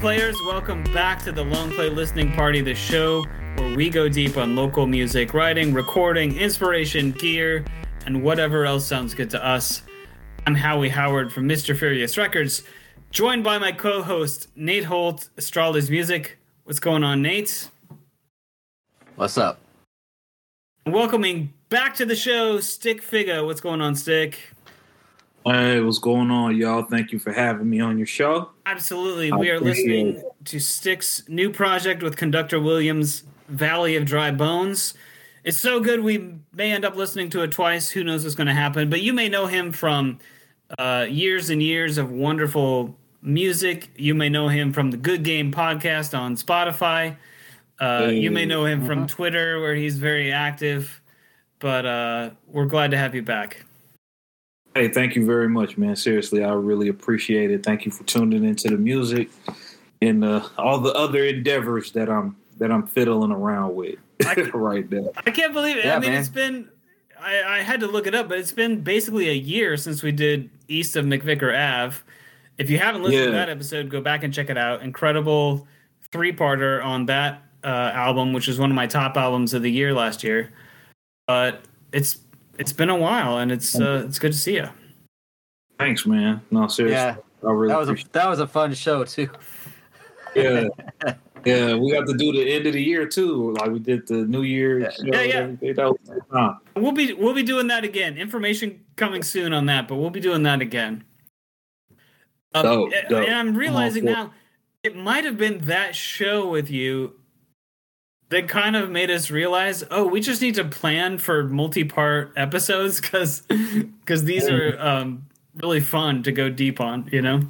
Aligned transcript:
players, 0.00 0.34
welcome 0.46 0.82
back 0.94 1.22
to 1.22 1.30
the 1.30 1.44
Long 1.44 1.70
Play 1.72 1.90
Listening 1.90 2.32
Party, 2.32 2.62
the 2.62 2.74
show 2.74 3.22
where 3.56 3.76
we 3.76 3.90
go 3.90 4.08
deep 4.08 4.38
on 4.38 4.56
local 4.56 4.86
music, 4.86 5.34
writing, 5.34 5.74
recording, 5.74 6.34
inspiration, 6.38 7.12
gear, 7.12 7.66
and 8.06 8.22
whatever 8.22 8.64
else 8.64 8.86
sounds 8.86 9.12
good 9.12 9.28
to 9.28 9.46
us. 9.46 9.82
I'm 10.46 10.54
Howie 10.54 10.88
Howard 10.88 11.30
from 11.30 11.46
Mr. 11.46 11.76
Furious 11.76 12.16
Records, 12.16 12.62
joined 13.10 13.44
by 13.44 13.58
my 13.58 13.72
co 13.72 14.02
host, 14.02 14.48
Nate 14.56 14.84
Holt, 14.84 15.28
Asterales 15.36 15.90
Music. 15.90 16.38
What's 16.64 16.80
going 16.80 17.04
on, 17.04 17.20
Nate? 17.20 17.68
What's 19.16 19.36
up? 19.36 19.60
Welcoming 20.86 21.52
back 21.68 21.94
to 21.96 22.06
the 22.06 22.16
show, 22.16 22.58
Stik 22.60 23.02
Figa. 23.02 23.44
What's 23.44 23.60
going 23.60 23.82
on, 23.82 23.94
Stik? 23.94 24.38
Hey, 25.44 25.80
what's 25.80 25.98
going 25.98 26.30
on, 26.30 26.54
y'all? 26.56 26.82
Thank 26.82 27.12
you 27.12 27.18
for 27.18 27.32
having 27.32 27.68
me 27.70 27.80
on 27.80 27.96
your 27.96 28.06
show. 28.06 28.50
Absolutely. 28.66 29.32
We 29.32 29.48
are 29.50 29.58
listening 29.58 30.22
to 30.44 30.60
Stik's 30.60 31.26
new 31.28 31.50
project 31.50 32.02
with 32.02 32.16
Conductor 32.16 32.60
Williams, 32.60 33.24
Valley 33.48 33.96
of 33.96 34.04
Dry 34.04 34.30
Bones. 34.32 34.92
It's 35.42 35.58
so 35.58 35.80
good 35.80 36.00
we 36.00 36.34
may 36.52 36.72
end 36.72 36.84
up 36.84 36.94
listening 36.94 37.30
to 37.30 37.42
it 37.42 37.52
twice. 37.52 37.88
Who 37.90 38.04
knows 38.04 38.24
what's 38.24 38.34
going 38.34 38.48
to 38.48 38.52
happen? 38.52 38.90
But 38.90 39.00
you 39.00 39.14
may 39.14 39.30
know 39.30 39.46
him 39.46 39.72
from 39.72 40.18
uh, 40.78 41.06
years 41.08 41.48
and 41.48 41.62
years 41.62 41.96
of 41.96 42.10
wonderful 42.10 42.94
music. 43.22 43.88
You 43.96 44.14
may 44.14 44.28
know 44.28 44.48
him 44.48 44.74
from 44.74 44.90
the 44.90 44.98
Good 44.98 45.22
Game 45.22 45.52
podcast 45.52 46.16
on 46.16 46.36
Spotify. 46.36 47.16
Uh, 47.80 48.10
you 48.12 48.30
may 48.30 48.44
know 48.44 48.66
him 48.66 48.84
from 48.84 49.06
Twitter, 49.06 49.58
where 49.58 49.74
he's 49.74 49.96
very 49.96 50.30
active. 50.30 51.00
But 51.60 51.86
uh, 51.86 52.30
we're 52.46 52.66
glad 52.66 52.90
to 52.90 52.98
have 52.98 53.14
you 53.14 53.22
back. 53.22 53.64
Hey, 54.74 54.88
thank 54.88 55.16
you 55.16 55.26
very 55.26 55.48
much, 55.48 55.76
man. 55.76 55.96
Seriously, 55.96 56.44
I 56.44 56.52
really 56.52 56.88
appreciate 56.88 57.50
it. 57.50 57.64
Thank 57.64 57.84
you 57.84 57.90
for 57.90 58.04
tuning 58.04 58.44
into 58.44 58.68
the 58.68 58.76
music 58.76 59.28
and 60.00 60.24
uh, 60.24 60.46
all 60.58 60.78
the 60.78 60.92
other 60.92 61.24
endeavors 61.24 61.92
that 61.92 62.08
I'm 62.08 62.36
that 62.58 62.70
I'm 62.70 62.86
fiddling 62.86 63.32
around 63.32 63.74
with 63.74 63.98
right 64.54 64.90
now. 64.90 65.08
I 65.26 65.30
can't 65.30 65.52
believe 65.52 65.76
it. 65.76 65.86
Yeah, 65.86 65.96
I 65.96 65.98
mean, 65.98 66.10
man. 66.10 66.20
it's 66.20 66.28
been. 66.28 66.68
I, 67.20 67.58
I 67.58 67.58
had 67.60 67.80
to 67.80 67.86
look 67.86 68.06
it 68.06 68.14
up, 68.14 68.28
but 68.28 68.38
it's 68.38 68.52
been 68.52 68.80
basically 68.80 69.28
a 69.28 69.34
year 69.34 69.76
since 69.76 70.02
we 70.02 70.12
did 70.12 70.48
East 70.68 70.96
of 70.96 71.04
MacVicar 71.04 71.54
Ave. 71.54 71.98
If 72.56 72.70
you 72.70 72.78
haven't 72.78 73.02
listened 73.02 73.26
to 73.26 73.30
that 73.32 73.50
episode, 73.50 73.90
go 73.90 74.00
back 74.00 74.22
and 74.22 74.32
check 74.32 74.48
it 74.48 74.56
out. 74.56 74.82
Incredible 74.82 75.66
three-parter 76.12 76.82
on 76.82 77.06
that 77.06 77.42
uh, 77.62 77.66
album, 77.94 78.32
which 78.32 78.48
is 78.48 78.58
one 78.58 78.70
of 78.70 78.74
my 78.74 78.86
top 78.86 79.16
albums 79.16 79.52
of 79.52 79.62
the 79.62 79.70
year 79.70 79.92
last 79.92 80.24
year. 80.24 80.50
But 81.26 81.62
it's 81.92 82.18
it's 82.60 82.72
been 82.72 82.90
a 82.90 82.96
while, 82.96 83.38
and 83.38 83.50
it's 83.50 83.74
uh, 83.80 84.04
it's 84.06 84.18
good 84.18 84.32
to 84.32 84.38
see 84.38 84.54
you. 84.54 84.68
Thanks, 85.78 86.06
man. 86.06 86.42
No, 86.50 86.68
seriously, 86.68 86.94
Yeah, 86.94 87.16
I 87.48 87.50
really 87.52 87.72
that 87.72 87.78
was 87.78 87.88
a 87.88 87.96
that 88.12 88.28
was 88.28 88.38
a 88.38 88.46
fun 88.46 88.74
show 88.74 89.02
too. 89.04 89.28
Yeah. 90.36 90.68
Yeah, 91.46 91.74
we 91.74 91.90
got 91.90 92.06
to 92.06 92.12
do 92.18 92.32
the 92.32 92.52
end 92.52 92.66
of 92.66 92.74
the 92.74 92.82
year 92.82 93.06
too. 93.06 93.54
Like 93.58 93.70
we 93.70 93.78
did 93.78 94.06
the 94.06 94.26
New 94.26 94.42
Year. 94.42 94.80
Yeah. 94.80 94.90
show 94.90 95.04
Yeah, 95.06 95.22
yeah. 95.22 95.38
and. 95.38 95.58
That 95.58 95.78
was 95.78 96.22
a. 96.32 96.58
We'll 96.78 96.92
be 96.92 97.14
we'll 97.14 97.32
be 97.32 97.42
doing 97.42 97.68
that 97.68 97.82
again. 97.82 98.18
Information 98.18 98.84
coming 98.96 99.22
soon 99.22 99.54
on 99.54 99.64
that, 99.64 99.88
but 99.88 99.96
we'll 99.96 100.10
be 100.10 100.20
doing 100.20 100.42
that 100.42 100.60
again. 100.60 101.02
Um, 102.52 102.62
Dope, 102.62 102.92
and- 102.92 103.08
dope. 103.08 103.24
And 103.26 103.34
I'm 103.34 103.54
realizing 103.54 104.02
for 104.04 104.10
it. 104.10 104.12
now, 104.12 104.34
it 104.82 104.94
might 104.94 105.24
have 105.24 105.38
been 105.38 105.60
that 105.64 105.94
show 105.96 106.46
with 106.46 106.70
you 106.70 107.14
that 108.30 108.48
kind 108.48 108.76
of 108.76 108.90
made 108.90 109.10
us 109.10 109.30
realize, 109.30 109.84
oh, 109.90 110.06
we 110.06 110.20
just 110.20 110.40
need 110.40 110.54
to 110.54 110.64
plan 110.64 111.18
for 111.18 111.44
multi-part 111.44 112.32
episodes 112.36 113.00
because 113.00 113.42
because 113.42 114.24
these 114.24 114.48
are 114.48 114.80
um, 114.80 115.26
really 115.56 115.80
fun 115.80 116.22
to 116.22 116.32
go 116.32 116.48
deep 116.48 116.80
on. 116.80 117.08
You 117.12 117.22
know. 117.22 117.40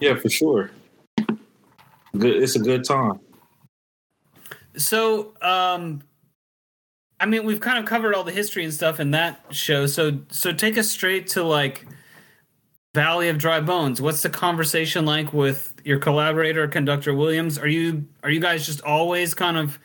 Yeah, 0.00 0.16
for 0.16 0.28
sure. 0.28 0.70
Good. 2.18 2.42
It's 2.42 2.56
a 2.56 2.58
good 2.58 2.84
time. 2.84 3.20
So, 4.76 5.34
um, 5.42 6.02
I 7.20 7.26
mean, 7.26 7.44
we've 7.44 7.60
kind 7.60 7.78
of 7.78 7.84
covered 7.84 8.14
all 8.14 8.24
the 8.24 8.32
history 8.32 8.64
and 8.64 8.72
stuff 8.72 8.98
in 8.98 9.12
that 9.12 9.44
show. 9.50 9.86
So, 9.86 10.20
so 10.30 10.52
take 10.52 10.76
us 10.76 10.90
straight 10.90 11.28
to 11.28 11.42
like 11.44 11.86
Valley 12.94 13.28
of 13.28 13.38
Dry 13.38 13.60
Bones. 13.60 14.00
What's 14.00 14.22
the 14.22 14.30
conversation 14.30 15.04
like 15.04 15.32
with 15.32 15.71
your 15.84 15.98
collaborator, 15.98 16.66
conductor 16.68 17.14
Williams? 17.14 17.58
Are 17.58 17.68
you 17.68 18.06
are 18.22 18.30
you 18.30 18.40
guys 18.40 18.66
just 18.66 18.82
always 18.82 19.34
kind 19.34 19.56
of 19.56 19.78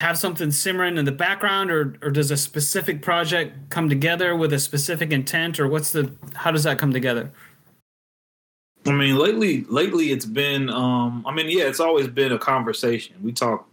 have 0.00 0.16
something 0.16 0.50
simmering 0.50 0.96
in 0.96 1.04
the 1.04 1.12
background, 1.12 1.70
or 1.70 1.96
or 2.02 2.10
does 2.10 2.30
a 2.30 2.36
specific 2.36 3.02
project 3.02 3.70
come 3.70 3.88
together 3.88 4.36
with 4.36 4.52
a 4.52 4.58
specific 4.58 5.12
intent, 5.12 5.58
or 5.58 5.68
what's 5.68 5.92
the 5.92 6.12
how 6.34 6.50
does 6.50 6.64
that 6.64 6.78
come 6.78 6.92
together? 6.92 7.30
I 8.86 8.92
mean, 8.92 9.16
lately, 9.16 9.64
lately 9.64 10.12
it's 10.12 10.24
been. 10.24 10.70
Um, 10.70 11.24
I 11.26 11.34
mean, 11.34 11.48
yeah, 11.48 11.64
it's 11.64 11.80
always 11.80 12.08
been 12.08 12.32
a 12.32 12.38
conversation. 12.38 13.16
We 13.22 13.32
talk, 13.32 13.68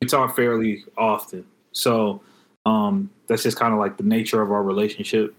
we 0.00 0.08
talk 0.08 0.34
fairly 0.34 0.84
often. 0.96 1.44
So 1.72 2.20
um, 2.66 3.10
that's 3.26 3.42
just 3.42 3.58
kind 3.58 3.72
of 3.72 3.78
like 3.78 3.96
the 3.96 4.02
nature 4.02 4.42
of 4.42 4.50
our 4.50 4.62
relationship 4.62 5.34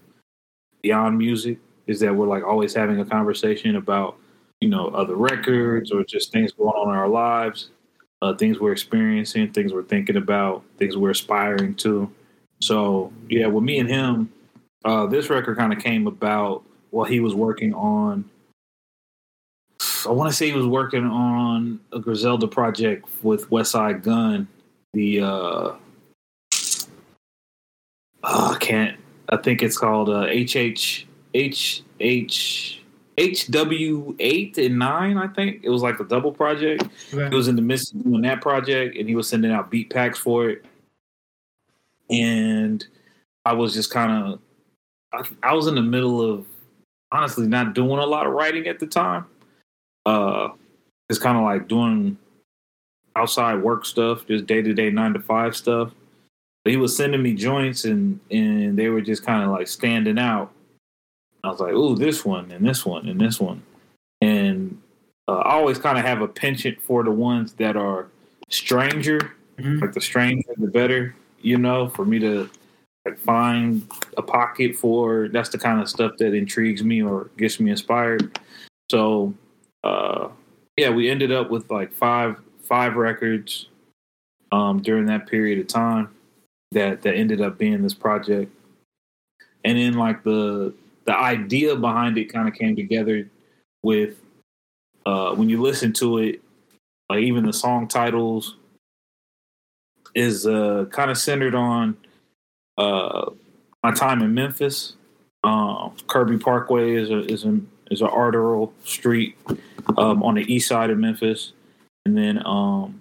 beyond 0.82 1.18
music 1.18 1.58
is 1.86 2.00
that 2.00 2.14
we're 2.14 2.26
like 2.26 2.44
always 2.44 2.74
having 2.74 3.00
a 3.00 3.04
conversation 3.04 3.76
about 3.76 4.16
you 4.62 4.68
know 4.68 4.86
other 4.88 5.16
records 5.16 5.90
or 5.90 6.04
just 6.04 6.30
things 6.30 6.52
going 6.52 6.70
on 6.70 6.88
in 6.88 6.94
our 6.94 7.08
lives, 7.08 7.70
uh, 8.22 8.32
things 8.34 8.60
we're 8.60 8.70
experiencing, 8.72 9.52
things 9.52 9.72
we're 9.72 9.82
thinking 9.82 10.16
about, 10.16 10.62
things 10.78 10.96
we're 10.96 11.10
aspiring 11.10 11.74
to. 11.74 12.10
So 12.60 13.12
yeah, 13.28 13.46
with 13.46 13.64
me 13.64 13.80
and 13.80 13.88
him, 13.88 14.32
uh, 14.84 15.06
this 15.06 15.28
record 15.28 15.58
kind 15.58 15.72
of 15.72 15.80
came 15.80 16.06
about 16.06 16.62
while 16.90 17.04
he 17.04 17.18
was 17.18 17.34
working 17.34 17.74
on. 17.74 18.24
I 20.06 20.10
want 20.10 20.30
to 20.30 20.36
say 20.36 20.46
he 20.46 20.52
was 20.52 20.66
working 20.66 21.04
on 21.04 21.80
a 21.92 21.98
Griselda 21.98 22.46
project 22.46 23.08
with 23.22 23.50
Westside 23.50 24.04
Gun. 24.04 24.46
The 24.94 25.22
uh, 25.22 25.24
oh, 25.24 25.78
I 28.22 28.56
can't. 28.60 28.96
I 29.28 29.38
think 29.38 29.62
it's 29.62 29.78
called 29.78 30.08
uh, 30.08 30.26
HH 30.26 31.06
H 31.34 31.82
H 31.98 32.81
HW 33.18 34.14
eight 34.20 34.58
and 34.58 34.78
nine. 34.78 35.18
I 35.18 35.28
think 35.28 35.60
it 35.62 35.68
was 35.68 35.82
like 35.82 36.00
a 36.00 36.04
double 36.04 36.32
project. 36.32 36.88
He 37.10 37.16
was 37.16 37.48
in 37.48 37.56
the 37.56 37.62
midst 37.62 37.94
of 37.94 38.04
doing 38.04 38.22
that 38.22 38.40
project, 38.40 38.96
and 38.96 39.08
he 39.08 39.14
was 39.14 39.28
sending 39.28 39.52
out 39.52 39.70
beat 39.70 39.90
packs 39.90 40.18
for 40.18 40.48
it. 40.48 40.64
And 42.10 42.84
I 43.44 43.52
was 43.52 43.74
just 43.74 43.90
kind 43.90 44.34
of, 44.34 44.40
I, 45.12 45.50
I 45.50 45.54
was 45.54 45.66
in 45.66 45.74
the 45.74 45.82
middle 45.82 46.20
of 46.20 46.46
honestly 47.12 47.46
not 47.46 47.74
doing 47.74 47.98
a 47.98 48.06
lot 48.06 48.26
of 48.26 48.32
writing 48.32 48.66
at 48.66 48.80
the 48.80 48.86
time 48.86 49.26
uh 50.06 50.48
it's 51.08 51.18
kind 51.18 51.36
of 51.36 51.44
like 51.44 51.68
doing 51.68 52.16
outside 53.14 53.62
work 53.62 53.84
stuff 53.84 54.26
just 54.26 54.46
day-to-day 54.46 54.90
nine 54.90 55.12
to 55.12 55.20
five 55.20 55.54
stuff 55.54 55.92
but 56.64 56.70
he 56.70 56.76
was 56.76 56.96
sending 56.96 57.22
me 57.22 57.34
joints 57.34 57.84
and 57.84 58.18
and 58.30 58.76
they 58.76 58.88
were 58.88 59.00
just 59.00 59.24
kind 59.24 59.44
of 59.44 59.50
like 59.50 59.68
standing 59.68 60.18
out 60.18 60.50
i 61.44 61.48
was 61.48 61.60
like 61.60 61.72
oh 61.74 61.94
this 61.94 62.24
one 62.24 62.50
and 62.52 62.66
this 62.66 62.84
one 62.86 63.08
and 63.08 63.20
this 63.20 63.40
one. 63.40 63.62
And 64.20 64.80
uh, 65.28 65.38
i 65.38 65.52
always 65.54 65.78
kind 65.78 65.98
of 65.98 66.04
have 66.04 66.20
a 66.20 66.28
penchant 66.28 66.80
for 66.80 67.02
the 67.04 67.10
ones 67.10 67.52
that 67.54 67.76
are 67.76 68.08
stranger 68.48 69.32
Mhm. 69.58 69.82
like 69.82 69.92
the 69.92 70.00
stranger 70.00 70.48
the 70.56 70.66
better 70.66 71.14
you 71.40 71.58
know 71.58 71.86
for 71.88 72.04
me 72.06 72.18
to 72.20 72.48
like 73.04 73.18
find 73.18 73.86
a 74.16 74.22
pocket 74.22 74.74
for 74.76 75.28
that's 75.28 75.50
the 75.50 75.58
kind 75.58 75.80
of 75.80 75.88
stuff 75.90 76.12
that 76.18 76.32
intrigues 76.34 76.82
me 76.82 77.02
or 77.02 77.28
gets 77.36 77.58
me 77.60 77.70
inspired. 77.70 78.38
So 78.90 79.34
uh 79.84 80.28
yeah 80.78 80.88
we 80.90 81.10
ended 81.10 81.32
up 81.32 81.50
with 81.50 81.70
like 81.70 81.92
five 81.92 82.36
five 82.62 82.94
records 82.96 83.66
um 84.52 84.80
during 84.80 85.06
that 85.06 85.26
period 85.26 85.58
of 85.58 85.66
time 85.66 86.08
that 86.70 87.02
that 87.02 87.14
ended 87.14 87.40
up 87.40 87.58
being 87.58 87.82
this 87.82 87.94
project. 87.94 88.50
And 89.64 89.76
then 89.78 89.94
like 89.94 90.22
the 90.22 90.72
the 91.04 91.16
idea 91.16 91.74
behind 91.76 92.18
it 92.18 92.32
kind 92.32 92.48
of 92.48 92.54
came 92.54 92.76
together 92.76 93.28
with 93.82 94.16
uh 95.06 95.34
when 95.34 95.48
you 95.48 95.60
listen 95.60 95.92
to 95.92 96.18
it 96.18 96.40
like 97.10 97.20
even 97.20 97.44
the 97.44 97.52
song 97.52 97.88
titles 97.88 98.56
is 100.14 100.46
uh 100.46 100.84
kind 100.90 101.10
of 101.10 101.18
centered 101.18 101.54
on 101.54 101.96
uh 102.78 103.30
my 103.82 103.92
time 103.92 104.22
in 104.22 104.34
Memphis. 104.34 104.94
Um, 105.44 105.94
Kirby 106.06 106.38
Parkway 106.38 106.94
is 106.94 107.10
a 107.10 107.18
is 107.24 107.44
a 107.44 107.60
is 107.90 108.00
a 108.00 108.08
arterial 108.08 108.72
street 108.84 109.36
um, 109.98 110.22
on 110.22 110.36
the 110.36 110.52
east 110.52 110.68
side 110.68 110.90
of 110.90 110.98
Memphis, 110.98 111.52
and 112.06 112.16
then 112.16 112.40
um, 112.46 113.00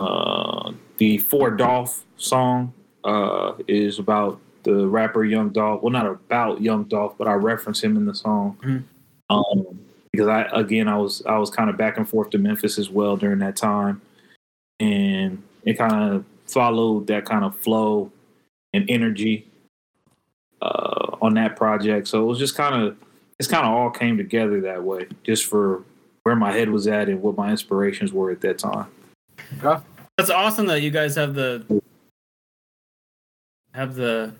uh, 0.00 0.72
the 0.96 1.18
4Dolph 1.18 2.02
song 2.16 2.72
uh, 3.04 3.52
is 3.68 3.98
about 3.98 4.40
the 4.64 4.86
rapper 4.88 5.24
Young 5.24 5.50
Dolph. 5.50 5.82
Well, 5.82 5.92
not 5.92 6.06
about 6.06 6.60
Young 6.60 6.84
Dolph, 6.84 7.16
but 7.16 7.28
I 7.28 7.34
reference 7.34 7.82
him 7.82 7.96
in 7.96 8.06
the 8.06 8.14
song. 8.14 8.58
Mhm. 8.62 8.82
Um, 9.30 9.78
because 10.10 10.28
I 10.28 10.42
again 10.52 10.88
I 10.88 10.96
was 10.96 11.22
I 11.26 11.38
was 11.38 11.50
kind 11.50 11.68
of 11.70 11.76
back 11.76 11.96
and 11.98 12.08
forth 12.08 12.30
to 12.30 12.38
Memphis 12.38 12.78
as 12.78 12.88
well 12.90 13.16
during 13.16 13.40
that 13.40 13.56
time, 13.56 14.00
and 14.78 15.42
it 15.64 15.74
kind 15.74 16.14
of 16.14 16.24
followed 16.46 17.06
that 17.08 17.24
kind 17.24 17.44
of 17.44 17.56
flow 17.58 18.12
and 18.72 18.88
energy 18.88 19.46
uh, 20.62 21.16
on 21.20 21.34
that 21.34 21.56
project. 21.56 22.06
So 22.06 22.22
it 22.22 22.26
was 22.26 22.38
just 22.38 22.54
kind 22.54 22.80
of 22.80 22.96
it's 23.38 23.48
kind 23.48 23.66
of 23.66 23.72
all 23.72 23.90
came 23.90 24.16
together 24.16 24.60
that 24.60 24.82
way, 24.84 25.08
just 25.24 25.46
for 25.46 25.82
where 26.22 26.36
my 26.36 26.52
head 26.52 26.70
was 26.70 26.86
at 26.86 27.08
and 27.08 27.20
what 27.20 27.36
my 27.36 27.50
inspirations 27.50 28.12
were 28.12 28.30
at 28.30 28.40
that 28.42 28.58
time. 28.58 28.86
That's 30.16 30.30
awesome 30.30 30.66
that 30.66 30.82
you 30.82 30.90
guys 30.90 31.16
have 31.16 31.34
the 31.34 31.82
have 33.72 33.96
the 33.96 34.32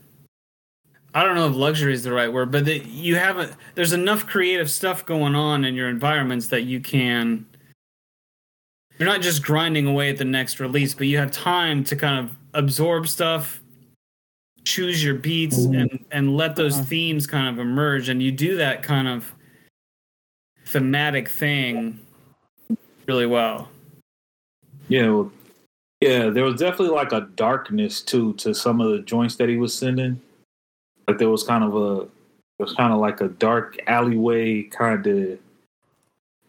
I 1.15 1.23
don't 1.23 1.37
know 1.37 1.49
if 1.49 1.55
luxury 1.55 1.95
is 1.95 2.03
the 2.03 2.13
right 2.13 2.33
word, 2.33 2.51
but 2.51 2.65
that 2.65 2.87
you 2.87 3.15
have 3.15 3.39
a, 3.39 3.57
there's 3.77 3.93
enough 3.93 4.27
creative 4.27 4.69
stuff 4.69 5.07
going 5.07 5.37
on 5.37 5.65
in 5.65 5.75
your 5.75 5.89
environments 5.89 6.49
that 6.49 6.63
you 6.63 6.81
can 6.81 7.47
you're 8.99 9.09
not 9.09 9.23
just 9.23 9.43
grinding 9.43 9.87
away 9.87 10.11
at 10.11 10.19
the 10.19 10.25
next 10.25 10.61
release, 10.61 10.95
but 10.95 11.07
you 11.07 11.19
have 11.19 11.31
time 11.31 11.83
to 11.85 11.97
kind 11.97 12.25
of 12.25 12.37
absorb 12.53 13.09
stuff, 13.09 13.61
choose 14.65 15.03
your 15.03 15.15
beats 15.15 15.59
mm-hmm. 15.59 15.75
and 15.75 16.05
and 16.11 16.37
let 16.37 16.57
those 16.57 16.75
uh-huh. 16.75 16.85
themes 16.85 17.27
kind 17.27 17.49
of 17.49 17.59
emerge 17.59 18.09
and 18.09 18.23
you 18.23 18.33
do 18.33 18.57
that 18.57 18.83
kind 18.83 19.09
of 19.09 19.33
thematic 20.67 21.29
thing 21.29 21.99
really 23.07 23.27
well. 23.27 23.69
Yeah, 24.89 25.11
well, 25.11 25.33
yeah, 26.01 26.29
there 26.29 26.45
was 26.45 26.57
definitely 26.57 26.95
like 26.95 27.13
a 27.13 27.29
darkness 27.37 28.01
too 28.01 28.35
to 28.35 28.55
some 28.55 28.81
of 28.81 28.91
the 28.91 29.01
joints 29.01 29.37
that 29.37 29.49
he 29.49 29.57
was 29.57 29.75
sending. 29.75 30.21
Like 31.07 31.19
there 31.19 31.29
was 31.29 31.43
kind 31.43 31.65
of 31.65 31.75
a 31.75 32.03
it 32.03 32.63
was 32.63 32.75
kind 32.75 32.93
of 32.93 33.01
like 33.01 33.21
a 33.21 33.29
dark 33.29 33.77
alleyway 33.89 34.63
kind 34.63 35.07
of 35.07 35.39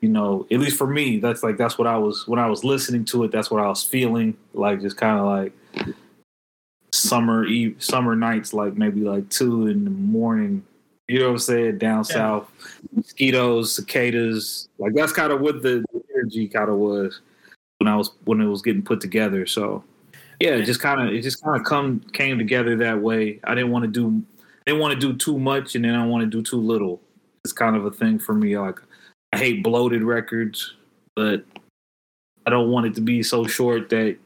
you 0.02 0.10
know, 0.12 0.46
at 0.52 0.60
least 0.60 0.78
for 0.78 0.86
me, 0.86 1.18
that's 1.19 1.42
like 1.42 1.57
that's 1.57 1.78
what 1.80 1.88
I 1.88 1.98
was 1.98 2.28
when 2.28 2.38
I 2.38 2.48
was 2.48 2.63
listening 2.63 3.06
to 3.06 3.24
it, 3.24 3.31
that's 3.31 3.50
what 3.50 3.63
I 3.63 3.68
was 3.68 3.81
feeling, 3.84 4.38
like 4.54 4.81
just 4.81 4.98
kind 4.98 5.19
of 5.19 5.25
like 5.25 5.96
summer 6.92 7.46
eve 7.46 7.75
summer 7.80 8.16
nights 8.16 8.54
like 8.54 8.78
maybe 8.78 9.02
like 9.02 9.28
2 9.30 9.68
in 9.68 9.84
the 9.84 9.90
morning. 9.90 10.63
You 11.07 11.19
know 11.19 11.25
what 11.25 11.31
I'm 11.34 11.40
saying? 11.40 11.78
Down 11.80 12.00
Yeah. 12.10 12.16
south, 12.16 12.52
mosquitoes, 12.94 13.75
cicadas, 13.75 14.69
like 14.78 14.94
that's 14.94 15.12
kind 15.12 15.31
of 15.31 15.42
what 15.42 15.62
the 15.62 15.84
energy 16.16 16.48
kind 16.48 16.69
of 16.69 16.78
was 16.78 17.22
when 17.80 17.88
I 17.88 17.96
was 17.96 18.12
when 18.25 18.42
it 18.42 18.46
was 18.46 18.62
getting 18.62 18.84
put 18.84 19.02
together. 19.02 19.46
So 19.46 19.84
yeah, 20.40 20.52
it 20.52 20.66
just 20.66 20.81
kind 20.81 21.02
of 21.02 21.13
it 21.13 21.22
just 21.22 21.44
kind 21.44 21.60
of 21.60 21.66
come 21.66 22.00
came 22.13 22.38
together 22.38 22.75
that 22.78 23.02
way. 23.02 23.40
I 23.44 23.56
didn't 23.56 23.72
want 23.72 23.86
to 23.86 23.90
do 23.92 24.24
Didn't 24.66 24.82
want 24.82 24.94
to 24.94 25.00
do 25.00 25.16
too 25.16 25.38
much, 25.38 25.76
and 25.76 25.86
then 25.86 25.96
I 25.96 26.06
want 26.06 26.22
to 26.24 26.28
do 26.28 26.42
too 26.42 26.60
little. 26.60 27.02
It's 27.44 27.54
kind 27.54 27.76
of 27.76 27.86
a 27.86 27.92
thing 27.92 28.18
for 28.18 28.34
me. 28.34 28.58
Like 28.58 28.80
I 29.34 29.38
hate 29.38 29.64
bloated 29.64 30.04
records, 30.04 30.74
but 31.16 31.46
I 32.46 32.50
don't 32.50 32.72
want 32.72 32.88
it 32.88 32.96
to 32.96 33.02
be 33.02 33.22
so 33.22 33.46
short 33.46 33.90
that 33.90 34.18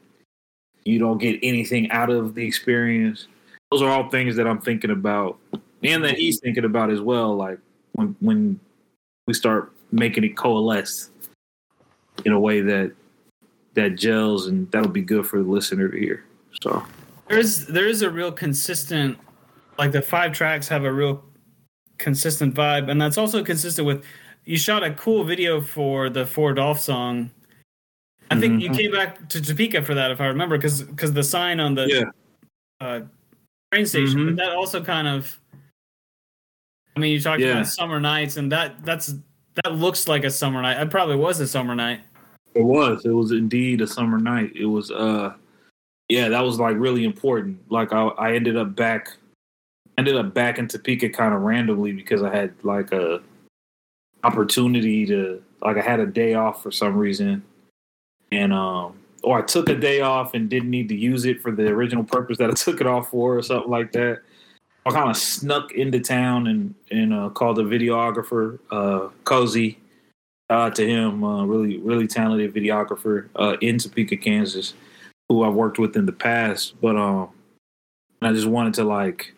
you 0.84 0.98
don't 0.98 1.18
get 1.18 1.38
anything 1.42 1.90
out 1.90 2.10
of 2.10 2.34
the 2.34 2.46
experience. 2.46 3.26
Those 3.70 3.82
are 3.82 3.90
all 3.90 4.08
things 4.08 4.36
that 4.36 4.46
I'm 4.46 4.60
thinking 4.60 4.90
about, 4.90 5.38
and 5.82 6.02
that 6.04 6.16
he's 6.16 6.40
thinking 6.40 6.64
about 6.64 6.90
as 6.90 7.00
well. 7.00 7.36
Like 7.36 7.58
when 7.92 8.16
when 8.20 8.60
we 9.26 9.34
start 9.34 9.72
making 9.92 10.24
it 10.24 10.36
coalesce 10.36 11.10
in 12.24 12.32
a 12.32 12.40
way 12.40 12.60
that 12.60 12.92
that 13.74 13.96
gels 13.96 14.46
and 14.46 14.70
that'll 14.70 14.88
be 14.90 15.02
good 15.02 15.26
for 15.26 15.38
the 15.38 15.48
listener 15.48 15.88
to 15.88 15.98
hear. 15.98 16.24
So 16.62 16.84
There's 17.28 17.66
there 17.66 17.86
is 17.86 18.02
a 18.02 18.10
real 18.10 18.32
consistent 18.32 19.18
like 19.80 19.92
the 19.92 20.02
five 20.02 20.32
tracks 20.32 20.68
have 20.68 20.84
a 20.84 20.92
real 20.92 21.24
consistent 21.98 22.54
vibe 22.54 22.90
and 22.90 23.00
that's 23.00 23.16
also 23.18 23.42
consistent 23.42 23.86
with 23.86 24.04
you 24.44 24.56
shot 24.58 24.84
a 24.84 24.92
cool 24.94 25.24
video 25.24 25.60
for 25.60 26.08
the 26.10 26.24
4Dolph 26.24 26.78
song. 26.78 27.30
I 28.30 28.38
think 28.38 28.62
you 28.62 28.70
came 28.70 28.92
back 28.92 29.28
to 29.30 29.40
Topeka 29.40 29.82
for 29.82 29.94
that 29.94 30.10
if 30.10 30.20
I 30.20 30.26
remember 30.26 30.58
cuz 30.58 30.84
cuz 30.96 31.12
the 31.12 31.22
sign 31.22 31.60
on 31.60 31.74
the 31.74 31.86
Yeah. 31.88 32.04
uh, 32.80 33.00
train 33.72 33.86
station 33.86 34.20
Mhm. 34.20 34.26
but 34.26 34.36
that 34.36 34.52
also 34.54 34.82
kind 34.84 35.08
of 35.08 35.38
I 36.96 37.00
mean 37.00 37.12
you 37.12 37.20
talked 37.20 37.40
Yeah. 37.40 37.52
about 37.52 37.66
summer 37.66 38.00
nights 38.00 38.36
and 38.36 38.52
that 38.52 38.84
that's 38.84 39.14
that 39.64 39.74
looks 39.74 40.06
like 40.08 40.24
a 40.24 40.30
summer 40.30 40.60
night. 40.62 40.80
It 40.80 40.90
probably 40.90 41.16
was 41.16 41.40
a 41.40 41.46
summer 41.46 41.74
night. 41.74 42.00
It 42.54 42.62
was. 42.62 43.04
It 43.06 43.10
was 43.10 43.32
indeed 43.32 43.80
a 43.80 43.86
summer 43.86 44.18
night. 44.18 44.52
It 44.54 44.66
was 44.66 44.90
uh 44.90 45.32
yeah, 46.08 46.28
that 46.28 46.40
was 46.42 46.58
like 46.58 46.76
really 46.76 47.04
important. 47.04 47.58
Like 47.70 47.92
I 47.92 48.02
I 48.26 48.34
ended 48.34 48.56
up 48.56 48.76
back 48.76 49.16
ended 50.00 50.16
up 50.16 50.34
back 50.34 50.58
in 50.58 50.66
Topeka 50.66 51.10
kind 51.10 51.34
of 51.34 51.42
randomly 51.42 51.92
because 51.92 52.22
I 52.22 52.34
had 52.34 52.52
like 52.62 52.92
a 52.92 53.20
opportunity 54.24 55.06
to 55.06 55.42
like 55.62 55.76
I 55.76 55.82
had 55.82 56.00
a 56.00 56.06
day 56.06 56.34
off 56.34 56.62
for 56.62 56.70
some 56.70 56.96
reason. 56.96 57.42
And 58.32 58.52
um 58.52 58.98
or 59.22 59.38
I 59.38 59.42
took 59.42 59.68
a 59.68 59.74
day 59.74 60.00
off 60.00 60.34
and 60.34 60.48
didn't 60.48 60.70
need 60.70 60.88
to 60.88 60.96
use 60.96 61.26
it 61.26 61.42
for 61.42 61.52
the 61.52 61.68
original 61.68 62.04
purpose 62.04 62.38
that 62.38 62.50
I 62.50 62.54
took 62.54 62.80
it 62.80 62.86
off 62.86 63.10
for 63.10 63.36
or 63.36 63.42
something 63.42 63.70
like 63.70 63.92
that. 63.92 64.22
I 64.86 64.90
kind 64.90 65.10
of 65.10 65.16
snuck 65.16 65.72
into 65.72 66.00
town 66.00 66.46
and 66.46 66.74
and 66.90 67.14
uh, 67.14 67.28
called 67.28 67.58
a 67.58 67.62
videographer, 67.62 68.58
uh, 68.70 69.08
Cozy, 69.24 69.78
out 70.50 70.74
to 70.76 70.86
him, 70.86 71.22
uh, 71.22 71.44
really, 71.44 71.78
really 71.78 72.06
talented 72.06 72.52
videographer 72.52 73.28
uh, 73.36 73.56
in 73.60 73.78
Topeka, 73.78 74.16
Kansas, 74.16 74.74
who 75.28 75.44
I've 75.44 75.54
worked 75.54 75.78
with 75.78 75.96
in 75.96 76.06
the 76.06 76.12
past. 76.12 76.74
But 76.80 76.96
um, 76.96 77.30
I 78.20 78.32
just 78.32 78.46
wanted 78.46 78.74
to 78.74 78.84
like, 78.84 79.32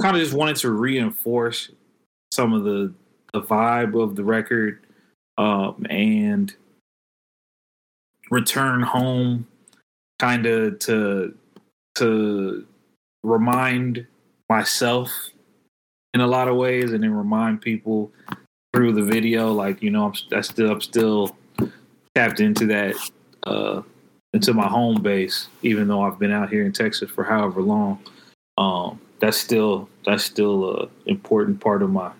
kind 0.00 0.16
of 0.16 0.22
just 0.22 0.34
wanted 0.34 0.56
to 0.56 0.70
reinforce 0.70 1.70
some 2.32 2.52
of 2.52 2.64
the 2.64 2.92
the 3.32 3.42
vibe 3.42 4.00
of 4.00 4.16
the 4.16 4.24
record, 4.24 4.80
um, 5.38 5.86
and 5.90 6.54
return 8.30 8.82
home, 8.82 9.46
kind 10.18 10.46
of 10.46 10.78
to 10.80 11.34
to 11.96 12.66
remind 13.22 14.06
myself 14.48 15.10
in 16.14 16.20
a 16.20 16.26
lot 16.26 16.48
of 16.48 16.56
ways, 16.56 16.92
and 16.92 17.02
then 17.02 17.12
remind 17.12 17.60
people 17.60 18.12
through 18.72 18.92
the 18.92 19.02
video. 19.02 19.52
Like 19.52 19.82
you 19.82 19.90
know, 19.90 20.06
I'm 20.06 20.36
I 20.36 20.40
still 20.40 20.70
I'm 20.70 20.80
still 20.80 21.36
tapped 22.14 22.40
into 22.40 22.66
that 22.66 22.94
uh, 23.44 23.82
into 24.32 24.54
my 24.54 24.68
home 24.68 25.02
base, 25.02 25.48
even 25.62 25.88
though 25.88 26.02
I've 26.02 26.18
been 26.18 26.32
out 26.32 26.50
here 26.50 26.64
in 26.64 26.72
Texas 26.72 27.10
for 27.10 27.24
however 27.24 27.62
long. 27.62 27.98
Um, 28.58 29.00
that's 29.18 29.36
still 29.36 29.88
that's 30.04 30.24
still 30.24 30.80
a 30.80 30.88
important 31.06 31.60
part 31.60 31.82
of 31.82 31.90
my 31.90 32.10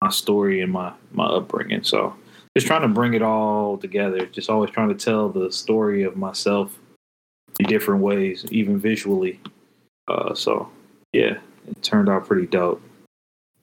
my 0.00 0.10
story 0.10 0.60
and 0.60 0.72
my 0.72 0.92
my 1.12 1.26
upbringing. 1.26 1.82
So 1.82 2.14
just 2.56 2.66
trying 2.66 2.82
to 2.82 2.88
bring 2.88 3.14
it 3.14 3.22
all 3.22 3.78
together. 3.78 4.26
Just 4.26 4.50
always 4.50 4.70
trying 4.70 4.88
to 4.88 4.94
tell 4.94 5.28
the 5.28 5.50
story 5.50 6.02
of 6.02 6.16
myself 6.16 6.78
in 7.58 7.66
different 7.66 8.02
ways, 8.02 8.44
even 8.50 8.78
visually. 8.78 9.40
Uh, 10.08 10.34
so 10.34 10.68
yeah, 11.12 11.38
it 11.68 11.82
turned 11.82 12.08
out 12.08 12.26
pretty 12.26 12.46
dope. 12.46 12.82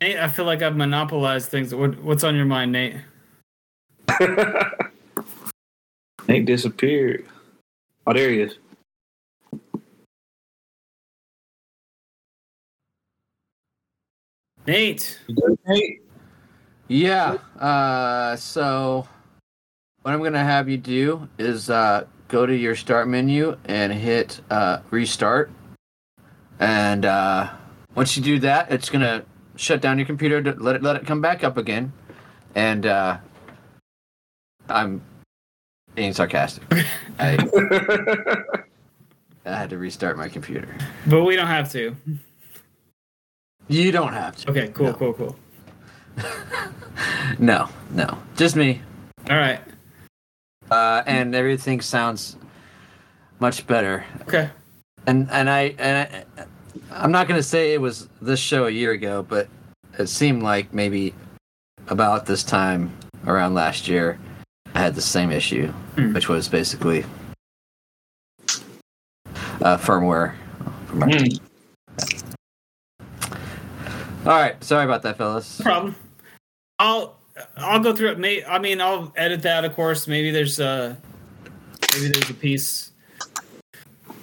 Nate, 0.01 0.17
I 0.17 0.29
feel 0.29 0.45
like 0.45 0.61
I've 0.61 0.77
monopolized 0.77 1.49
things. 1.49 1.75
What, 1.75 2.01
what's 2.01 2.23
on 2.23 2.35
your 2.35 2.45
mind, 2.45 2.71
Nate? 2.71 2.95
Nate 6.27 6.45
disappeared. 6.45 7.25
Oh, 8.07 8.13
there 8.13 8.29
he 8.29 8.41
is. 8.41 8.57
Nate. 14.67 15.19
Nate? 15.65 16.01
Yeah. 16.87 17.37
Uh, 17.57 18.35
so 18.35 19.07
what 20.01 20.13
I'm 20.13 20.23
gonna 20.23 20.43
have 20.43 20.69
you 20.69 20.77
do 20.77 21.27
is 21.37 21.69
uh, 21.69 22.05
go 22.27 22.45
to 22.45 22.55
your 22.55 22.75
start 22.75 23.07
menu 23.07 23.57
and 23.65 23.93
hit 23.93 24.41
uh, 24.49 24.79
restart. 24.89 25.51
And 26.59 27.05
uh, 27.05 27.51
once 27.95 28.17
you 28.17 28.23
do 28.23 28.39
that, 28.39 28.71
it's 28.71 28.89
gonna 28.89 29.23
shut 29.55 29.81
down 29.81 29.97
your 29.97 30.05
computer 30.05 30.41
to 30.41 30.51
let 30.53 30.75
it 30.75 30.83
let 30.83 30.95
it 30.95 31.05
come 31.05 31.21
back 31.21 31.43
up 31.43 31.57
again. 31.57 31.93
And 32.55 32.85
uh, 32.85 33.17
I'm 34.67 35.01
being 35.95 36.13
sarcastic. 36.13 36.63
I, 37.19 37.37
I 39.45 39.57
had 39.57 39.69
to 39.71 39.77
restart 39.77 40.17
my 40.17 40.29
computer. 40.29 40.75
But 41.07 41.23
we 41.23 41.35
don't 41.35 41.47
have 41.47 41.71
to. 41.73 41.95
You 43.69 43.91
don't 43.91 44.13
have 44.13 44.35
to. 44.37 44.49
Okay, 44.51 44.67
cool, 44.73 44.87
No. 44.87 44.93
cool, 44.93 45.13
cool. 45.13 45.35
No, 47.39 47.69
no, 47.91 48.17
just 48.35 48.55
me. 48.57 48.81
All 49.29 49.37
right. 49.37 49.61
Uh, 50.69 51.01
and 51.05 51.33
everything 51.33 51.79
sounds 51.79 52.35
much 53.39 53.65
better. 53.67 54.03
Okay. 54.23 54.49
and 55.07 55.29
and 55.31 55.49
I 55.49 55.75
and 55.77 56.25
I, 56.37 56.43
I'm 56.91 57.11
not 57.11 57.27
gonna 57.29 57.43
say 57.43 57.73
it 57.73 57.79
was 57.79 58.09
this 58.21 58.39
show 58.39 58.65
a 58.65 58.69
year 58.69 58.91
ago, 58.91 59.23
but 59.23 59.47
it 59.97 60.07
seemed 60.07 60.43
like 60.43 60.73
maybe 60.73 61.13
about 61.87 62.25
this 62.25 62.43
time 62.43 62.91
around 63.25 63.53
last 63.53 63.87
year, 63.87 64.19
I 64.75 64.79
had 64.79 64.95
the 64.95 65.01
same 65.01 65.31
issue, 65.31 65.67
Hmm. 65.95 66.13
which 66.13 66.27
was 66.27 66.49
basically 66.49 67.05
uh, 69.61 69.77
firmware. 69.77 70.35
Mm. 70.89 71.39
All 74.29 74.35
right, 74.35 74.63
sorry 74.63 74.85
about 74.85 75.01
that, 75.01 75.17
fellas. 75.17 75.57
No 75.57 75.63
problem. 75.63 75.95
I'll 76.77 77.17
I'll 77.57 77.79
go 77.79 77.95
through 77.95 78.11
it. 78.11 78.19
May 78.19 78.45
I 78.45 78.59
mean 78.59 78.79
I'll 78.79 79.11
edit 79.15 79.41
that 79.41 79.65
of 79.65 79.73
course. 79.73 80.07
Maybe 80.07 80.29
there's 80.29 80.59
a 80.59 80.95
maybe 81.95 82.09
there's 82.09 82.29
a 82.29 82.35
piece 82.35 82.91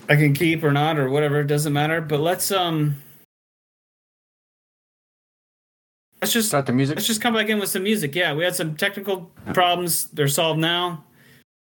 I 0.09 0.15
can 0.15 0.33
keep 0.33 0.63
or 0.63 0.71
not 0.71 0.97
or 0.97 1.11
whatever. 1.11 1.41
It 1.41 1.49
doesn't 1.49 1.73
matter. 1.73 2.01
But 2.01 2.21
let's 2.21 2.53
um 2.53 3.03
let's 6.23 6.33
just 6.33 6.47
Start 6.47 6.67
the 6.67 6.73
music. 6.73 6.95
let's 6.95 7.09
just 7.09 7.21
come 7.21 7.35
back 7.35 7.49
in 7.49 7.59
with 7.59 7.71
some 7.71 7.83
music. 7.83 8.15
Yeah, 8.15 8.33
we 8.33 8.45
had 8.45 8.55
some 8.55 8.77
technical 8.77 9.33
problems. 9.55 10.05
They're 10.05 10.29
solved 10.29 10.61
now. 10.61 11.03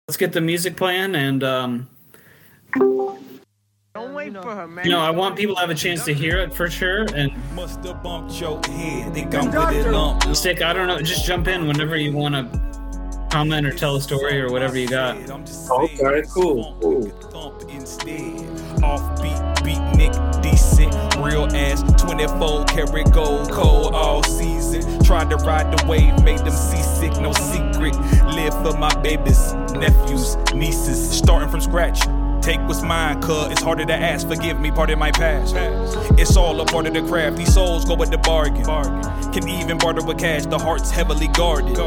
Let's 0.08 0.16
get 0.16 0.32
the 0.32 0.40
music 0.40 0.76
playing 0.76 1.14
and 1.14 1.44
um, 1.44 1.90
Don't 3.92 4.14
wait 4.14 4.32
for 4.34 4.54
her, 4.54 4.68
man. 4.68 4.84
you 4.84 4.92
know 4.92 5.00
I 5.00 5.10
want 5.10 5.36
people 5.36 5.56
to 5.56 5.60
have 5.60 5.70
a 5.70 5.74
chance 5.74 6.04
to 6.04 6.14
hear 6.14 6.38
it 6.38 6.54
for 6.54 6.70
sure. 6.70 7.06
And 7.12 7.32
Must 7.54 7.84
have 7.84 8.02
bumped 8.04 8.40
your 8.40 8.60
head. 8.68 9.12
Think 9.14 9.34
I'm 9.34 9.46
with 9.46 9.84
it 9.86 9.90
lump. 9.90 10.22
Stik, 10.36 10.62
I 10.62 10.72
don't 10.72 10.86
know, 10.86 11.00
just 11.02 11.24
jump 11.24 11.48
in 11.48 11.66
whenever 11.66 11.96
you 11.96 12.12
want 12.12 12.34
to 12.36 13.26
comment 13.32 13.66
or 13.66 13.72
tell 13.72 13.96
a 13.96 14.00
story 14.00 14.40
or 14.40 14.48
whatever 14.52 14.78
you 14.78 14.86
got. 14.88 15.16
I'm 15.28 15.44
just 15.44 15.68
Okay, 15.68 15.96
saying, 15.96 16.24
cool, 16.32 16.76
cool. 16.80 17.00
with 17.00 17.20
the 17.20 17.26
thump 17.28 17.62
instead. 17.68 18.36
Offbeat, 18.80 19.64
beat 19.64 19.80
Nick, 19.98 20.12
decent, 20.40 20.94
real 21.16 21.48
ass, 21.56 21.82
24 22.00 22.66
karat 22.66 23.12
gold, 23.12 23.50
cold 23.50 23.92
all 23.92 24.22
season. 24.22 25.02
Tried 25.02 25.30
to 25.30 25.36
ride 25.38 25.76
the 25.76 25.84
wave, 25.86 26.22
made 26.22 26.38
them 26.38 26.50
seasick, 26.50 27.20
no 27.20 27.32
secret. 27.32 27.96
Live 28.36 28.54
for 28.62 28.78
my 28.78 28.94
babies, 29.02 29.52
nephews, 29.74 30.36
nieces, 30.54 31.10
starting 31.10 31.48
from 31.48 31.60
scratch. 31.60 32.06
Take 32.40 32.60
what's 32.66 32.82
mine, 32.82 33.20
cuz 33.20 33.52
it's 33.52 33.62
harder 33.62 33.84
to 33.84 33.94
ask. 33.94 34.26
Forgive 34.26 34.58
me, 34.58 34.70
part 34.70 34.90
of 34.90 34.98
my 34.98 35.10
past. 35.12 35.54
It's 36.18 36.36
all 36.36 36.60
a 36.60 36.64
part 36.64 36.86
of 36.86 36.94
the 36.94 37.02
craft. 37.02 37.36
These 37.36 37.54
souls 37.54 37.84
go 37.84 37.94
with 37.94 38.10
the 38.10 38.18
bargain. 38.18 38.64
Can 39.32 39.48
even 39.48 39.78
barter 39.78 40.02
with 40.02 40.18
cash. 40.18 40.46
The 40.46 40.58
heart's 40.58 40.90
heavily 40.90 41.28
guarded. 41.28 41.78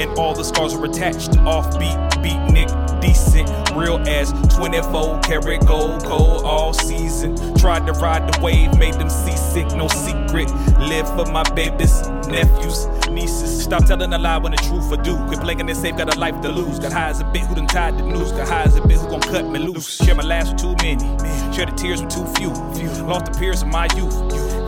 And 0.00 0.10
all 0.18 0.34
the 0.34 0.44
scars 0.44 0.74
are 0.74 0.84
attached. 0.84 1.30
Offbeat, 1.54 2.22
beat 2.22 2.40
Nick, 2.52 2.68
decent, 3.00 3.48
real 3.74 3.98
ass 4.08 4.32
24 4.56 5.20
karat 5.20 5.66
gold, 5.66 6.04
cold 6.04 6.44
all 6.44 6.72
season. 6.72 7.36
Tried 7.56 7.86
to 7.86 7.92
ride 7.92 8.32
the 8.32 8.40
wave, 8.40 8.76
made 8.78 8.94
them 8.94 9.10
seasick, 9.10 9.68
no 9.74 9.88
secret. 9.88 10.50
Live 10.78 11.06
for 11.16 11.26
my 11.30 11.44
babies, 11.54 12.08
nephews, 12.28 12.86
nieces. 13.08 13.51
Stop 13.72 13.86
telling 13.86 14.12
a 14.12 14.18
lie 14.18 14.36
when 14.36 14.52
the 14.52 14.58
truth 14.58 14.86
for 14.86 14.98
due. 14.98 15.16
Quit 15.28 15.40
playing 15.40 15.66
it 15.66 15.76
safe, 15.76 15.96
got 15.96 16.14
a 16.14 16.18
life 16.20 16.38
to 16.42 16.50
lose. 16.50 16.78
Got 16.78 16.92
high 16.92 17.08
as 17.08 17.20
a 17.20 17.24
bit 17.24 17.46
who 17.46 17.54
done 17.54 17.66
tied 17.66 17.96
the 17.96 18.02
noose. 18.02 18.30
Got 18.30 18.46
high 18.46 18.64
as 18.64 18.76
a 18.76 18.86
bit 18.86 18.98
who 18.98 19.08
gon' 19.08 19.22
cut 19.22 19.48
me 19.48 19.60
loose. 19.60 19.96
Share 19.96 20.14
my 20.14 20.22
laughs 20.22 20.50
with 20.50 20.60
too 20.60 20.74
many. 20.82 21.02
Share 21.54 21.64
the 21.64 21.72
tears 21.74 22.02
with 22.02 22.12
too 22.12 22.26
few. 22.34 22.50
Lost 23.06 23.32
the 23.32 23.38
peers 23.38 23.62
of 23.62 23.68
my 23.68 23.88
youth. 23.96 24.12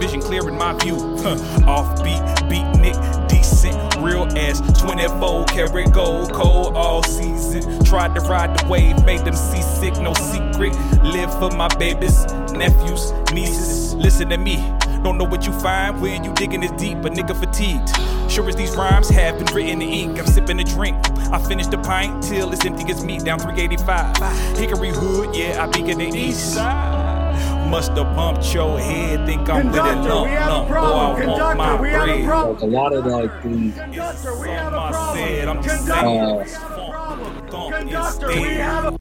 Vision 0.00 0.22
clear 0.22 0.48
in 0.48 0.56
my 0.56 0.72
view. 0.78 0.96
Huh. 1.18 1.36
Offbeat, 1.68 2.48
beat 2.48 2.64
Nick, 2.80 2.96
decent, 3.28 3.76
real 3.96 4.24
ass 4.38 4.62
24 4.80 5.44
karat 5.52 5.92
gold, 5.92 6.32
cold 6.32 6.74
all 6.74 7.02
season. 7.02 7.84
Tried 7.84 8.14
to 8.14 8.22
ride 8.22 8.58
the 8.58 8.66
wave, 8.68 9.04
made 9.04 9.22
them 9.26 9.36
seasick, 9.36 10.00
no 10.00 10.14
secret. 10.14 10.72
Live 11.04 11.30
for 11.38 11.50
my 11.50 11.68
babies, 11.76 12.24
nephews, 12.54 13.12
nieces. 13.34 13.92
Listen 13.96 14.30
to 14.30 14.38
me. 14.38 14.56
Don't 15.04 15.18
know 15.18 15.24
what 15.24 15.46
you 15.46 15.52
find 15.52 16.00
when 16.00 16.24
you 16.24 16.32
digging 16.32 16.60
this 16.62 16.70
deep, 16.72 17.02
but 17.02 17.12
nigga 17.12 17.36
fatigued. 17.38 17.90
Sure 18.30 18.48
as 18.48 18.56
these 18.56 18.74
rhymes 18.74 19.10
have 19.10 19.38
been 19.38 19.54
written 19.54 19.82
in 19.82 19.88
ink, 19.88 20.18
I'm 20.18 20.26
sipping 20.26 20.58
a 20.60 20.64
drink. 20.64 20.96
I 21.30 21.38
finish 21.46 21.66
the 21.66 21.76
pint 21.78 22.22
till 22.22 22.50
it's 22.52 22.64
empty 22.64 22.90
as 22.90 23.04
me, 23.04 23.18
down 23.18 23.38
385. 23.38 24.56
Hickory 24.58 24.88
Hood, 24.90 25.36
yeah, 25.36 25.62
I 25.62 25.66
be 25.70 25.90
in 25.90 25.98
the 25.98 26.06
east 26.08 26.54
side. 26.54 27.68
Must 27.70 27.92
have 27.92 28.16
bumped 28.16 28.54
your 28.54 28.78
head, 28.78 29.26
think 29.26 29.48
I'm 29.50 29.66
with 29.66 29.76
it 29.76 29.78
Conductor, 29.80 30.08
lump 30.14 30.26
we 30.26 30.30
have 30.36 30.48
a 30.48 30.52
lump. 30.54 30.68
problem. 30.70 31.26
Boy, 31.26 31.32
I 31.34 31.38
want 31.44 31.58
my 31.58 31.76
Conductor, 31.76 31.82
we 31.82 31.90
have 31.90 32.08
a 32.08 32.12
bread. 32.12 32.24
problem. 32.24 32.54
Like 32.54 32.62
a 32.62 32.66
lot 32.66 32.92
of 32.94 33.06
like 33.06 33.42
these 33.42 33.74
Conductor, 33.74 34.40
we 34.40 34.48
have 34.48 34.72
Something 34.72 34.74
a 34.74 34.78
I 34.78 34.90
problem. 34.90 35.16
said, 35.18 35.48
I'm 35.48 35.62
just 35.62 35.86
Conductor, 35.86 36.48
saying. 36.48 37.78
Conductor, 37.82 38.26
we 38.28 38.54
have 38.54 38.84
a 38.94 38.98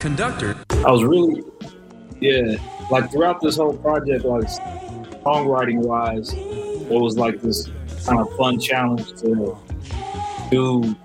Conductor. 0.00 0.56
I 0.86 0.90
was 0.90 1.04
really, 1.04 1.42
yeah, 2.20 2.56
like 2.90 3.10
throughout 3.12 3.40
this 3.42 3.56
whole 3.56 3.76
project, 3.76 4.24
like 4.24 4.48
songwriting 5.24 5.78
wise, 5.78 6.32
it 6.32 7.00
was 7.00 7.16
like 7.16 7.40
this 7.40 7.68
kind 8.06 8.20
of 8.20 8.34
fun 8.36 8.58
challenge 8.58 9.08
to 9.20 9.56
do, 10.50 10.96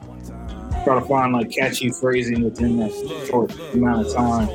try 0.83 0.99
to 0.99 1.05
find 1.07 1.33
like 1.33 1.51
catchy 1.51 1.89
phrasing 1.89 2.43
within 2.43 2.77
that 2.77 2.91
short 3.27 3.53
amount 3.73 4.07
of 4.07 4.13
time 4.13 4.47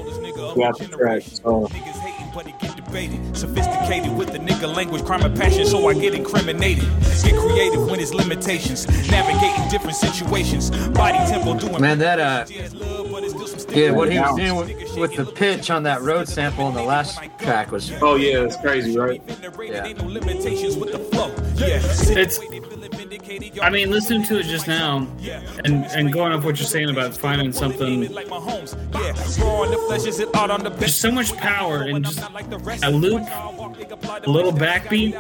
throughout 0.52 0.78
the 0.78 0.88
track. 0.88 1.22
So 1.22 1.68
Niggas 2.90 3.02
hating, 3.02 3.22
but 3.22 3.30
it 3.30 3.30
get 3.30 3.30
debated. 3.30 3.36
Sophisticated 3.36 4.16
with 4.16 4.32
the 4.32 4.38
nigga 4.38 4.74
language, 4.74 5.04
crime 5.04 5.22
and 5.22 5.36
passion, 5.36 5.66
so 5.66 5.88
I 5.88 5.94
get 5.94 6.14
incriminated. 6.14 6.88
Get 7.22 7.36
creative 7.38 7.86
when 7.90 8.00
it's 8.00 8.14
limitations. 8.14 8.86
Navigating 9.10 9.68
different 9.68 9.96
situations. 9.96 10.70
Body 10.90 11.18
tempo 11.18 11.58
doing 11.58 11.80
Man, 11.80 11.98
that 11.98 12.20
uh, 12.20 12.44
jazz 12.44 12.74
love, 12.74 13.10
but 13.10 13.24
it's 13.24 13.34
still 13.34 13.46
some 13.46 13.74
yeah, 13.74 13.90
what 13.90 14.10
he 14.10 14.18
was 14.18 14.36
doing 14.36 14.56
with, 14.56 14.96
with 14.96 15.16
the 15.16 15.24
pitch 15.24 15.70
on 15.70 15.82
that 15.84 16.02
road 16.02 16.28
sample 16.28 16.68
in 16.68 16.74
the 16.74 16.82
last 16.82 17.18
track 17.38 17.70
was 17.70 17.90
oh 18.02 18.16
yeah, 18.16 18.44
it's 18.44 18.56
crazy, 18.56 18.96
right? 18.96 19.22
Yeah. 19.60 19.86
Ain't 19.86 19.98
no 19.98 20.06
limitations 20.06 20.76
with 20.76 20.92
the 20.92 20.98
flow. 20.98 21.28
Yeah. 21.56 21.80
It's, 21.82 22.38
I 23.62 23.70
mean, 23.70 23.90
listening 23.90 24.24
to 24.24 24.38
it 24.38 24.44
just 24.44 24.66
now 24.66 25.06
and, 25.64 25.84
and 25.84 26.12
going 26.12 26.32
off 26.32 26.44
what 26.44 26.58
you're 26.58 26.66
saying 26.66 26.90
about 26.90 27.16
finding 27.16 27.52
something, 27.52 28.10
like 28.12 28.28
my 28.28 28.38
homes. 28.38 28.74
Yeah. 28.94 29.44
Raw 29.44 29.64
in 29.64 29.70
the 29.70 29.78
flesh 29.86 30.06
is 30.06 30.20
it 30.20 30.34
out 30.34 30.50
on 30.50 30.62
the 30.62 30.70
there's 30.70 30.94
so 30.94 31.10
much 31.10 31.36
power 31.36 31.84
in 31.86 32.02
just 32.02 32.20
a 32.82 32.90
loop, 32.90 33.22
a 33.22 34.30
little 34.30 34.52
backbeat. 34.52 35.14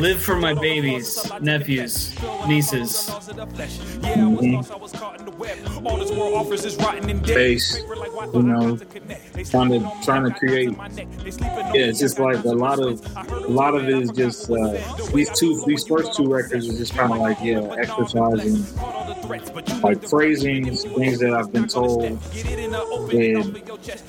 Live 0.00 0.22
for 0.22 0.36
my 0.36 0.54
babies, 0.54 1.30
nephews, 1.40 2.14
nieces. 2.46 3.10
Bass, 7.22 7.78
you 8.34 8.42
know, 8.42 8.76
trying 9.44 9.70
to 9.70 9.92
trying 10.04 10.24
to 10.24 10.34
create. 10.38 10.70
Yeah, 11.74 11.86
it's 11.86 11.98
just 11.98 12.18
like 12.18 12.44
a 12.44 12.48
lot 12.48 12.78
of 12.80 13.00
a 13.16 13.48
lot 13.48 13.74
of 13.74 13.88
it 13.88 14.02
is 14.02 14.10
just 14.10 14.50
uh, 14.50 14.78
these 15.12 15.30
two 15.38 15.62
these 15.66 15.86
first 15.86 16.14
two 16.14 16.26
records 16.32 16.61
are 16.68 16.78
just 16.78 16.94
kind 16.94 17.12
of 17.12 17.18
like 17.18 17.38
yeah 17.42 17.60
exercising 17.78 18.64
like 19.82 20.02
phrasing 20.08 20.64
things 20.76 21.18
that 21.20 21.32
I've 21.32 21.52
been 21.52 21.68
told 21.68 22.04
and 22.04 22.20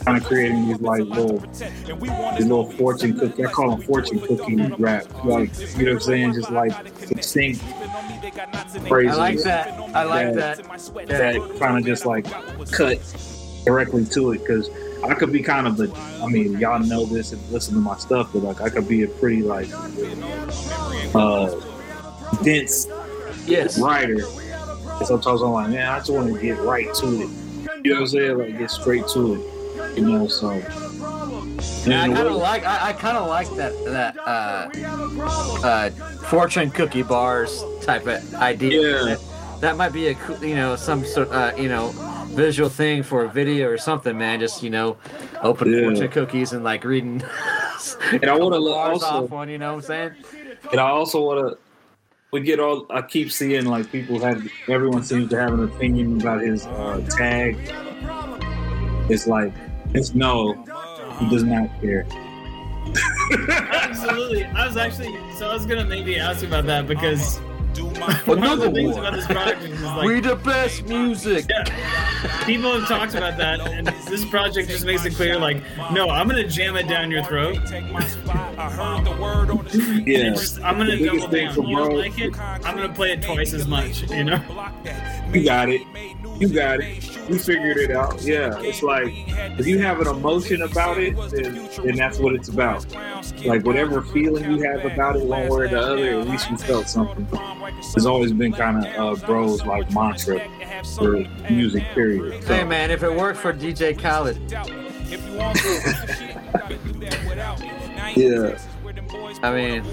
kind 0.05 0.17
of 0.17 0.23
creating 0.23 0.67
these 0.67 0.81
like 0.81 1.01
little 1.01 1.39
these 1.39 2.45
little 2.45 2.71
fortune 2.71 3.17
cookie 3.17 3.45
I 3.45 3.51
call 3.51 3.75
them 3.75 3.81
fortune 3.81 4.19
cookie 4.19 4.55
rap 4.77 5.05
like 5.23 5.51
you 5.77 5.85
know 5.85 5.93
what 5.93 5.93
I'm 5.93 5.99
saying 5.99 6.33
just 6.33 6.51
like 6.51 6.73
succinct 6.97 7.61
phrases 8.87 9.17
I 9.17 9.21
like 9.21 9.39
that. 9.43 9.67
I 9.95 10.03
like 10.03 10.33
that. 10.35 10.57
that 11.07 11.57
kind 11.59 11.77
of 11.77 11.85
just 11.85 12.05
like 12.05 12.25
cut 12.71 12.99
directly 13.65 14.05
to 14.05 14.31
it 14.31 14.39
because 14.39 14.69
I 15.03 15.13
could 15.15 15.31
be 15.31 15.43
kind 15.43 15.67
of 15.67 15.79
a, 15.81 15.93
I 16.23 16.27
mean, 16.27 16.57
y'all 16.59 16.79
know 16.79 17.05
this 17.05 17.33
and 17.33 17.51
listen 17.51 17.73
to 17.73 17.81
my 17.81 17.97
stuff, 17.97 18.29
but 18.31 18.43
like 18.43 18.61
I 18.61 18.69
could 18.69 18.87
be 18.87 19.03
a 19.03 19.07
pretty 19.07 19.41
like 19.41 19.69
uh 21.13 21.53
dense 22.43 22.87
Yes. 23.45 23.79
writer. 23.79 24.19
And 24.25 25.07
sometimes 25.07 25.41
I'm 25.41 25.51
like, 25.51 25.69
man, 25.69 25.87
I 25.89 25.97
just 25.99 26.11
want 26.11 26.33
to 26.33 26.39
get 26.41 26.59
right 26.59 26.93
to 26.95 27.07
it. 27.21 27.29
You 27.83 27.91
know 27.91 27.95
what 27.95 27.99
I'm 28.01 28.07
saying? 28.07 28.37
Like 28.37 28.57
get 28.57 28.71
straight 28.71 29.07
to 29.09 29.33
it. 29.35 29.97
You 29.97 30.05
know, 30.07 30.27
so. 30.27 30.51
Yeah, 31.85 32.03
I 32.03 32.07
kind 32.07 32.27
of 32.27 32.35
like. 32.35 32.63
I, 32.65 32.89
I 32.89 32.93
kind 32.93 33.17
of 33.17 33.27
like 33.27 33.49
that 33.55 33.73
that 33.85 34.17
uh, 34.17 34.69
uh, 35.65 35.89
fortune 36.29 36.71
cookie 36.71 37.03
bars 37.03 37.63
type 37.81 38.07
of 38.07 38.35
idea. 38.35 38.81
Yeah. 38.81 39.03
That, 39.15 39.19
that 39.61 39.77
might 39.77 39.89
be 39.93 40.07
a 40.07 40.15
cool- 40.15 40.43
you 40.43 40.55
know 40.55 40.75
some 40.75 41.03
sort 41.05 41.29
uh, 41.31 41.53
you 41.57 41.67
know 41.69 41.89
visual 42.29 42.69
thing 42.69 43.03
for 43.03 43.23
a 43.25 43.29
video 43.29 43.67
or 43.69 43.77
something, 43.77 44.17
man. 44.17 44.39
Just 44.39 44.63
you 44.63 44.69
know, 44.69 44.97
open 45.41 45.71
Yeah. 45.71 45.81
fortune 45.81 46.09
cookies 46.09 46.53
and 46.53 46.63
like 46.63 46.83
reading. 46.85 47.21
And 48.13 48.25
I 48.25 48.37
wanna 48.37 48.61
also- 48.61 49.05
off 49.05 49.29
one. 49.29 49.49
You 49.49 49.57
know 49.57 49.75
what 49.75 49.83
I'm 49.83 49.87
saying? 49.87 50.11
And 50.71 50.79
I 50.79 50.89
also 50.89 51.21
want 51.25 51.39
to. 51.51 51.57
We 52.33 52.41
get 52.41 52.59
all. 52.59 52.85
I 52.89 53.01
keep 53.03 53.31
seeing 53.31 53.65
like 53.65 53.91
people 53.91 54.19
have. 54.19 54.45
Everyone 54.67 55.03
seems 55.03 55.29
to 55.29 55.39
have 55.39 55.53
an 55.53 55.63
opinion 55.63 56.19
about 56.19 56.41
his 56.41 56.65
uh, 56.65 56.99
tag. 57.11 57.55
It's 59.09 59.27
like 59.27 59.53
it's 59.93 60.13
no. 60.15 60.53
He 61.19 61.29
does 61.29 61.43
not 61.43 61.69
care. 61.79 62.05
Absolutely. 63.49 64.43
I 64.45 64.65
was 64.67 64.77
actually, 64.77 65.15
so 65.37 65.47
I 65.49 65.53
was 65.53 65.65
gonna 65.65 65.85
maybe 65.85 66.19
ask 66.19 66.41
you 66.41 66.47
about 66.47 66.65
that 66.65 66.87
because 66.87 67.39
Well, 67.77 67.87
one 68.25 68.43
of 68.43 68.59
the 68.59 68.67
another 68.67 68.71
things 68.71 68.95
one. 68.95 69.05
about 69.05 69.13
this 69.13 69.25
project 69.27 69.61
is 69.63 69.81
like 69.83 70.05
we 70.07 70.19
the 70.19 70.35
best 70.35 70.85
music. 70.87 71.45
Yeah. 71.49 71.63
People 72.45 72.79
have 72.79 72.87
talked 72.87 73.15
about 73.15 73.37
that, 73.37 73.59
and 73.61 73.87
this 74.07 74.25
project 74.25 74.69
just 74.69 74.85
makes 74.85 75.05
it 75.05 75.13
clear. 75.15 75.37
Like, 75.39 75.61
no, 75.91 76.09
I'm 76.09 76.27
gonna 76.27 76.47
jam 76.47 76.75
it 76.75 76.87
down 76.87 77.11
your 77.11 77.23
throat. 77.23 77.57
Yeah. 80.05 80.29
Just, 80.29 80.61
I'm 80.61 80.77
gonna 80.77 80.97
double 80.97 81.27
down. 81.27 81.67
You 81.67 81.77
don't 81.77 81.97
like 81.97 82.19
it? 82.19 82.37
I'm 82.39 82.75
gonna 82.75 82.93
play 82.93 83.11
it 83.13 83.21
twice 83.21 83.53
as 83.53 83.67
much. 83.67 84.09
You 84.11 84.23
know? 84.25 84.41
You 85.33 85.43
got 85.43 85.69
it. 85.69 85.81
You 86.39 86.49
got 86.49 86.79
it. 86.81 87.03
You 87.29 87.39
figured 87.39 87.77
it 87.77 87.91
out. 87.91 88.21
Yeah. 88.21 88.59
It's 88.59 88.83
like 88.83 89.13
if 89.59 89.65
you 89.67 89.79
have 89.79 89.99
an 90.01 90.07
emotion 90.07 90.61
about 90.61 90.97
it, 90.97 91.15
then, 91.31 91.69
then 91.83 91.95
that's 91.95 92.19
what 92.19 92.35
it's 92.35 92.49
about. 92.49 92.85
Like 93.45 93.65
whatever 93.65 94.01
feeling 94.01 94.49
you 94.51 94.61
have 94.63 94.85
about 94.85 95.15
it, 95.15 95.25
one 95.25 95.41
way 95.43 95.47
or 95.47 95.67
the 95.67 95.79
other, 95.79 96.19
at 96.19 96.27
least 96.27 96.49
you 96.49 96.57
felt 96.57 96.87
something. 96.87 97.27
It's 97.79 98.05
always 98.05 98.33
been 98.33 98.53
kind 98.53 98.85
of 98.85 99.23
uh, 99.23 99.25
bros 99.25 99.63
like 99.65 99.91
mantra 99.93 100.41
for 100.97 101.17
music. 101.49 101.83
Period. 101.93 102.43
So, 102.43 102.55
Hey 102.55 102.63
man, 102.63 102.91
if 102.91 103.03
it 103.03 103.13
worked 103.13 103.39
for 103.39 103.53
DJ 103.53 103.97
Khaled, 103.97 104.37
Yeah. 108.15 108.57
I 109.41 109.53
mean, 109.53 109.83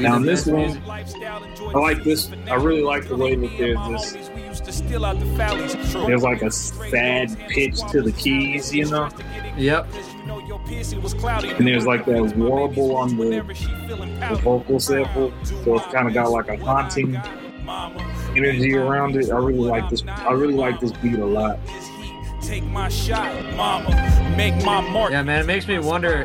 Now 0.00 0.18
this 0.18 0.46
one, 0.46 0.82
I 0.88 1.78
like 1.78 2.04
this. 2.04 2.30
I 2.48 2.54
really 2.54 2.82
like 2.82 3.08
the 3.08 3.16
way 3.16 3.34
that 3.34 3.58
there's 3.58 4.12
this. 4.14 4.30
There's 4.80 6.22
like 6.22 6.42
a 6.42 6.50
sad 6.50 7.36
pitch 7.48 7.78
to 7.90 8.02
the 8.02 8.12
keys, 8.12 8.74
you 8.74 8.86
know, 8.90 9.08
Yep. 9.56 9.86
and 10.66 11.66
there's 11.66 11.86
like 11.86 12.04
that 12.06 12.34
warble 12.36 12.96
on 12.96 13.16
the, 13.16 13.42
the 14.30 14.36
vocal 14.42 14.80
sample, 14.80 15.32
so 15.44 15.76
it's 15.76 15.86
kind 15.92 16.08
of 16.08 16.14
got 16.14 16.30
like 16.30 16.48
a 16.48 16.56
haunting 16.56 17.16
energy 18.36 18.74
around 18.74 19.16
it. 19.16 19.30
I 19.30 19.36
really 19.36 19.58
like 19.68 19.88
this. 19.90 20.02
I 20.06 20.32
really 20.32 20.54
like 20.54 20.80
this 20.80 20.92
beat 20.92 21.18
a 21.18 21.26
lot. 21.26 21.58
Take 22.42 22.64
my 22.64 22.88
shot, 22.88 23.32
mama. 23.56 24.34
Make 24.36 24.64
my 24.64 24.80
mark. 24.80 25.12
Yeah, 25.12 25.22
man, 25.22 25.40
it 25.42 25.46
makes 25.46 25.68
me 25.68 25.78
wonder 25.78 26.24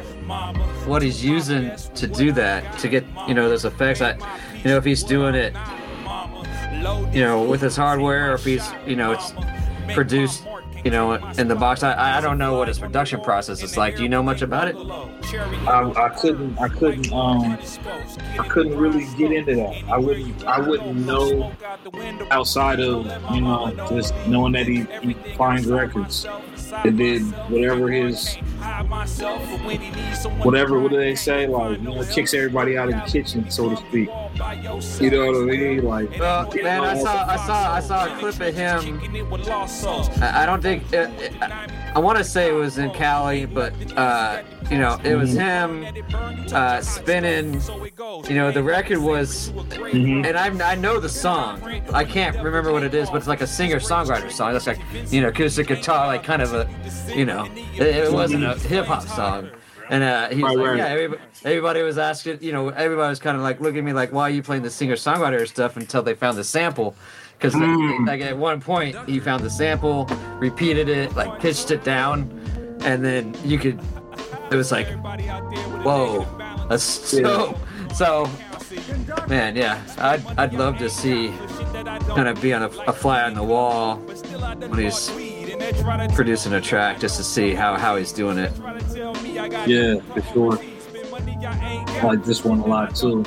what 0.86 1.02
he's 1.02 1.24
using 1.24 1.72
to 1.96 2.08
do 2.08 2.32
that 2.32 2.78
to 2.80 2.88
get 2.88 3.06
you 3.28 3.34
know 3.34 3.50
those 3.50 3.66
effects. 3.66 4.02
I, 4.02 4.14
you 4.56 4.64
know, 4.66 4.78
if 4.78 4.84
he's 4.86 5.04
doing 5.04 5.36
it, 5.36 5.54
you 7.14 7.22
know, 7.22 7.44
with 7.44 7.62
his 7.62 7.76
hardware, 7.76 8.34
if 8.34 8.44
he's 8.44 8.70
you 8.86 8.96
know 8.96 9.12
it's 9.12 9.34
produced, 9.94 10.46
you 10.84 10.92
know, 10.92 11.14
in 11.38 11.48
the 11.48 11.56
box. 11.56 11.84
I 11.84 12.18
I 12.18 12.22
don't 12.22 12.38
know 12.38 12.58
what 12.58 12.68
his 12.68 12.80
production 12.80 13.22
process 13.22 13.64
is 13.64 13.78
like. 13.78 13.98
Do 13.98 14.04
you 14.04 14.10
know 14.10 14.24
much 14.24 14.42
about 14.42 14.68
it? 14.68 14.76
I, 15.68 15.92
I 15.96 16.10
couldn't. 16.10 16.58
I 16.60 16.68
couldn't. 16.68 17.12
Um, 17.12 17.58
I 18.40 18.48
couldn't 18.48 18.78
really 18.78 19.06
get 19.18 19.32
into 19.32 19.56
that. 19.56 19.84
I 19.90 19.98
wouldn't. 19.98 20.44
I 20.46 20.60
wouldn't 20.60 20.96
know 21.06 21.52
outside 22.32 22.80
of 22.80 23.06
you 23.34 23.42
know 23.42 23.74
just 23.90 24.14
knowing 24.28 24.54
that 24.54 24.68
he, 24.68 24.86
he 25.02 25.14
finds 25.36 25.68
records 25.68 26.26
and 26.74 26.98
did 26.98 27.22
whatever 27.50 27.90
his 27.90 28.36
whatever. 30.44 30.80
What 30.80 30.92
do 30.92 30.98
they 30.98 31.16
say? 31.16 31.48
Like 31.48 31.80
you 31.80 31.84
know, 31.84 32.04
kicks 32.06 32.34
everybody 32.34 32.78
out 32.78 32.90
of 32.90 32.96
the 32.96 33.02
kitchen, 33.02 33.50
so 33.50 33.70
to 33.70 33.78
speak. 33.78 34.10
You 35.00 35.12
know 35.12 35.26
what 35.26 35.36
I 35.36 35.46
mean? 35.46 35.84
Like 35.84 36.20
Well, 36.20 36.52
man, 36.62 36.84
I 36.84 36.98
saw 36.98 37.28
I 37.28 37.36
saw 37.38 37.74
I 37.74 37.80
saw 37.80 38.06
a 38.06 38.20
clip 38.20 38.40
of 38.40 38.56
him. 38.56 39.00
I 40.22 40.44
I 40.44 40.46
don't 40.46 40.62
think 40.62 40.84
it, 40.94 41.10
it, 41.20 41.34
I 41.98 42.00
want 42.00 42.20
to 42.20 42.24
say 42.24 42.48
it 42.48 42.54
was 42.54 42.78
in 42.78 42.92
Cali, 42.92 43.48
but 43.48 43.74
uh, 43.98 44.44
you 44.70 44.78
know, 44.78 45.00
it 45.04 45.16
was 45.16 45.34
him 45.34 45.84
uh, 46.54 46.80
spinning. 46.80 47.60
You 48.30 48.36
know, 48.36 48.52
the 48.52 48.62
record 48.62 49.00
was, 49.00 49.50
Mhm. 49.50 50.24
and 50.24 50.38
I 50.38 50.74
I 50.74 50.76
know 50.76 51.00
the 51.00 51.10
song. 51.10 51.60
I 51.92 52.04
can't 52.06 52.38
remember 52.44 52.72
what 52.72 52.84
it 52.84 52.94
is, 52.94 53.10
but 53.10 53.16
it's 53.18 53.28
like 53.28 53.42
a 53.42 53.48
singer-songwriter 53.48 54.32
song. 54.32 54.54
That's 54.54 54.68
like 54.68 54.78
you 55.12 55.22
know, 55.22 55.30
acoustic 55.30 55.70
guitar, 55.70 56.06
like 56.06 56.24
kind 56.24 56.44
of 56.44 56.54
a, 56.54 56.70
you 57.16 57.26
know, 57.26 57.48
it, 57.74 57.82
it 57.82 58.14
wasn't 58.14 58.44
a 58.44 58.54
hip 58.60 58.86
hop 58.86 59.02
song. 59.08 59.50
And 59.90 60.04
uh, 60.04 60.28
he 60.30 60.44
was 60.44 60.56
like, 60.56 60.78
yeah, 60.78 60.88
everybody, 60.90 61.22
everybody 61.46 61.82
was 61.82 61.98
asking, 61.98 62.40
you 62.42 62.52
know, 62.52 62.70
everybody 62.70 63.10
was 63.10 63.20
kind 63.20 63.38
of 63.38 63.42
like 63.42 63.60
looking 63.60 63.80
at 63.80 63.84
me 63.86 63.94
like, 63.94 64.12
why 64.12 64.24
are 64.24 64.30
you 64.30 64.44
playing 64.44 64.62
the 64.62 64.70
singer-songwriter 64.70 65.48
stuff 65.48 65.78
until 65.78 66.04
they 66.04 66.14
found 66.14 66.38
the 66.38 66.44
sample? 66.44 66.94
Because 67.38 67.54
Mm. 67.54 68.08
like 68.08 68.22
at 68.22 68.36
one 68.38 68.60
point 68.62 68.96
he 69.08 69.20
found 69.20 69.44
the 69.44 69.50
sample, 69.50 70.06
repeated 70.40 70.90
it, 70.90 71.16
like 71.16 71.40
pitched 71.40 71.70
it 71.72 71.84
down, 71.84 72.30
and 72.84 73.04
then 73.06 73.36
you 73.44 73.58
could. 73.60 73.80
It 74.52 74.56
was 74.56 74.72
like, 74.72 74.88
whoa, 75.84 76.26
that's 76.70 76.84
so. 76.84 77.56
So, 77.94 78.30
man, 79.28 79.56
yeah, 79.56 79.80
I'd 80.00 80.24
I'd 80.38 80.54
love 80.54 80.78
to 80.80 80.90
see 80.90 81.30
kind 82.16 82.28
of 82.28 82.42
be 82.42 82.54
on 82.54 82.64
a, 82.64 82.70
a 82.88 82.94
fly 82.94 83.24
on 83.24 83.34
the 83.34 83.44
wall 83.44 83.98
when 83.98 84.80
he's 84.80 85.12
producing 86.16 86.54
a 86.54 86.62
track 86.62 87.00
just 87.00 87.18
to 87.18 87.24
see 87.24 87.54
how 87.54 87.76
how 87.78 87.96
he's 87.98 88.12
doing 88.12 88.38
it. 88.38 88.52
yeah, 89.68 90.00
for 90.14 90.22
sure. 90.34 90.60
I 91.40 92.02
like 92.04 92.24
this 92.24 92.44
one 92.44 92.60
a 92.60 92.66
lot 92.66 92.96
too. 92.96 93.24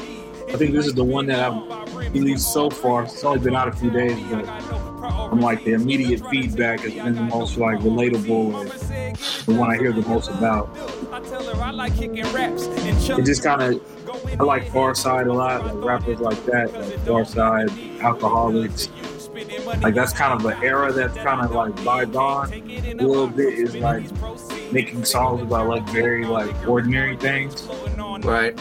I 0.53 0.57
think 0.57 0.73
this 0.73 0.87
is 0.87 0.95
the 0.95 1.05
one 1.05 1.27
that 1.27 1.39
I've 1.39 2.13
released 2.13 2.53
so 2.53 2.71
far. 2.71 3.05
It's 3.05 3.23
only 3.23 3.39
been 3.39 3.55
out 3.55 3.69
a 3.69 3.73
few 3.73 3.89
days, 3.89 4.19
but 4.31 4.49
I'm 4.49 5.41
like 5.41 5.65
the 5.65 5.75
immediate 5.75 6.29
feedback 6.29 6.81
has 6.81 6.93
been 6.95 7.15
the 7.15 7.23
most 7.23 7.57
like 7.57 7.79
relatable 7.79 8.61
and 8.61 9.17
the 9.47 9.55
one 9.55 9.71
I 9.71 9.77
hear 9.77 9.93
the 9.93 10.03
most 10.03 10.29
about. 10.29 10.69
It 13.19 13.25
just 13.25 13.45
kind 13.45 13.63
of 13.63 14.41
I 14.41 14.43
like 14.43 14.65
Pharcyde 14.67 15.29
a 15.29 15.33
lot, 15.33 15.65
like 15.67 15.85
rappers 15.85 16.19
like 16.19 16.45
that, 16.47 16.73
like 16.73 16.99
Far 17.07 17.25
Side, 17.25 17.69
Alkaholiks. 18.01 18.91
Like 19.83 19.95
that's 19.95 20.13
kind 20.13 20.35
of 20.35 20.45
an 20.45 20.63
era 20.65 20.93
that's 20.93 21.17
kind 21.19 21.43
of 21.43 21.53
like 21.53 21.85
bygone. 21.85 22.53
A 22.53 22.95
little 22.95 23.29
bit 23.29 23.55
is 23.55 23.77
like 23.77 24.05
making 24.73 25.05
songs 25.05 25.43
about 25.43 25.69
like 25.69 25.89
very 25.91 26.25
like 26.25 26.67
ordinary 26.67 27.17
things 27.17 27.69
Right? 28.25 28.59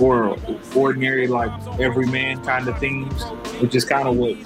Or 0.00 0.36
ordinary 0.74 1.26
like 1.26 1.50
every 1.78 2.06
man 2.06 2.42
kind 2.44 2.68
of 2.68 2.78
themes, 2.78 3.22
which 3.60 3.74
is 3.74 3.84
kind 3.84 4.08
of 4.08 4.16
what 4.16 4.36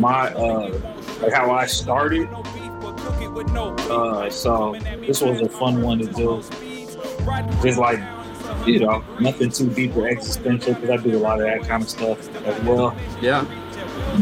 my 0.00 0.32
uh 0.34 0.70
like 1.22 1.32
how 1.32 1.50
I 1.50 1.66
started. 1.66 2.28
Uh, 3.90 4.30
so 4.30 4.76
this 5.06 5.20
was 5.20 5.40
a 5.40 5.48
fun 5.48 5.82
one 5.82 5.98
to 5.98 6.06
do. 6.06 6.42
Just 7.62 7.78
like 7.78 8.00
you 8.66 8.80
know, 8.80 9.04
nothing 9.20 9.50
too 9.50 9.68
deep 9.70 9.96
or 9.96 10.08
existential 10.08 10.74
because 10.74 10.90
I 10.90 10.96
do 11.02 11.16
a 11.16 11.18
lot 11.18 11.40
of 11.40 11.46
that 11.46 11.68
kind 11.68 11.82
of 11.82 11.88
stuff 11.88 12.46
as 12.46 12.62
well. 12.62 12.96
Yeah. 13.20 13.44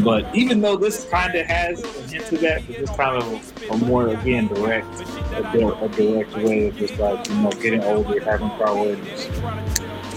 But 0.03 0.33
even 0.35 0.61
though 0.61 0.77
this 0.77 1.05
kind 1.05 1.33
of 1.35 1.45
has 1.45 1.83
a 1.83 1.87
hint 2.07 2.31
of 2.31 2.41
that, 2.41 2.67
but 2.67 2.75
it's 2.75 2.95
kind 2.95 3.21
of 3.21 3.63
a, 3.69 3.73
a 3.73 3.77
more 3.77 4.09
again 4.09 4.47
direct, 4.47 4.87
a, 5.33 5.83
a 5.83 5.89
direct 5.89 6.35
way 6.37 6.67
of 6.67 6.77
just 6.77 6.97
like 6.97 7.27
you 7.29 7.35
know 7.35 7.51
getting 7.51 7.83
older, 7.83 8.19
having 8.19 8.49
priorities, 8.51 9.27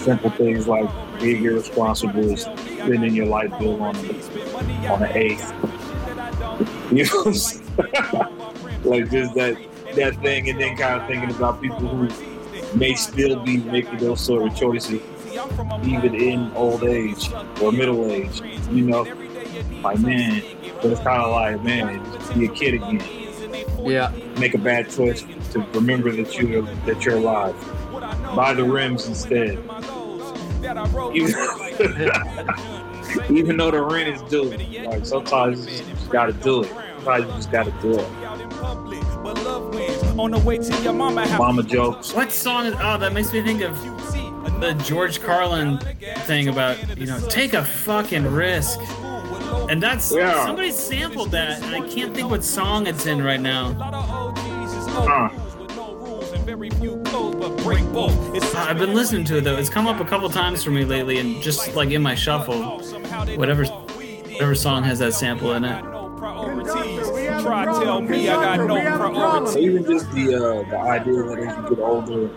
simple 0.01 0.29
things 0.31 0.67
like 0.67 0.89
being 1.19 1.43
irresponsible, 1.43 2.35
spending 2.37 3.15
your 3.15 3.27
light 3.27 3.57
bill 3.59 3.81
on 3.81 3.95
a, 3.95 4.87
on 4.87 5.03
an 5.03 5.11
eighth. 5.17 5.53
You 6.91 7.05
know, 7.05 7.23
what 7.23 7.27
I'm 7.27 7.33
saying? 7.33 7.63
like 8.83 9.09
just 9.09 9.33
that 9.35 9.57
that 9.95 10.15
thing, 10.21 10.49
and 10.49 10.59
then 10.59 10.75
kind 10.75 11.01
of 11.01 11.07
thinking 11.07 11.31
about 11.31 11.61
people 11.61 11.87
who 11.87 12.77
may 12.77 12.95
still 12.95 13.39
be 13.39 13.57
making 13.57 13.97
those 13.97 14.19
sort 14.19 14.45
of 14.45 14.55
choices 14.55 15.01
even 15.83 16.15
in 16.15 16.51
old 16.53 16.83
age 16.83 17.31
or 17.61 17.71
middle 17.71 18.05
age. 18.11 18.41
You 18.69 18.85
know, 18.85 19.01
like 19.81 19.99
man, 19.99 20.43
but 20.81 20.91
it's 20.91 21.01
kind 21.01 21.21
of 21.21 21.31
like 21.31 21.63
man, 21.63 22.03
be 22.37 22.45
a 22.45 22.49
kid 22.49 22.75
again. 22.75 23.01
Yeah. 23.79 24.11
Make 24.37 24.53
a 24.53 24.59
bad 24.59 24.89
choice 24.89 25.23
to 25.51 25.59
remember 25.73 26.11
that 26.11 26.37
you 26.37 26.67
that 26.85 27.05
you're 27.05 27.17
alive. 27.17 27.55
Buy 28.35 28.53
the 28.53 28.63
rims 28.63 29.07
instead. 29.07 29.59
Even, 31.13 31.35
even 33.37 33.57
though 33.57 33.71
the 33.71 33.81
rent 33.81 34.09
is 34.09 34.21
due, 34.29 34.55
like 34.85 35.05
sometimes 35.05 35.65
you 35.65 35.93
just 35.93 36.09
gotta 36.09 36.33
do 36.33 36.63
it. 36.63 36.69
Sometimes 37.03 37.25
you 37.25 37.31
just 37.33 37.51
gotta 37.51 37.71
do 37.81 37.99
it. 37.99 38.07
On 40.17 40.31
the 40.31 40.39
way 40.45 40.57
to 40.57 40.81
your 40.83 40.93
mama 40.93 41.27
house. 41.27 41.39
Mama 41.39 41.63
jokes. 41.63 42.13
What 42.13 42.31
song 42.31 42.67
is? 42.67 42.75
Oh, 42.79 42.97
that 42.97 43.11
makes 43.13 43.33
me 43.33 43.41
think 43.41 43.61
of 43.61 43.75
the 44.61 44.73
George 44.85 45.19
Carlin 45.21 45.79
thing 46.25 46.47
about 46.47 46.97
you 46.97 47.07
know 47.07 47.19
take 47.27 47.53
a 47.53 47.63
fucking 47.65 48.25
risk, 48.25 48.79
and 49.69 49.81
that's 49.81 50.11
Yeah. 50.13 50.45
somebody 50.45 50.71
sampled 50.71 51.31
that, 51.31 51.61
and 51.63 51.75
I 51.75 51.81
can't 51.89 52.13
think 52.15 52.29
what 52.29 52.43
song 52.43 52.87
it's 52.87 53.05
in 53.07 53.21
right 53.23 53.41
now. 53.41 53.73
Huh. 54.93 55.29
I've 58.55 58.77
been 58.77 58.93
listening 58.93 59.25
to 59.25 59.37
it 59.37 59.41
though. 59.43 59.57
It's 59.57 59.69
come 59.69 59.87
up 59.87 59.99
a 59.99 60.05
couple 60.05 60.29
times 60.29 60.63
for 60.63 60.71
me 60.71 60.85
lately, 60.85 61.19
and 61.19 61.41
just 61.41 61.75
like 61.75 61.91
in 61.91 62.01
my 62.01 62.15
shuffle, 62.15 62.79
whatever 63.37 63.65
whatever 63.65 64.55
song 64.55 64.83
has 64.83 64.99
that 64.99 65.13
sample 65.13 65.53
in 65.53 65.63
it. 65.65 65.81
Try 67.41 67.65
tell 67.65 68.01
me 68.01 68.29
I 68.29 68.57
got 68.57 68.67
no 68.67 68.75
So 68.77 68.97
priority. 68.97 69.61
even 69.61 69.85
just 69.85 70.11
the 70.11 70.35
uh, 70.35 70.69
the 70.69 70.77
idea 70.77 71.23
that 71.23 71.39
as 71.39 71.57
you 71.57 71.75
get 71.75 71.79
older, 71.83 72.27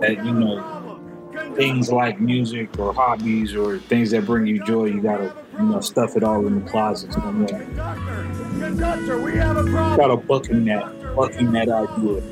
that 0.00 0.24
you 0.24 0.32
know 0.32 1.00
things 1.54 1.90
like 1.92 2.20
music 2.20 2.78
or 2.78 2.92
hobbies 2.94 3.54
or 3.54 3.78
things 3.78 4.10
that 4.12 4.24
bring 4.26 4.46
you 4.46 4.64
joy, 4.64 4.86
you 4.86 5.00
gotta 5.00 5.34
you 5.58 5.64
know 5.64 5.80
stuff 5.80 6.16
it 6.16 6.22
all 6.24 6.46
in 6.46 6.64
the 6.64 6.70
closet 6.70 7.12
somewhere. 7.12 7.66
Conductor, 8.58 9.20
we 9.20 9.36
have 9.36 9.56
a 9.56 9.64
problem. 9.64 9.96
Gotta 9.96 10.16
bucking 10.16 10.64
that, 10.66 11.14
bucking 11.16 11.52
that 11.52 11.68
idea. 11.68 12.22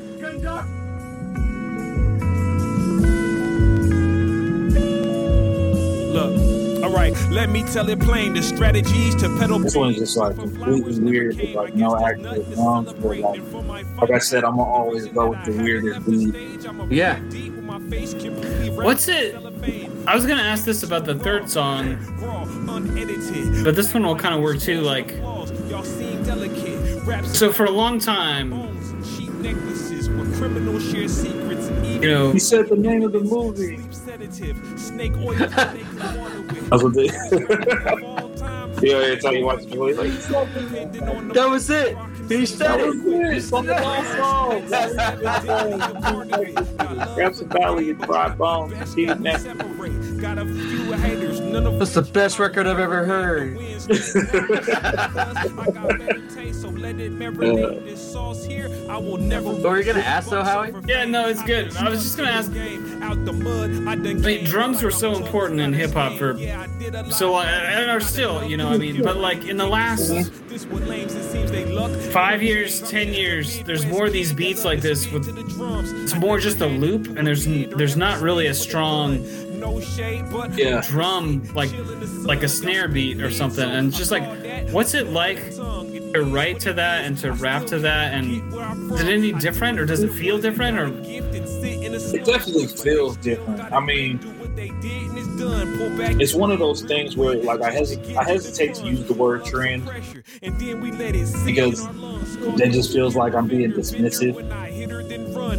Look, 6.13 6.83
alright, 6.83 7.17
let 7.31 7.49
me 7.49 7.63
tell 7.63 7.89
it 7.89 8.01
plain. 8.01 8.35
The 8.35 8.43
strategies 8.43 9.15
to 9.17 9.29
pedal 9.39 9.61
This 9.61 9.77
one's 9.77 9.99
just 9.99 10.17
like 10.17 10.37
completely 10.37 10.99
weird 10.99 11.37
with 11.37 11.55
like 11.55 11.75
no 11.75 11.97
actual 11.97 12.43
drums, 12.55 12.93
but 12.95 13.65
like 13.67 13.87
like 14.01 14.11
I 14.11 14.19
said, 14.19 14.43
I'm 14.43 14.57
gonna 14.57 14.69
always 14.69 15.07
go 15.07 15.31
with 15.31 15.45
the 15.45 15.53
weirdest 15.63 16.05
beat. 16.07 16.35
Yeah. 16.93 17.21
What's 18.75 19.07
it? 19.07 19.37
I 20.09 20.15
was 20.17 20.27
gonna 20.27 20.43
ask 20.43 20.65
this 20.65 20.83
about 20.83 21.05
the 21.05 21.15
third 21.15 21.49
song, 21.49 21.97
but 23.63 23.77
this 23.77 23.95
one 23.95 24.03
will 24.03 24.17
kind 24.17 24.35
of 24.35 24.41
work 24.43 24.59
too. 24.59 24.81
Like, 24.81 25.13
Y'all 25.69 25.85
seem 25.85 26.25
delicate. 26.25 27.03
Raps 27.05 27.39
so 27.39 27.53
for 27.53 27.65
a 27.65 27.71
long 27.71 28.01
time, 28.01 28.51
cheap 30.43 30.53
necklaces 30.53 30.83
with 30.83 30.83
Criminals 30.83 30.91
share 30.91 31.09
secrets. 31.09 31.71
You 32.03 32.11
know, 32.11 32.33
He 32.33 32.39
said 32.39 32.69
the 32.69 32.77
name 32.77 33.03
of 33.03 33.13
the 33.13 33.21
movie. 33.21 33.77
Sleep 33.77 33.95
sedative, 33.95 34.81
snake 34.81 35.17
oil, 35.19 35.37
snake 35.49 35.87
water 36.19 36.41
with. 36.43 36.71
That's 36.71 36.83
what 36.83 36.95
they. 36.95 37.09
Of 38.73 38.83
yeah, 38.83 38.95
every 38.97 39.21
time 39.21 39.35
you 39.35 39.45
watch 39.45 39.65
the 39.67 39.77
movie, 39.77 39.95
like, 39.95 40.55
depending 40.55 41.09
on 41.09 41.29
the 41.29 41.35
That 41.35 41.49
was 41.51 41.71
it. 41.71 41.97
He 42.39 42.47
said 42.47 42.59
that 42.59 42.87
was 42.87 42.97
it. 42.97 43.07
it. 43.07 43.37
It's 43.37 43.53
on 43.53 43.67
the 43.67 43.73
last. 43.73 44.13
Grab 47.15 47.35
some 47.35 47.49
valley 47.49 47.91
and 47.91 48.05
fried 48.05 48.39
bones. 48.39 48.91
See 48.91 49.07
it 49.07 49.21
next. 49.21 49.43
Separate. 49.43 50.21
Got 50.21 50.39
a 50.39 50.45
few 50.45 50.93
haters, 50.93 51.41
none 51.41 51.67
of 51.67 51.79
That's 51.79 51.95
the 51.95 52.03
best 52.03 52.39
record 52.39 52.67
I've 52.67 52.79
ever 52.79 53.05
heard. 53.05 53.57
wins. 53.57 53.89
I 53.89 55.71
got 55.71 56.55
so 56.55 56.69
let 56.69 57.01
it 57.01 57.13
marinate. 57.13 57.85
This 57.85 58.13
sauce 58.13 58.45
here, 58.45 58.71
I 58.89 58.97
will 58.99 59.17
never. 59.17 59.47
What 59.47 59.63
were 59.63 59.79
you 59.79 59.85
gonna 59.85 60.01
ask 60.01 60.31
though, 60.31 60.45
Howie? 60.45 60.73
Yeah, 60.87 61.05
no, 61.05 61.29
it's 61.29 61.43
good. 61.43 61.77
I 61.77 61.89
was 61.89 62.03
just 62.03 62.17
gonna 62.17 62.31
ask- 62.31 62.53
Out 63.03 63.25
the 63.25 63.33
mud, 63.33 63.89
I 63.89 63.97
done 63.97 64.45
drums 64.45 64.83
were 64.83 64.91
so 64.91 65.17
important 65.17 65.61
in 65.61 65.73
hip-hop 65.73 66.19
for 66.19 66.39
so 67.11 67.33
long, 67.33 67.47
and 67.47 67.91
are 67.91 68.01
still, 68.01 68.45
you 68.45 68.57
know. 68.57 68.69
I 68.69 68.79
mean, 68.79 69.03
but 69.03 69.17
like 69.17 69.45
in 69.47 69.57
the 69.57 69.67
last 69.67 70.11
mm-hmm. 70.11 70.49
This 70.49 70.67
what 72.23 72.31
lames, 72.31 72.43
it 72.43 72.71
seems 72.71 72.81
they 72.83 72.87
luck. 72.87 72.87
five 72.87 72.89
years, 72.89 72.91
ten 72.91 73.09
years, 73.13 73.63
there's 73.65 73.87
more 73.87 74.07
of 74.07 74.13
these 74.13 74.33
beats 74.33 74.65
like 74.65 74.81
this 74.81 75.11
with 75.11 75.25
To 75.27 75.33
the 75.33 75.43
drums, 75.43 75.93
it's 75.93 76.15
more 76.15 76.39
just 76.39 76.61
a 76.61 76.67
loop, 76.67 77.17
and 77.17 77.27
there's 77.27 77.47
there's 77.47 77.97
not 77.97 78.21
really 78.21 78.47
a 78.47 78.55
strong 78.55 79.25
no 79.59 79.81
shade, 79.81 80.25
but 80.33 80.57
Yeah. 80.59 80.81
drum 80.89 81.43
like 81.55 81.71
like 82.25 82.43
a 82.43 82.49
snare 82.49 82.89
beat 82.89 83.21
or 83.23 83.31
something. 83.31 83.69
And 83.69 83.93
just 83.95 84.11
like, 84.11 84.25
what's 84.73 84.95
it 84.95 85.09
like 85.09 85.55
to 85.55 86.25
write 86.25 86.59
to 86.61 86.73
that 86.73 87.05
and 87.05 87.17
to 87.19 87.33
rap 87.33 87.67
to 87.67 87.79
that? 87.79 88.13
And 88.15 88.51
did 88.97 89.09
it 89.09 89.13
any 89.13 89.33
different, 89.33 89.79
or 89.79 89.87
does 89.87 90.03
it 90.03 90.13
feel 90.13 90.39
different, 90.39 90.79
or 90.79 90.87
It 91.05 92.25
definitely 92.25 92.67
feels 92.67 93.17
different. 93.19 93.61
I 93.73 93.81
mean, 93.81 94.19
it's 96.21 96.35
one 96.35 96.51
of 96.51 96.59
those 96.59 96.83
things 96.83 97.17
where, 97.17 97.35
like, 97.37 97.61
I, 97.61 97.71
hes- 97.71 97.97
I 98.17 98.25
hesitate 98.25 98.75
to 98.77 98.87
use 98.87 99.05
the 99.05 99.15
word 99.15 99.45
trend 99.45 99.85
because 101.45 101.87
that 102.57 102.71
just 102.73 102.93
feels 102.93 103.17
like 103.17 103.35
I'm 103.35 103.49
being 103.49 103.73
dismissive 103.73 104.35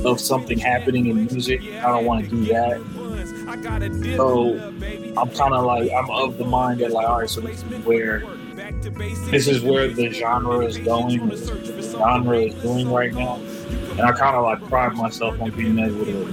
of 0.06 0.19
something 0.19 0.58
happening 0.58 1.08
in 1.08 1.26
music. 1.26 1.62
I 1.62 1.91
don't 1.91 2.06
want 2.06 2.26
to 2.26 2.30
do 2.30 2.46
that. 2.46 2.82
So 4.15 4.58
I'm 5.17 5.30
kind 5.30 5.54
of 5.54 5.65
like 5.65 5.91
I'm 5.91 6.10
of 6.10 6.38
the 6.38 6.46
mind 6.46 6.80
that 6.82 6.91
like, 6.91 7.08
all 7.08 7.19
right, 7.19 7.30
so 7.30 7.41
this 7.41 7.62
is 7.63 7.86
where 7.86 8.19
this 9.30 9.48
is 9.48 9.62
where 9.62 9.88
the 9.88 10.10
genre 10.12 10.60
is 10.65 10.78
going, 10.78 11.28
the 11.30 11.96
genre 11.98 12.38
is 12.39 12.56
doing 12.56 12.89
right 12.91 13.13
now, 13.13 13.36
and 13.36 14.02
I 14.02 14.12
kind 14.13 14.36
of 14.36 14.43
like 14.43 14.63
pride 14.69 14.93
myself 14.96 15.39
on 15.41 15.52
being 15.52 15.78
able 15.80 16.06
to. 16.06 16.26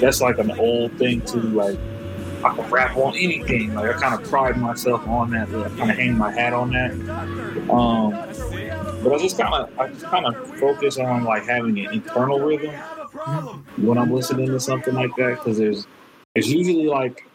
That's 0.00 0.20
like 0.20 0.38
an 0.38 0.50
old 0.58 0.92
thing 0.98 1.20
too, 1.22 1.40
like. 1.40 1.78
I 2.46 2.54
can 2.54 2.70
rap 2.70 2.96
on 2.96 3.16
anything. 3.16 3.74
Like 3.74 3.96
I 3.96 4.00
kind 4.00 4.14
of 4.14 4.28
pride 4.30 4.56
myself 4.56 5.06
on 5.08 5.30
that. 5.30 5.50
Like, 5.50 5.72
I 5.72 5.76
kind 5.76 5.90
of 5.90 5.96
hang 5.96 6.16
my 6.16 6.32
hat 6.32 6.52
on 6.52 6.70
that. 6.72 6.92
Um, 7.68 8.12
but 9.02 9.12
I 9.12 9.18
just 9.18 9.36
kind 9.36 9.52
of, 9.52 9.78
I 9.78 9.88
just 9.88 10.04
kind 10.04 10.26
of 10.26 10.58
focus 10.60 10.98
on 10.98 11.24
like 11.24 11.44
having 11.44 11.78
an 11.80 11.92
internal 11.92 12.38
rhythm 12.38 12.72
when 13.76 13.98
I'm 13.98 14.12
listening 14.12 14.46
to 14.46 14.60
something 14.60 14.94
like 14.94 15.14
that 15.16 15.38
because 15.38 15.58
there's, 15.58 15.86
there's 16.34 16.52
usually 16.52 16.86
like 16.86 17.26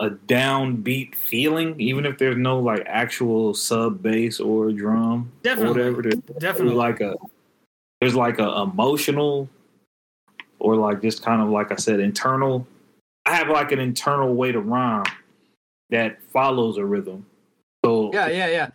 a 0.00 0.10
downbeat 0.10 1.14
feeling, 1.14 1.78
even 1.80 2.04
if 2.04 2.18
there's 2.18 2.36
no 2.36 2.58
like 2.58 2.82
actual 2.86 3.54
sub 3.54 4.02
bass 4.02 4.40
or 4.40 4.72
drum 4.72 5.30
Definitely. 5.42 5.82
or 5.82 5.92
whatever. 5.92 6.02
There's, 6.02 6.16
there's 6.26 6.38
definitely 6.40 6.74
like 6.74 7.00
a, 7.00 7.14
there's 8.00 8.16
like 8.16 8.40
a 8.40 8.62
emotional, 8.62 9.48
or 10.58 10.74
like 10.74 11.02
just 11.02 11.22
kind 11.22 11.40
of 11.40 11.50
like 11.50 11.70
I 11.70 11.76
said, 11.76 12.00
internal. 12.00 12.66
I 13.26 13.34
have 13.34 13.48
like 13.48 13.72
an 13.72 13.80
internal 13.80 14.34
way 14.34 14.52
to 14.52 14.60
rhyme 14.60 15.04
that 15.90 16.22
follows 16.32 16.76
a 16.76 16.84
rhythm. 16.84 17.26
So 17.84 18.10
Yeah, 18.12 18.28
yeah, 18.28 18.48
yeah. 18.48 18.68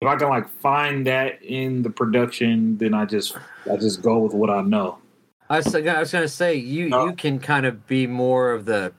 if 0.00 0.08
I 0.08 0.16
can 0.16 0.28
like 0.28 0.48
find 0.60 1.06
that 1.06 1.42
in 1.42 1.82
the 1.82 1.90
production, 1.90 2.78
then 2.78 2.94
I 2.94 3.04
just 3.04 3.36
I 3.70 3.76
just 3.76 4.02
go 4.02 4.18
with 4.18 4.32
what 4.34 4.50
I 4.50 4.62
know. 4.62 4.98
I 5.50 5.58
was, 5.58 5.74
I 5.74 6.00
was 6.00 6.12
gonna 6.12 6.28
say 6.28 6.54
you 6.54 6.88
No. 6.88 7.06
you 7.06 7.12
can 7.14 7.38
kind 7.38 7.66
of 7.66 7.86
be 7.86 8.06
more 8.06 8.52
of 8.52 8.64
the 8.64 8.92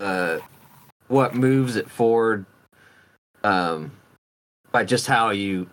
uh 0.00 0.38
what 1.08 1.34
moves 1.34 1.76
it 1.76 1.88
forward 1.88 2.44
um 3.44 3.92
by 4.72 4.84
just 4.84 5.06
how 5.06 5.30
you 5.30 5.68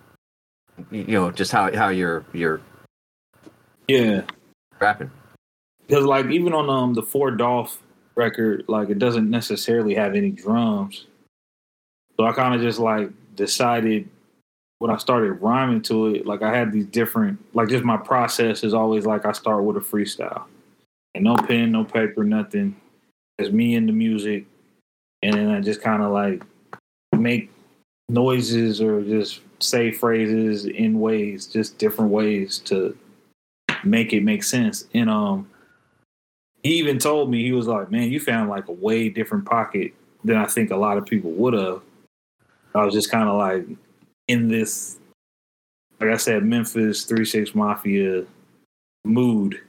you 0.91 1.06
know 1.06 1.32
just 1.32 1.52
how 1.52 1.76
how 1.76 1.89
you're 1.89 2.23
you're 2.34 2.62
Yeah, 3.88 4.21
rapping. 4.80 5.12
because 5.86 6.06
like 6.06 6.28
even 6.28 6.54
on 6.54 6.69
um 6.69 6.93
the 6.93 7.04
4Dolph 7.04 7.78
record, 8.15 8.65
like 8.67 8.89
it 8.89 8.99
doesn't 8.99 9.30
necessarily 9.30 9.93
have 9.95 10.15
any 10.15 10.30
drums. 10.30 11.06
So 12.17 12.26
I 12.26 12.34
kind 12.34 12.54
of 12.54 12.62
just 12.62 12.80
like 12.80 13.10
decided 13.36 14.08
when 14.80 14.91
I 14.91 14.97
started 14.97 15.34
rhyming 15.34 15.82
to 15.84 16.08
it, 16.08 16.26
like 16.26 16.41
I 16.41 16.56
had 16.56 16.71
these 16.71 16.86
different 16.86 17.39
like 17.56 17.69
just 17.69 17.84
my 17.84 17.97
process 17.97 18.63
is 18.63 18.73
always 18.73 19.06
like 19.06 19.26
I 19.26 19.32
start 19.32 19.63
with 19.63 19.78
a 19.78 19.80
freestyle. 19.80 20.43
And 21.15 21.23
no 21.23 21.36
pen, 21.36 21.71
no 21.71 21.84
paper, 21.84 22.23
nothing. 22.23 22.76
It's 23.38 23.52
me 23.52 23.76
and 23.76 23.88
the 23.88 23.93
music. 23.93 24.45
And 25.21 25.36
then 25.36 25.49
I 25.49 25.62
just 25.62 25.82
kind 25.82 26.04
of 26.04 26.12
like 26.12 26.43
make 27.17 27.49
noises 28.10 28.82
or 28.82 29.02
just 29.04 29.41
say 29.60 29.91
phrases 29.91 30.65
in 30.65 30.99
ways, 30.99 31.47
just 31.47 31.78
different 31.78 32.12
ways 32.12 32.60
to 32.60 32.97
make 33.84 34.13
it 34.13 34.23
make 34.23 34.43
sense. 34.43 34.86
And 34.93 35.10
um 35.10 35.47
he 36.63 36.76
even 36.76 36.97
told 36.97 37.30
me 37.30 37.43
he 37.43 37.52
was 37.52 37.67
like, 37.67 37.91
"Man, 37.91 38.10
you 38.10 38.19
found 38.19 38.49
like 38.49 38.69
a 38.69 38.71
way 38.71 39.10
different 39.10 39.45
pocket 39.45 39.93
than 40.23 40.38
I 40.38 40.45
think 40.45 40.71
a 40.71 40.78
lot 40.78 40.97
of 40.97 41.06
people 41.06 41.32
would 41.32 41.54
have." 41.54 41.82
I 42.73 42.86
was 42.86 42.93
just 42.93 43.12
kind 43.12 43.30
of 43.30 43.36
like 43.38 43.65
in 44.28 44.47
this, 44.47 44.97
like 45.99 46.10
I 46.10 46.17
said, 46.17 46.43
Memphis 46.43 47.04
Three 47.04 47.26
Six 47.26 47.54
Mafia 47.54 48.26
mood 49.06 49.62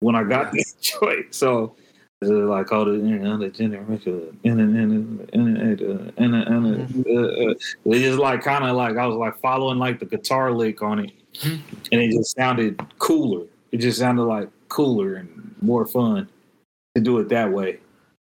when 0.00 0.14
I 0.16 0.24
got 0.24 0.52
this 0.52 0.74
choice. 0.80 1.26
So 1.30 1.76
it's 2.22 2.30
like 2.30 2.72
all 2.72 2.86
the 2.86 2.92
you 2.92 3.18
know, 3.18 3.38
the 3.38 3.50
generation, 3.50 4.38
and 4.44 4.60
and 4.60 4.76
and 4.76 5.30
and 5.32 5.58
and 6.18 6.34
and 6.34 6.88
mm-hmm. 6.88 7.02
uh, 7.06 7.50
uh, 7.50 7.94
it 7.94 8.00
just 8.00 8.18
like 8.18 8.42
kind 8.42 8.64
of 8.64 8.76
like 8.76 8.96
I 8.96 9.06
was 9.06 9.16
like 9.16 9.38
following 9.40 9.78
like 9.78 10.00
the 10.00 10.06
guitar 10.06 10.52
lick 10.52 10.82
on 10.82 11.00
it, 11.00 11.12
mm-hmm. 11.34 11.62
and 11.92 12.00
it 12.00 12.12
just 12.12 12.34
sounded 12.34 12.80
cooler. 12.98 13.46
It 13.72 13.78
just 13.78 13.98
sounded 13.98 14.24
like 14.24 14.48
cooler 14.70 15.16
and 15.16 15.54
more 15.60 15.86
fun 15.86 16.28
to 16.94 17.00
do 17.02 17.18
it 17.18 17.28
that 17.28 17.52
way, 17.52 17.78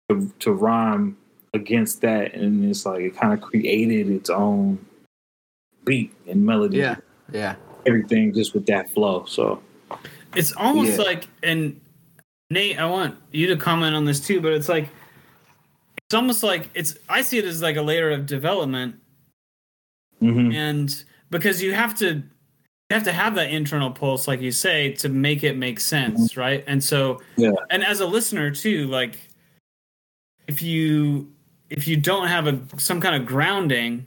to, 0.08 0.32
to 0.38 0.52
rhyme 0.52 1.16
against 1.52 2.00
that, 2.02 2.34
and 2.34 2.64
it's 2.64 2.86
like 2.86 3.00
it 3.00 3.16
kind 3.16 3.32
of 3.32 3.40
created 3.40 4.08
its 4.08 4.30
own 4.30 4.78
beat 5.84 6.12
and 6.28 6.44
melody, 6.44 6.78
Yeah, 6.78 6.96
yeah. 7.32 7.56
everything 7.86 8.32
just 8.32 8.54
with 8.54 8.66
that 8.66 8.92
flow. 8.94 9.24
So 9.26 9.60
it's 10.34 10.52
almost 10.52 10.98
Yeah. 10.98 11.04
like 11.04 11.28
and 11.42 11.80
Nate, 12.50 12.78
I 12.78 12.86
want 12.86 13.16
you 13.32 13.46
to 13.48 13.56
comment 13.56 13.94
on 13.96 14.04
this 14.04 14.20
too, 14.20 14.40
but 14.40 14.52
it's 14.52 14.68
like 14.68 14.88
it's 15.98 16.14
almost 16.14 16.42
like 16.42 16.70
it's 16.74 16.96
I 17.08 17.22
see 17.22 17.38
it 17.38 17.44
as 17.44 17.62
like 17.62 17.76
a 17.76 17.82
layer 17.82 18.10
of 18.10 18.26
development 18.26 18.96
mhm. 20.22 20.54
and 20.54 21.04
because 21.30 21.62
you 21.62 21.72
have 21.74 21.94
to 21.98 22.22
you 22.94 22.98
have 23.00 23.04
to 23.06 23.12
have 23.12 23.34
that 23.34 23.50
internal 23.50 23.90
pulse 23.90 24.28
like 24.28 24.40
you 24.40 24.52
say 24.52 24.92
to 24.92 25.08
make 25.08 25.42
it 25.42 25.56
make 25.56 25.80
sense 25.80 26.36
right 26.36 26.62
and 26.68 26.82
so 26.82 27.20
Yeah. 27.36 27.50
and 27.70 27.82
as 27.84 27.98
a 28.00 28.06
listener 28.06 28.50
too 28.52 28.86
like 28.86 29.18
if 30.46 30.62
you 30.62 31.32
if 31.70 31.88
you 31.88 31.96
don't 31.96 32.28
have 32.28 32.46
a 32.46 32.60
some 32.78 33.00
kind 33.00 33.16
of 33.20 33.26
grounding 33.26 34.06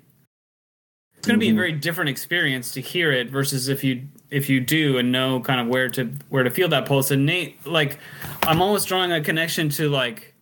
it's 1.18 1.28
going 1.28 1.38
to 1.38 1.44
be 1.44 1.50
a 1.50 1.54
Mhm. 1.54 1.56
very 1.58 1.72
different 1.74 2.10
experience 2.10 2.72
to 2.74 2.82
hear 2.82 3.12
it 3.12 3.30
versus 3.30 3.68
if 3.68 3.84
you 3.84 4.04
if 4.32 4.48
you 4.50 4.62
do 4.62 4.98
and 4.98 5.12
know 5.12 5.42
kind 5.42 5.60
of 5.60 5.68
where 5.68 5.90
to 5.90 6.06
where 6.30 6.44
to 6.44 6.50
feel 6.50 6.70
that 6.70 6.86
pulse 6.86 7.12
and 7.12 7.26
nate 7.26 7.66
like 7.68 7.98
i'm 8.44 8.62
almost 8.62 8.88
drawing 8.88 9.12
a 9.12 9.20
connection 9.20 9.68
to 9.70 9.90
like 9.90 10.34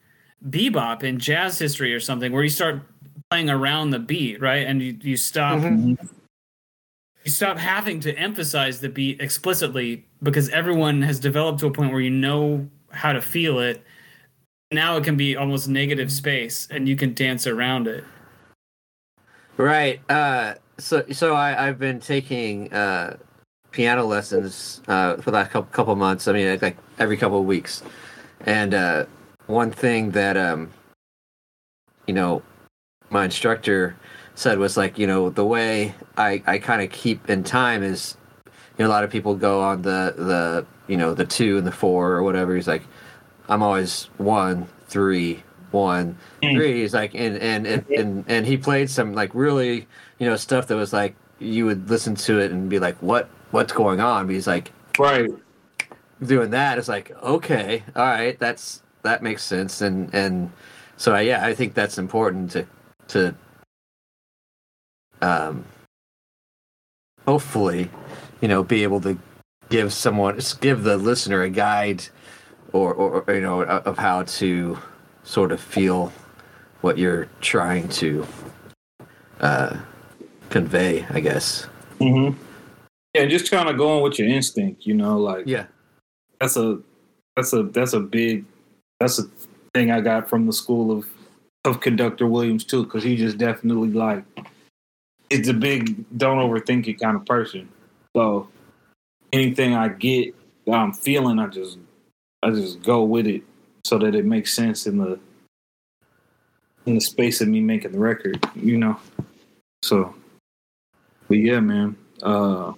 bebop 0.47 1.01
in 1.01 1.17
jazz 1.17 1.57
history 1.57 1.93
or 1.95 1.99
something 1.99 2.31
where 2.31 2.43
you 2.43 2.49
start 2.49 2.81
playing 3.31 3.49
around 3.49 3.89
the 3.89 3.97
beat 3.99 4.39
right 4.39 4.67
and 4.67 4.83
you, 4.83 4.95
you 5.01 5.17
stop 5.17 5.59
Mhm. 5.59 5.97
You 7.25 7.31
stop 7.31 7.57
having 7.57 7.99
to 7.99 8.17
emphasize 8.17 8.79
the 8.79 8.89
beat 8.89 9.19
explicitly 9.19 10.05
because 10.23 10.47
everyone 10.49 11.01
has 11.01 11.19
developed 11.19 11.59
to 11.59 11.67
a 11.67 11.71
point 11.71 11.91
where 11.91 12.01
you 12.01 12.09
know 12.09 12.69
how 12.91 13.11
to 13.11 13.21
feel 13.21 13.59
it 13.59 13.83
now 14.71 14.95
it 14.95 15.03
can 15.03 15.17
be 15.17 15.35
almost 15.35 15.67
negative 15.67 16.11
space 16.11 16.67
and 16.71 16.87
you 16.87 16.95
can 16.95 17.13
dance 17.13 17.45
around 17.45 17.87
it 17.87 18.03
Right. 19.57 20.01
Uh, 20.09 20.55
so 20.77 21.05
so 21.11 21.33
I 21.33 21.67
I've 21.67 21.79
been 21.79 21.99
taking 21.99 22.71
uh, 22.73 23.17
piano 23.71 24.05
lessons 24.05 24.81
uh, 24.87 25.15
for 25.17 25.31
the 25.31 25.37
last 25.37 25.51
couple, 25.51 25.71
couple 25.71 25.95
months. 25.95 26.27
I 26.27 26.33
mean, 26.33 26.59
like 26.61 26.77
every 26.99 27.17
couple 27.17 27.39
of 27.39 27.45
weeks. 27.45 27.81
And 28.45 28.73
uh, 28.73 29.05
one 29.47 29.71
thing 29.71 30.11
that 30.11 30.35
um, 30.35 30.71
you 32.05 32.13
know, 32.13 32.41
my 33.09 33.25
instructor 33.25 33.95
said 34.35 34.57
was 34.59 34.77
like, 34.77 34.97
you 34.99 35.07
know, 35.07 35.29
the 35.29 35.45
way 35.45 35.95
I 36.17 36.43
I 36.45 36.57
kind 36.59 36.81
of 36.81 36.91
keep 36.91 37.29
in 37.29 37.43
time 37.43 37.83
is, 37.83 38.17
you 38.45 38.51
know, 38.83 38.87
a 38.87 38.91
lot 38.93 39.03
of 39.03 39.09
people 39.09 39.35
go 39.35 39.61
on 39.61 39.81
the 39.81 40.13
the 40.17 40.65
you 40.87 40.97
know 40.97 41.13
the 41.13 41.25
two 41.25 41.57
and 41.57 41.65
the 41.65 41.71
four 41.71 42.11
or 42.13 42.23
whatever. 42.23 42.55
He's 42.55 42.67
like, 42.67 42.83
I'm 43.49 43.63
always 43.63 44.09
one, 44.17 44.67
three, 44.87 45.43
one, 45.71 46.17
Mm. 46.41 46.75
He's 46.75 46.93
like, 46.93 47.15
and 47.15 47.37
and 47.37 47.65
and 47.65 47.89
and, 47.89 48.25
and 48.27 48.45
he 48.45 48.57
played 48.57 48.89
some 48.89 49.13
like 49.13 49.33
really 49.33 49.87
you 50.19 50.27
know 50.29 50.35
stuff 50.35 50.67
that 50.67 50.75
was 50.75 50.93
like 50.93 51.15
you 51.39 51.65
would 51.65 51.89
listen 51.89 52.15
to 52.15 52.39
it 52.39 52.51
and 52.51 52.69
be 52.69 52.79
like, 52.79 52.95
what 53.01 53.29
what's 53.51 53.73
going 53.73 53.99
on? 53.99 54.27
But 54.27 54.33
he's 54.33 54.47
like 54.47 54.71
Right. 54.99 55.29
doing 56.23 56.51
that. 56.51 56.77
It's 56.77 56.87
like 56.87 57.11
okay, 57.23 57.83
all 57.95 58.05
right, 58.05 58.37
that's 58.39 58.81
that 59.03 59.23
makes 59.23 59.43
sense. 59.43 59.81
And 59.81 60.13
and 60.13 60.51
so 60.97 61.15
uh, 61.15 61.19
yeah, 61.19 61.45
I 61.45 61.53
think 61.55 61.73
that's 61.73 61.97
important 61.97 62.51
to 62.51 62.65
to 63.09 63.35
um 65.21 65.65
hopefully 67.25 67.89
you 68.41 68.47
know 68.47 68.63
be 68.63 68.83
able 68.83 69.01
to 69.01 69.17
give 69.69 69.91
someone 69.93 70.39
give 70.61 70.83
the 70.83 70.97
listener 70.97 71.41
a 71.41 71.49
guide 71.49 72.03
or 72.73 72.93
or 72.93 73.33
you 73.33 73.41
know 73.41 73.63
of 73.63 73.97
how 73.97 74.23
to 74.23 74.77
sort 75.23 75.51
of 75.51 75.59
feel 75.59 76.11
what 76.81 76.97
you're 76.97 77.27
trying 77.41 77.87
to 77.89 78.25
uh 79.39 79.77
convey 80.49 81.05
i 81.09 81.19
guess 81.19 81.67
Mm-hmm. 81.99 82.37
Yeah, 83.13 83.25
just 83.25 83.49
kind 83.49 83.69
of 83.69 83.77
going 83.77 84.03
with 84.03 84.19
your 84.19 84.27
instinct, 84.27 84.85
you 84.85 84.93
know, 84.93 85.17
like 85.17 85.45
yeah 85.47 85.67
that's 86.39 86.57
a 86.57 86.79
that's 87.35 87.53
a 87.53 87.63
that's 87.63 87.93
a 87.93 87.99
big 87.99 88.45
that's 88.99 89.19
a 89.19 89.23
thing 89.73 89.91
I 89.91 90.01
got 90.01 90.29
from 90.29 90.45
the 90.45 90.53
school 90.53 90.91
of 90.91 91.07
of 91.63 91.79
conductor 91.79 92.27
Williams 92.27 92.65
too, 92.65 92.83
because 92.83 93.03
he 93.03 93.15
just 93.15 93.37
definitely 93.37 93.89
like 93.89 94.25
it's 95.35 95.49
a 95.49 95.53
big 95.53 96.05
don't 96.17 96.37
overthink 96.37 96.87
it 96.87 96.99
kind 96.99 97.15
of 97.17 97.25
person. 97.25 97.67
So 98.15 98.47
anything 99.33 99.75
I 99.75 99.89
get 99.89 100.33
that 100.65 100.73
I'm 100.73 100.93
feeling, 100.93 101.39
I 101.39 101.47
just 101.47 101.77
I 102.41 102.51
just 102.51 102.81
go 102.81 103.03
with 103.03 103.27
it 103.27 103.43
so 103.83 103.97
that 103.99 104.15
it 104.15 104.25
makes 104.25 104.53
sense 104.53 104.87
in 104.87 104.97
the 104.97 105.19
in 106.85 106.95
the 106.95 107.01
space 107.01 107.41
of 107.41 107.47
me 107.47 107.61
making 107.61 107.91
the 107.91 107.99
record, 107.99 108.43
you 108.55 108.77
know. 108.77 108.97
So, 109.83 110.15
but 111.27 111.37
yeah, 111.37 111.59
man. 111.59 111.95
Uh, 112.23 112.73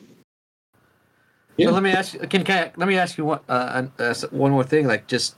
Yeah. 1.57 1.67
So 1.67 1.73
let 1.73 1.83
me 1.83 1.91
ask 1.91 2.13
you. 2.13 2.19
Can, 2.21 2.43
can 2.43 2.67
I, 2.67 2.71
let 2.77 2.87
me 2.87 2.97
ask 2.97 3.17
you 3.17 3.25
one 3.25 3.39
uh, 3.49 3.87
uh, 3.99 4.13
one 4.29 4.51
more 4.51 4.63
thing? 4.63 4.87
Like 4.87 5.07
just, 5.07 5.35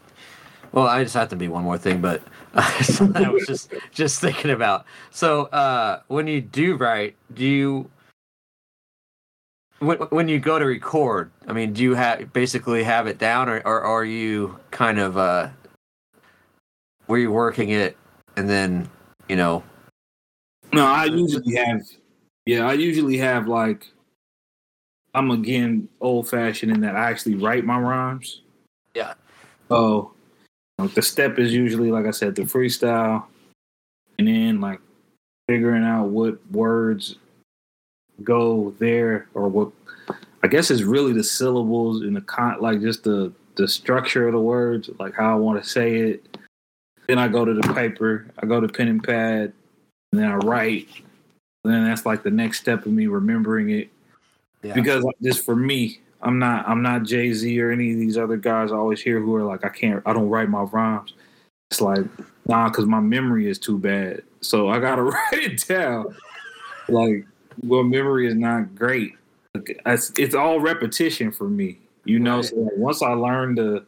well, 0.71 0.85
I 0.85 1.03
just 1.03 1.15
have 1.15 1.29
to 1.29 1.35
be 1.35 1.47
one 1.47 1.63
more 1.63 1.77
thing, 1.77 2.01
but 2.01 2.21
I 2.55 3.29
was 3.29 3.45
just 3.45 3.73
just 3.91 4.21
thinking 4.21 4.51
about. 4.51 4.85
So 5.11 5.43
uh, 5.45 6.01
when 6.07 6.27
you 6.27 6.41
do 6.41 6.75
write, 6.77 7.15
do 7.33 7.45
you 7.45 7.89
when 9.79 9.97
when 9.97 10.27
you 10.27 10.39
go 10.39 10.59
to 10.59 10.65
record? 10.65 11.31
I 11.47 11.53
mean, 11.53 11.73
do 11.73 11.83
you 11.83 11.93
have 11.93 12.33
basically 12.33 12.83
have 12.83 13.07
it 13.07 13.17
down, 13.17 13.49
or, 13.49 13.57
or 13.59 13.81
are 13.81 14.05
you 14.05 14.57
kind 14.71 14.99
of 14.99 15.17
uh, 15.17 15.49
were 17.07 17.17
you 17.17 17.31
working 17.31 17.69
it 17.69 17.97
and 18.37 18.49
then 18.49 18.89
you 19.27 19.35
know? 19.35 19.63
No, 20.71 20.85
I 20.85 21.05
usually 21.05 21.55
have. 21.55 21.81
Yeah, 22.45 22.67
I 22.67 22.73
usually 22.73 23.17
have 23.17 23.47
like. 23.47 23.87
I'm 25.15 25.31
again 25.31 25.89
old 26.01 26.29
fashioned 26.29 26.71
in 26.71 26.81
that 26.81 26.95
I 26.95 27.09
actually 27.09 27.35
write 27.35 27.65
my 27.65 27.79
rhymes. 27.79 28.41
Yeah. 28.93 29.15
So, 29.67 30.13
like 30.79 30.93
the 30.93 31.01
step 31.01 31.39
is 31.39 31.53
usually 31.53 31.91
like 31.91 32.05
I 32.05 32.11
said 32.11 32.35
the 32.35 32.43
freestyle, 32.43 33.25
and 34.17 34.27
then 34.27 34.61
like 34.61 34.79
figuring 35.47 35.83
out 35.83 36.05
what 36.05 36.39
words 36.51 37.15
go 38.23 38.73
there 38.79 39.27
or 39.33 39.47
what. 39.47 39.71
I 40.41 40.47
guess 40.47 40.71
it's 40.71 40.83
really 40.83 41.11
the 41.11 41.23
syllables 41.23 42.01
and 42.01 42.15
the 42.15 42.21
con 42.21 42.61
like 42.61 42.79
just 42.79 43.03
the 43.03 43.33
the 43.55 43.67
structure 43.67 44.25
of 44.25 44.33
the 44.33 44.39
words, 44.39 44.89
like 44.99 45.13
how 45.13 45.33
I 45.33 45.35
want 45.35 45.61
to 45.61 45.69
say 45.69 45.97
it. 45.97 46.37
Then 47.07 47.17
I 47.17 47.27
go 47.27 47.43
to 47.43 47.53
the 47.53 47.73
paper. 47.73 48.27
I 48.41 48.45
go 48.45 48.61
to 48.61 48.67
pen 48.67 48.87
and 48.87 49.03
pad 49.03 49.51
and 50.11 50.21
then 50.21 50.31
I 50.31 50.35
write. 50.35 50.87
And 51.63 51.73
then 51.73 51.85
that's 51.85 52.05
like 52.05 52.23
the 52.23 52.31
next 52.31 52.61
step 52.61 52.85
of 52.85 52.91
me 52.91 53.07
remembering 53.07 53.69
it. 53.71 53.89
Yeah. 54.63 54.73
Because 54.73 55.05
just 55.21 55.43
for 55.45 55.55
me, 55.55 55.99
I'm 56.21 56.39
not 56.39 56.67
I'm 56.67 56.81
not 56.81 57.03
Jay 57.03 57.31
Z 57.33 57.61
or 57.61 57.71
any 57.71 57.93
of 57.93 57.99
these 57.99 58.17
other 58.17 58.37
guys 58.37 58.71
I 58.71 58.75
always 58.75 59.01
hear 59.01 59.19
who 59.19 59.35
are 59.35 59.43
like 59.43 59.63
I 59.63 59.69
can't 59.69 60.01
I 60.05 60.13
don't 60.13 60.29
write 60.29 60.49
my 60.49 60.61
rhymes. 60.61 61.13
It's 61.71 61.81
like 61.81 62.05
nah, 62.47 62.69
because 62.69 62.85
my 62.85 62.99
memory 62.99 63.47
is 63.49 63.59
too 63.59 63.77
bad. 63.77 64.23
So 64.41 64.69
I 64.69 64.79
gotta 64.79 65.03
write 65.03 65.33
it 65.33 65.67
down. 65.67 66.15
Like 66.87 67.25
well, 67.61 67.83
memory 67.83 68.27
is 68.27 68.35
not 68.35 68.75
great. 68.75 69.13
It's, 69.53 70.11
it's 70.17 70.35
all 70.35 70.59
repetition 70.59 71.31
for 71.31 71.49
me, 71.49 71.79
you 72.05 72.19
know. 72.19 72.37
Right. 72.37 72.45
So 72.45 72.55
like, 72.55 72.77
once 72.77 73.01
I 73.01 73.13
learn 73.13 73.55
the 73.55 73.85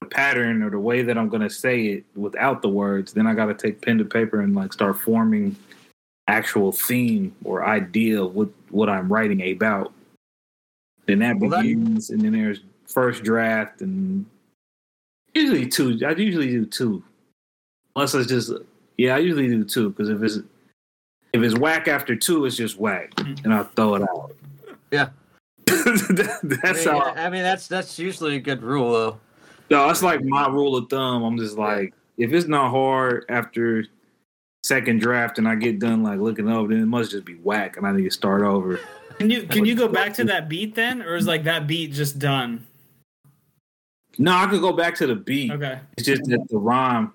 the 0.00 0.06
pattern 0.06 0.62
or 0.62 0.70
the 0.70 0.78
way 0.78 1.02
that 1.02 1.18
I'm 1.18 1.28
gonna 1.28 1.50
say 1.50 1.86
it 1.86 2.04
without 2.14 2.62
the 2.62 2.68
words, 2.68 3.12
then 3.12 3.26
I 3.26 3.34
gotta 3.34 3.54
take 3.54 3.80
pen 3.80 3.98
to 3.98 4.04
paper 4.04 4.40
and 4.40 4.54
like 4.54 4.72
start 4.72 4.98
forming 4.98 5.56
actual 6.28 6.72
theme 6.72 7.34
or 7.44 7.66
idea 7.66 8.22
of 8.22 8.34
what 8.34 8.48
what 8.70 8.88
I'm 8.88 9.12
writing 9.12 9.52
about. 9.52 9.92
Then 11.08 11.20
that 11.20 11.38
Well, 11.38 11.50
that- 11.50 11.62
begins, 11.62 12.10
and 12.10 12.20
then 12.20 12.32
there's 12.32 12.60
first 12.86 13.24
draft, 13.24 13.80
and 13.80 14.26
usually 15.34 15.66
two. 15.66 15.98
I 16.06 16.10
usually 16.10 16.48
do 16.48 16.66
two, 16.66 17.02
unless 17.96 18.14
it's 18.14 18.28
just 18.28 18.52
yeah. 18.98 19.16
I 19.16 19.18
usually 19.18 19.48
do 19.48 19.64
two 19.64 19.88
because 19.88 20.10
if 20.10 20.22
it's 20.22 20.36
if 21.32 21.42
it's 21.42 21.58
whack 21.58 21.88
after 21.88 22.14
two, 22.14 22.44
it's 22.44 22.56
just 22.56 22.78
whack, 22.78 23.14
mm-hmm. 23.14 23.42
and 23.42 23.54
I'll 23.54 23.64
throw 23.64 23.94
it 23.94 24.02
out. 24.02 24.34
Yeah. 24.90 25.08
That- 25.66 26.40
that's 26.62 26.86
I 26.86 26.92
mean, 26.92 27.02
how. 27.02 27.12
I 27.14 27.30
mean, 27.30 27.42
that's 27.42 27.68
that's 27.68 27.98
usually 27.98 28.36
a 28.36 28.40
good 28.40 28.62
rule, 28.62 28.92
though. 28.92 29.20
No, 29.70 29.86
that's 29.86 30.02
like 30.02 30.22
my 30.22 30.46
rule 30.48 30.76
of 30.76 30.90
thumb. 30.90 31.22
I'm 31.22 31.38
just 31.38 31.56
like, 31.56 31.94
if 32.18 32.34
it's 32.34 32.48
not 32.48 32.70
hard 32.70 33.24
after 33.30 33.86
second 34.62 35.00
draft 35.00 35.38
and 35.38 35.48
I 35.48 35.54
get 35.54 35.78
done 35.78 36.02
like 36.02 36.18
looking 36.20 36.50
over, 36.50 36.68
then 36.68 36.82
it 36.82 36.86
must 36.86 37.12
just 37.12 37.24
be 37.24 37.36
whack, 37.36 37.78
and 37.78 37.86
I 37.86 37.92
need 37.92 38.04
to 38.04 38.10
start 38.10 38.42
over. 38.42 38.78
Can 39.18 39.30
you 39.30 39.42
can 39.44 39.64
you 39.64 39.74
go 39.74 39.88
back 39.88 40.14
to 40.14 40.24
that 40.24 40.48
beat 40.48 40.74
then, 40.74 41.02
or 41.02 41.16
is 41.16 41.26
like 41.26 41.44
that 41.44 41.66
beat 41.66 41.92
just 41.92 42.18
done? 42.18 42.66
No, 44.18 44.32
I 44.32 44.46
could 44.46 44.60
go 44.60 44.72
back 44.72 44.94
to 44.96 45.06
the 45.06 45.14
beat. 45.14 45.50
Okay, 45.52 45.78
It's 45.96 46.06
just 46.06 46.24
that 46.24 46.46
the 46.48 46.58
rhyme. 46.58 47.12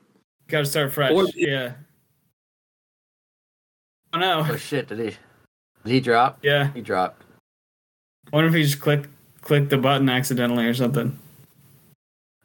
got 0.48 0.60
to 0.60 0.66
start 0.66 0.94
fresh. 0.94 1.12
Or- 1.12 1.28
yeah. 1.36 1.74
Oh 4.14 4.20
no. 4.20 4.46
Oh 4.50 4.56
shit! 4.58 4.88
Did 4.90 5.00
he? 5.00 5.06
Did 5.06 5.92
he 5.92 6.00
drop? 6.00 6.40
Yeah. 6.44 6.72
He 6.74 6.82
dropped. 6.82 7.24
I 8.32 8.36
wonder 8.36 8.48
if 8.50 8.54
he 8.56 8.64
just 8.64 8.80
clicked 8.80 9.10
clicked 9.42 9.70
the 9.70 9.78
button 9.78 10.10
accidentally 10.10 10.66
or 10.66 10.74
something. 10.74 11.18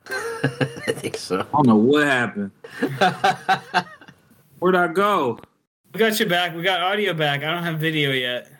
I 0.08 0.92
think 0.92 1.16
so. 1.16 1.40
I 1.40 1.42
don't 1.52 1.66
know 1.66 1.76
what 1.76 2.06
happened. 2.06 2.50
Where'd 4.60 4.74
I 4.76 4.88
go? 4.88 5.38
We 5.92 5.98
got 6.00 6.18
you 6.18 6.26
back. 6.26 6.54
We 6.54 6.62
got 6.62 6.80
audio 6.80 7.12
back. 7.12 7.42
I 7.42 7.50
don't 7.52 7.62
have 7.62 7.78
video 7.78 8.10
yet. 8.12 8.50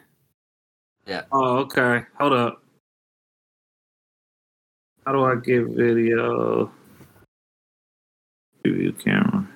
Oh, 1.32 1.58
okay. 1.58 2.02
Hold 2.18 2.32
up. 2.32 2.62
How 5.06 5.12
do 5.12 5.24
I 5.24 5.36
get 5.36 5.66
video? 5.68 6.70
Preview 8.64 8.98
camera. 9.02 9.48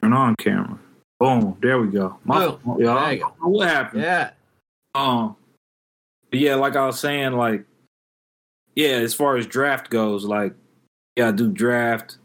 Turn 0.00 0.12
on 0.12 0.36
camera. 0.36 0.78
Boom. 1.18 1.56
There 1.60 1.80
we 1.80 1.88
go. 1.88 2.18
My 2.24 2.46
Boom. 2.46 2.58
fault, 2.60 2.80
y'all. 2.80 2.94
There 3.06 3.16
go. 3.18 3.26
I 3.26 3.28
don't 3.28 3.42
know 3.42 3.48
What 3.48 3.68
happened? 3.68 4.02
yeah. 4.02 4.30
Um, 4.94 5.36
yeah, 6.30 6.54
like 6.54 6.76
I 6.76 6.86
was 6.86 7.00
saying, 7.00 7.32
like, 7.32 7.64
yeah, 8.76 8.88
as 8.88 9.14
far 9.14 9.36
as 9.36 9.46
draft 9.46 9.90
goes, 9.90 10.24
like, 10.24 10.54
yeah, 11.16 11.28
I 11.28 11.32
do 11.32 11.50
draft. 11.50 12.18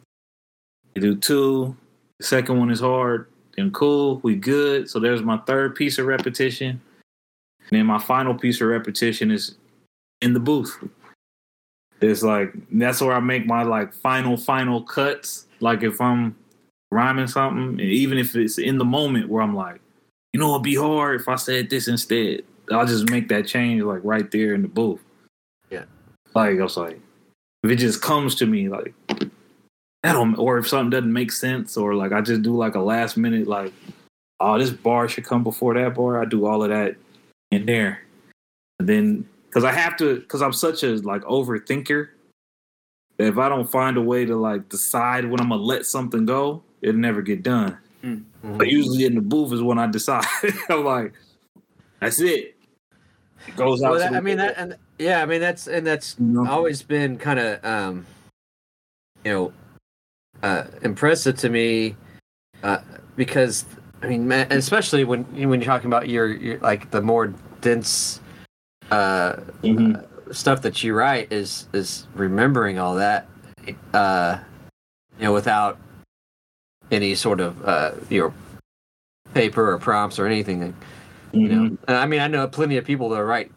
I 0.96 1.00
do 1.00 1.16
two. 1.16 1.76
The 2.20 2.26
second 2.26 2.60
one 2.60 2.70
is 2.70 2.80
hard. 2.80 3.28
Then 3.56 3.72
cool, 3.72 4.20
we 4.24 4.36
good. 4.36 4.90
So 4.90 5.00
there's 5.00 5.24
my 5.24 5.38
third 5.38 5.76
piece 5.76 5.98
of 5.98 6.06
repetition. 6.06 6.82
And 7.70 7.80
then 7.80 7.86
my 7.86 8.00
final 8.00 8.34
piece 8.34 8.62
of 8.62 8.68
repetition 8.68 9.32
is 9.32 9.56
in 10.22 10.34
the 10.34 10.40
booth. 10.40 10.78
It's 12.02 12.24
like 12.24 12.54
that's 12.72 13.02
where 13.02 13.14
I 13.14 13.20
make 13.20 13.46
my 13.46 13.64
like 13.64 13.94
final 13.94 14.38
final 14.38 14.82
cuts. 14.82 15.46
Like 15.60 15.84
if 15.84 16.00
I'm 16.00 16.36
rhyming 16.92 17.28
something, 17.28 17.80
and 17.80 17.82
even 17.82 18.18
if 18.18 18.36
it's 18.36 18.58
in 18.58 18.78
the 18.78 18.86
moment 18.86 19.30
where 19.30 19.44
I'm 19.44 19.56
like, 19.56 19.82
you 20.34 20.40
know, 20.40 20.52
it'd 20.52 20.64
be 20.64 20.76
hard 20.76 21.20
if 21.20 21.28
I 21.28 21.36
said 21.36 21.70
this 21.70 21.88
instead. 21.88 22.44
I'll 22.72 22.86
just 22.86 23.10
make 23.10 23.30
that 23.30 23.48
change 23.48 23.82
like 23.82 24.02
right 24.04 24.30
there 24.32 24.54
in 24.54 24.62
the 24.62 24.68
booth. 24.68 25.02
Yeah. 25.70 25.86
Like 26.34 26.60
I 26.60 26.64
was 26.64 26.78
like, 26.78 27.00
if 27.64 27.72
it 27.72 27.78
just 27.78 28.02
comes 28.02 28.36
to 28.36 28.46
me 28.46 28.70
like 28.70 28.94
that 30.04 30.14
don't 30.14 30.36
or 30.36 30.58
if 30.58 30.68
something 30.68 30.92
doesn't 30.92 31.12
make 31.12 31.32
sense 31.32 31.76
or 31.76 31.96
like 31.96 32.14
I 32.14 32.22
just 32.22 32.42
do 32.42 32.56
like 32.56 32.76
a 32.76 32.80
last 32.80 33.18
minute 33.18 33.48
like, 33.48 33.74
oh 34.40 34.58
this 34.58 34.70
bar 34.70 35.10
should 35.10 35.26
come 35.26 35.44
before 35.44 35.74
that 35.74 35.96
bar. 35.96 36.22
I 36.22 36.26
do 36.26 36.46
all 36.46 36.64
of 36.64 36.70
that 36.70 36.96
in 37.52 37.66
there. 37.66 38.02
And 38.80 38.88
then 38.88 39.26
because 39.48 39.64
I 39.64 39.72
have 39.72 39.98
to 39.98 40.20
because 40.20 40.42
I'm 40.42 40.54
such 40.54 40.84
a 40.84 40.96
like 40.98 41.22
overthinker 41.24 42.10
that 43.18 43.28
if 43.28 43.38
I 43.38 43.50
don't 43.50 43.70
find 43.70 43.98
a 43.98 44.02
way 44.02 44.26
to 44.26 44.36
like 44.36 44.70
decide 44.70 45.26
when 45.26 45.40
I'm 45.40 45.50
gonna 45.50 45.62
let 45.62 45.86
something 45.86 46.26
go, 46.26 46.64
it'll 46.82 47.00
never 47.00 47.22
get 47.22 47.44
done. 47.44 47.78
But 48.44 48.70
usually 48.70 49.06
in 49.06 49.16
the 49.16 49.22
booth 49.22 49.52
is 49.52 49.62
when 49.62 49.78
I 49.78 49.88
decide. 49.88 50.26
I'm 50.70 50.86
like, 50.86 51.14
that's 52.00 52.22
it. 52.22 52.56
It 53.48 53.56
goes 53.56 53.82
out. 53.82 53.92
Well, 53.92 54.00
that, 54.00 54.14
I 54.14 54.22
mean 54.22 54.38
that, 54.38 54.58
and 54.58 54.78
Yeah, 54.98 55.22
I 55.22 55.26
mean 55.26 55.42
that's 55.42 55.68
and 55.68 55.86
that's 55.86 56.16
always 56.48 56.82
been 56.82 57.18
kind 57.18 57.40
of 57.40 57.66
um, 57.66 58.06
you 59.26 59.32
know 59.32 59.54
uh, 60.44 60.66
impressive 60.82 61.36
to 61.38 61.50
me 61.50 61.96
uh, 62.64 62.80
because 63.16 63.66
I 64.02 64.08
mean, 64.08 64.28
man, 64.28 64.48
especially 64.52 65.04
when 65.04 65.24
when 65.26 65.60
you're 65.62 65.66
talking 65.66 65.88
about 65.88 66.08
your, 66.10 66.28
your 66.28 66.58
like 66.60 66.90
the 66.92 67.02
more 67.02 67.34
dense 67.62 68.22
uh, 68.92 69.36
Mhm. 69.64 70.06
stuff 70.34 70.62
that 70.62 70.84
you 70.84 70.94
write 70.94 71.32
is 71.32 71.68
is 71.74 72.08
remembering 72.14 72.80
all 72.80 72.96
that 72.96 73.28
uh, 73.94 74.40
you 75.18 75.24
know 75.26 75.34
without 75.34 75.78
any 76.92 77.14
sort 77.16 77.40
of 77.40 77.64
uh, 77.66 77.92
you 78.10 78.22
know 78.22 78.34
paper 79.34 79.72
or 79.74 79.78
prompts 79.78 80.18
or 80.18 80.26
anything 80.26 80.74
you 81.34 81.50
know 81.50 81.62
Mhm. 81.62 81.78
and 81.88 81.98
i 81.98 82.06
mean 82.08 82.20
i 82.20 82.28
know 82.28 82.48
plenty 82.48 82.78
of 82.78 82.86
people 82.86 83.10
that 83.10 83.24
write 83.24 83.52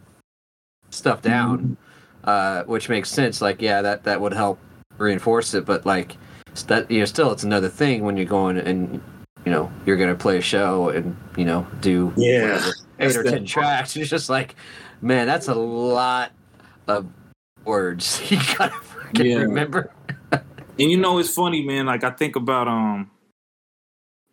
stuff 0.91 1.23
down 1.23 1.79
uh 2.25 2.63
which 2.65 2.91
makes 2.91 3.09
sense 3.09 3.41
like 3.41 3.63
yeah 3.63 3.81
that 3.81 4.05
that 4.05 4.21
would 4.21 4.35
help 4.35 4.59
reinforce 4.99 5.55
it 5.55 5.65
but 5.65 5.87
like 5.87 6.19
that 6.67 6.91
you 6.91 6.99
know 6.99 7.07
still 7.07 7.33
it's 7.33 7.43
another 7.45 7.71
thing 7.71 8.05
when 8.05 8.19
you're 8.19 8.27
going 8.27 8.59
and 8.59 9.01
you 9.45 9.51
know 9.53 9.71
you're 9.87 9.97
gonna 9.97 10.15
play 10.15 10.39
a 10.39 10.41
show 10.43 10.89
and 10.91 11.17
you 11.37 11.45
know 11.45 11.67
do 11.81 12.13
Yeah, 12.17 12.43
whatever, 12.55 12.67
eight 12.69 12.75
that's 12.99 13.17
or 13.17 13.23
the- 13.25 13.31
ten 13.31 13.45
tracks 13.47 13.97
it's 13.97 14.09
just 14.11 14.29
like 14.31 14.55
man 15.01 15.27
that's 15.27 15.49
a 15.49 15.55
lot 15.55 16.33
of 16.87 17.07
words 17.65 18.21
you 18.31 18.39
gotta 18.59 18.71
fucking 18.75 19.27
Yeah. 19.27 19.37
remember 19.39 19.91
And 20.79 20.91
you 20.91 20.97
know, 20.97 21.19
it's 21.19 21.29
funny, 21.33 21.63
man. 21.63 21.85
Like 21.85 22.03
I 22.03 22.11
think 22.11 22.35
about 22.35 22.67
um, 22.67 23.11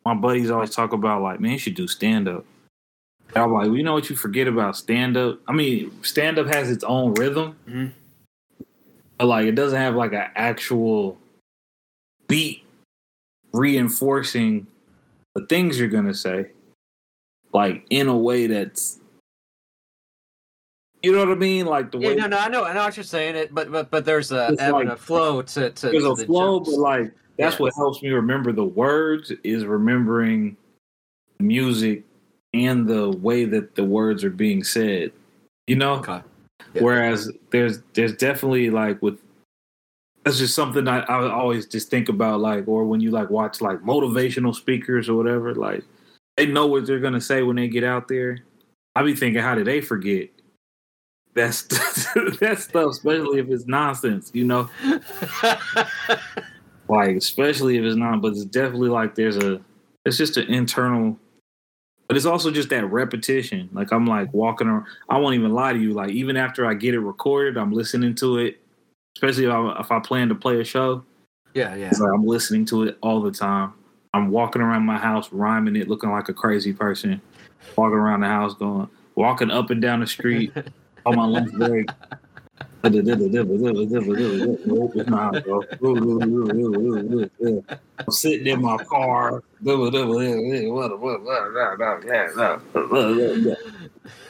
my 0.06 0.14
buddies 0.14 0.50
always 0.50 0.70
talk 0.70 0.94
about 0.94 1.22
like, 1.22 1.42
man, 1.42 1.52
you 1.52 1.58
should 1.58 1.76
do 1.76 1.86
stand 1.86 2.30
up. 2.30 2.46
I'm 3.36 3.52
like, 3.52 3.68
well, 3.68 3.76
you 3.76 3.84
know 3.84 3.94
what 3.94 4.10
you 4.10 4.16
forget 4.16 4.48
about 4.48 4.78
stand 4.78 5.18
up? 5.18 5.40
I 5.50 5.52
mean, 5.52 5.92
stand 6.02 6.40
up 6.40 6.48
has 6.48 6.72
its 6.72 6.86
own 6.86 7.14
rhythm, 7.16 7.58
Mhm. 7.68 7.92
but 9.18 9.26
like 9.28 9.48
it 9.48 9.52
doesn't 9.56 9.78
have 9.78 9.96
like 9.96 10.14
an 10.14 10.28
actual 10.34 11.18
beat 12.30 12.64
reinforcing 13.52 14.66
the 15.40 15.46
things 15.48 15.80
you're 15.80 15.88
gonna 15.90 16.14
say, 16.14 16.52
like 17.54 17.86
in 17.90 18.08
a 18.08 18.18
way 18.18 18.48
that's, 18.48 19.00
you 21.02 21.12
know 21.12 21.20
what 21.20 21.30
I 21.30 21.36
mean? 21.36 21.66
Like 21.66 21.92
the 21.92 22.00
yeah 22.00 22.08
way 22.10 22.16
no 22.16 22.28
no 22.28 22.38
i 22.38 22.48
know 22.50 22.64
i 22.66 22.74
know 22.74 22.84
what 22.84 22.98
you're 22.98 23.04
saying 23.04 23.36
it 23.36 23.54
but 23.54 23.72
but 23.72 23.90
but 23.90 24.06
there's 24.06 24.32
a 24.32 24.50
It's 24.52 24.62
ebb 24.62 24.76
and 24.76 24.90
like- 24.90 24.98
a 24.98 25.02
flow 25.02 25.42
to 25.42 25.70
to 25.70 25.90
there's 25.90 26.04
to 26.04 26.12
a 26.12 26.16
the 26.16 26.26
flow, 26.26 26.60
jokes. 26.60 26.70
but 26.72 26.80
like 26.80 27.14
that's 27.38 27.56
Yeah. 27.56 27.62
what 27.64 27.74
helps 27.76 28.02
me 28.02 28.10
remember 28.10 28.52
the 28.52 28.66
words 28.66 29.32
is 29.44 29.66
remembering 29.66 30.58
music 31.40 32.04
and 32.54 32.86
the 32.88 33.12
way 33.12 33.46
that 33.46 33.76
the 33.76 33.84
words 33.86 34.24
are 34.26 34.30
being 34.32 34.62
said. 34.64 35.14
You 35.68 35.78
know? 35.78 35.94
Okay. 35.96 36.22
Yeah. 36.74 36.82
Whereas 36.84 37.32
there's 37.52 37.82
there's 37.94 38.14
definitely 38.18 38.70
like 38.72 39.02
with 39.02 39.20
that's 40.30 40.38
just 40.40 40.54
something 40.54 40.88
I, 40.88 41.00
I 41.00 41.32
always 41.32 41.66
just 41.66 41.90
think 41.90 42.08
about 42.08 42.40
like 42.40 42.68
or 42.68 42.86
when 42.86 43.02
you 43.02 43.10
like 43.10 43.32
watch 43.32 43.62
like 43.62 43.80
motivational 43.80 44.54
speakers 44.54 45.10
or 45.10 45.16
whatever, 45.16 45.56
like 45.56 45.84
they 46.38 46.46
know 46.46 46.68
what 46.68 46.86
they're 46.86 47.00
gonna 47.00 47.20
say 47.20 47.42
when 47.42 47.56
they 47.56 47.68
get 47.68 47.84
out 47.84 48.08
there. 48.08 48.38
I 48.96 49.02
be 49.02 49.16
thinking, 49.16 49.42
how 49.42 49.56
did 49.56 49.66
they 49.66 49.82
forget? 49.82 50.30
That's 51.34 51.64
that 52.44 52.58
stuff, 52.60 52.92
especially 52.92 53.40
if 53.40 53.50
it's 53.50 53.66
nonsense, 53.66 54.30
you 54.36 54.46
know 54.46 54.70
like 56.88 57.16
especially 57.16 57.78
if 57.78 57.84
it's 57.84 57.96
not 57.96 58.22
but 58.22 58.34
it's 58.34 58.46
definitely 58.46 58.90
like 58.90 59.16
there's 59.16 59.38
a 59.38 59.60
it's 60.06 60.18
just 60.18 60.38
an 60.38 60.48
internal 60.54 61.18
but 62.08 62.18
it's 62.18 62.26
also 62.26 62.52
just 62.52 62.70
that 62.70 62.86
repetition 62.86 63.70
like 63.74 63.92
i'm 63.92 64.08
like 64.08 64.34
walking 64.34 64.68
around 64.68 64.86
i 65.08 65.18
won't 65.18 65.36
even 65.36 65.54
lie 65.54 65.72
to 65.72 65.80
you 65.80 65.94
like 65.94 66.10
even 66.10 66.36
after 66.36 66.66
i 66.66 66.74
get 66.74 66.96
it 66.96 67.00
recorded 67.00 67.58
i'm 67.58 67.72
listening 67.72 68.16
to 68.16 68.40
it 68.40 68.60
especially 69.20 69.46
if 69.46 69.52
i, 69.52 69.80
if 69.82 69.92
I 69.92 70.00
plan 70.00 70.30
to 70.30 70.36
play 70.36 70.62
a 70.62 70.64
show. 70.64 71.04
Yeah 71.54 71.76
yeah. 71.76 71.92
Like 71.92 72.14
i'm 72.14 72.26
listening 72.26 72.64
to 72.66 72.84
it 72.84 72.98
all 73.02 73.22
the 73.22 73.32
time. 73.32 73.74
I'm 74.14 74.32
walking 74.32 74.62
around 74.62 74.86
my 74.86 74.98
house 74.98 75.32
rhyming 75.34 75.76
it 75.76 75.90
looking 75.90 76.10
like 76.10 76.30
a 76.30 76.34
crazy 76.34 76.72
person. 76.72 77.22
Walking 77.76 77.98
around 77.98 78.22
the 78.22 78.28
house 78.28 78.54
going 78.54 78.88
walking 79.16 79.52
up 79.52 79.70
and 79.72 79.82
down 79.82 80.00
the 80.00 80.08
street 80.08 80.54
on 81.06 81.18
my 81.18 81.26
lunch 81.26 81.52
break. 81.52 81.90
Nope, 84.66 84.92
it's 84.96 85.10
not, 85.10 85.44
bro. 85.44 85.64
I'm 88.00 88.12
sitting 88.12 88.48
in 88.48 88.62
my 88.62 88.78
car. 88.86 89.44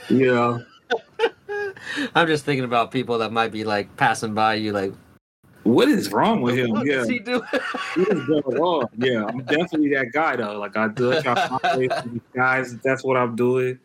You 0.09 0.25
know, 0.33 0.65
I'm 2.15 2.27
just 2.27 2.45
thinking 2.45 2.63
about 2.65 2.91
people 2.91 3.17
that 3.19 3.31
might 3.31 3.51
be 3.51 3.63
like 3.63 3.95
passing 3.97 4.33
by 4.33 4.55
you, 4.55 4.71
like, 4.71 4.93
what 5.63 5.87
is 5.87 6.11
wrong 6.11 6.41
with 6.41 6.55
him? 6.57 6.71
what 6.71 6.85
Yeah, 6.85 7.01
is 7.01 7.09
he 7.09 7.19
doing? 7.19 7.41
what 7.51 8.07
is 8.17 8.25
going 8.27 8.57
on? 8.57 8.87
Yeah, 8.97 9.25
I'm 9.25 9.39
definitely 9.43 9.89
that 9.93 10.11
guy 10.13 10.35
though. 10.35 10.57
Like 10.59 10.75
I 10.77 10.87
do, 10.87 11.11
I 11.13 11.21
try 11.21 11.35
to 11.35 11.59
find 11.59 11.81
these 11.81 12.21
guys. 12.33 12.77
That's 12.77 13.03
what 13.03 13.17
I'm 13.17 13.35
doing. 13.35 13.79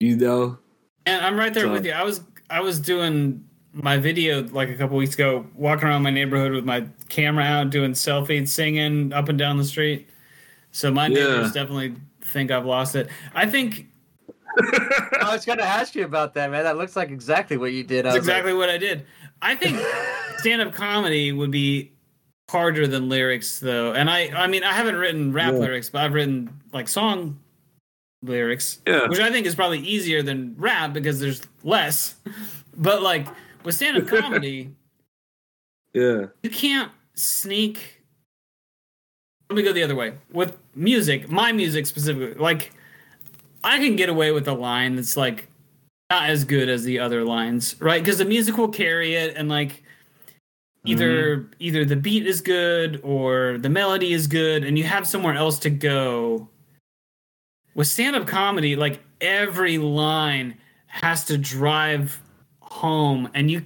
You 0.00 0.16
know, 0.16 0.58
And 1.04 1.24
I'm 1.24 1.38
right 1.38 1.52
there 1.54 1.64
So- 1.64 1.72
with 1.72 1.84
you. 1.86 1.92
I 1.92 2.02
was 2.02 2.22
I 2.50 2.60
was 2.60 2.80
doing 2.80 3.44
my 3.72 3.98
video 3.98 4.42
like 4.48 4.70
a 4.70 4.74
couple 4.74 4.96
weeks 4.96 5.14
ago, 5.14 5.46
walking 5.54 5.86
around 5.88 6.02
my 6.02 6.10
neighborhood 6.10 6.52
with 6.52 6.64
my 6.64 6.86
camera 7.10 7.44
out, 7.44 7.70
doing 7.70 7.92
selfies, 7.92 8.48
singing 8.48 9.12
up 9.12 9.28
and 9.28 9.38
down 9.38 9.58
the 9.58 9.64
street. 9.64 10.08
So 10.72 10.90
my 10.90 11.06
Yeah. 11.08 11.14
neighbors 11.14 11.52
definitely 11.52 11.94
think 12.22 12.50
I've 12.50 12.64
lost 12.66 12.96
it. 12.96 13.08
I 13.34 13.46
think 13.46 13.86
I 14.58 15.30
was 15.32 15.44
going 15.44 15.58
to 15.58 15.64
ask 15.64 15.94
you 15.94 16.04
about 16.04 16.34
that, 16.34 16.50
man. 16.50 16.64
That 16.64 16.76
looks 16.76 16.96
like 16.96 17.10
exactly 17.10 17.56
what 17.56 17.72
you 17.72 17.82
did. 17.84 18.04
That's 18.04 18.16
was 18.16 18.26
like, 18.26 18.36
exactly 18.38 18.54
what 18.54 18.68
I 18.70 18.78
did. 18.78 19.04
I 19.42 19.54
think 19.54 19.78
stand-up 20.38 20.72
comedy 20.72 21.32
would 21.32 21.50
be 21.50 21.92
harder 22.50 22.86
than 22.86 23.08
lyrics, 23.08 23.58
though. 23.60 23.92
And 23.92 24.08
I, 24.08 24.28
I 24.28 24.46
mean, 24.46 24.64
I 24.64 24.72
haven't 24.72 24.96
written 24.96 25.32
rap 25.32 25.52
Yeah. 25.52 25.58
lyrics, 25.58 25.90
but 25.90 26.02
I've 26.02 26.12
written 26.14 26.48
like 26.72 26.88
song 26.88 27.38
lyrics, 28.22 28.80
Yeah. 28.86 29.08
which 29.08 29.20
I 29.20 29.30
think 29.30 29.46
is 29.46 29.54
probably 29.54 29.80
easier 29.80 30.22
than 30.22 30.54
rap 30.58 30.92
because 30.92 31.20
there's 31.20 31.42
less. 31.62 32.14
But 32.78 33.00
like 33.02 33.26
with 33.64 33.74
stand-up 33.74 34.06
comedy. 34.20 34.70
yeah, 35.94 36.26
you 36.42 36.50
can't 36.50 36.92
sneak 37.14 38.02
let 39.48 39.56
me 39.56 39.62
go 39.62 39.72
the 39.72 39.82
other 39.82 39.94
way 39.94 40.12
with 40.30 40.58
music 40.74 41.30
my 41.30 41.52
music 41.52 41.86
specifically 41.86 42.34
like 42.34 42.72
i 43.64 43.78
can 43.78 43.96
get 43.96 44.08
away 44.08 44.30
with 44.30 44.46
a 44.48 44.54
line 44.54 44.96
that's 44.96 45.16
like 45.16 45.48
not 46.10 46.30
as 46.30 46.44
good 46.44 46.68
as 46.68 46.84
the 46.84 46.98
other 46.98 47.24
lines 47.24 47.76
right? 47.80 48.02
Because 48.02 48.18
the 48.18 48.24
music 48.24 48.56
will 48.56 48.68
carry 48.68 49.14
it 49.14 49.36
and 49.36 49.48
like 49.48 49.82
either 50.84 51.38
mm-hmm. 51.38 51.52
either 51.58 51.84
the 51.84 51.96
beat 51.96 52.26
is 52.26 52.40
good 52.40 53.00
or 53.02 53.58
the 53.58 53.68
melody 53.68 54.12
is 54.12 54.26
good 54.26 54.64
and 54.64 54.78
you 54.78 54.84
have 54.84 55.06
somewhere 55.06 55.34
else 55.34 55.58
to 55.60 55.70
go. 55.70 56.48
With 57.74 57.88
stand-up 57.88 58.26
comedy 58.26 58.76
like 58.76 59.00
every 59.20 59.78
line 59.78 60.56
has 60.86 61.24
to 61.24 61.36
drive 61.36 62.22
home 62.60 63.28
and 63.34 63.50
you 63.50 63.62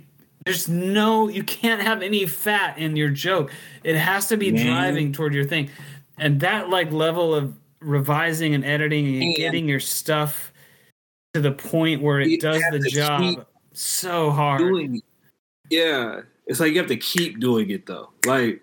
there's 0.47 0.69
no 0.69 1.29
you 1.29 1.45
can't 1.45 1.83
have 1.83 2.01
any 2.01 2.27
fat 2.27 2.79
in 2.79 2.97
your 2.97 3.11
joke. 3.11 3.53
It 3.85 3.97
has 3.97 4.29
to 4.29 4.39
be 4.39 4.51
Man. 4.51 4.67
driving 4.67 5.13
toward 5.13 5.35
your 5.35 5.45
thing. 5.45 5.69
And 6.17 6.41
that 6.41 6.71
like 6.71 6.91
level 6.91 7.35
of 7.35 7.55
revising 7.81 8.55
and 8.55 8.65
editing 8.65 9.07
and 9.07 9.19
Man. 9.21 9.35
getting 9.37 9.69
your 9.69 9.81
stuff 9.81 10.53
to 11.35 11.41
the 11.41 11.53
point 11.53 12.03
where 12.03 12.21
it 12.21 12.41
does 12.41 12.63
the 12.73 12.79
job 12.91 13.47
so 13.73 14.31
hard 14.31 14.61
it. 14.77 15.03
Yeah, 15.71 16.23
it's 16.47 16.59
like 16.61 16.73
you 16.73 16.79
have 16.79 16.89
to 16.89 16.97
keep 16.97 17.39
doing 17.41 17.71
it 17.71 17.87
though. 17.87 18.11
Like 18.27 18.61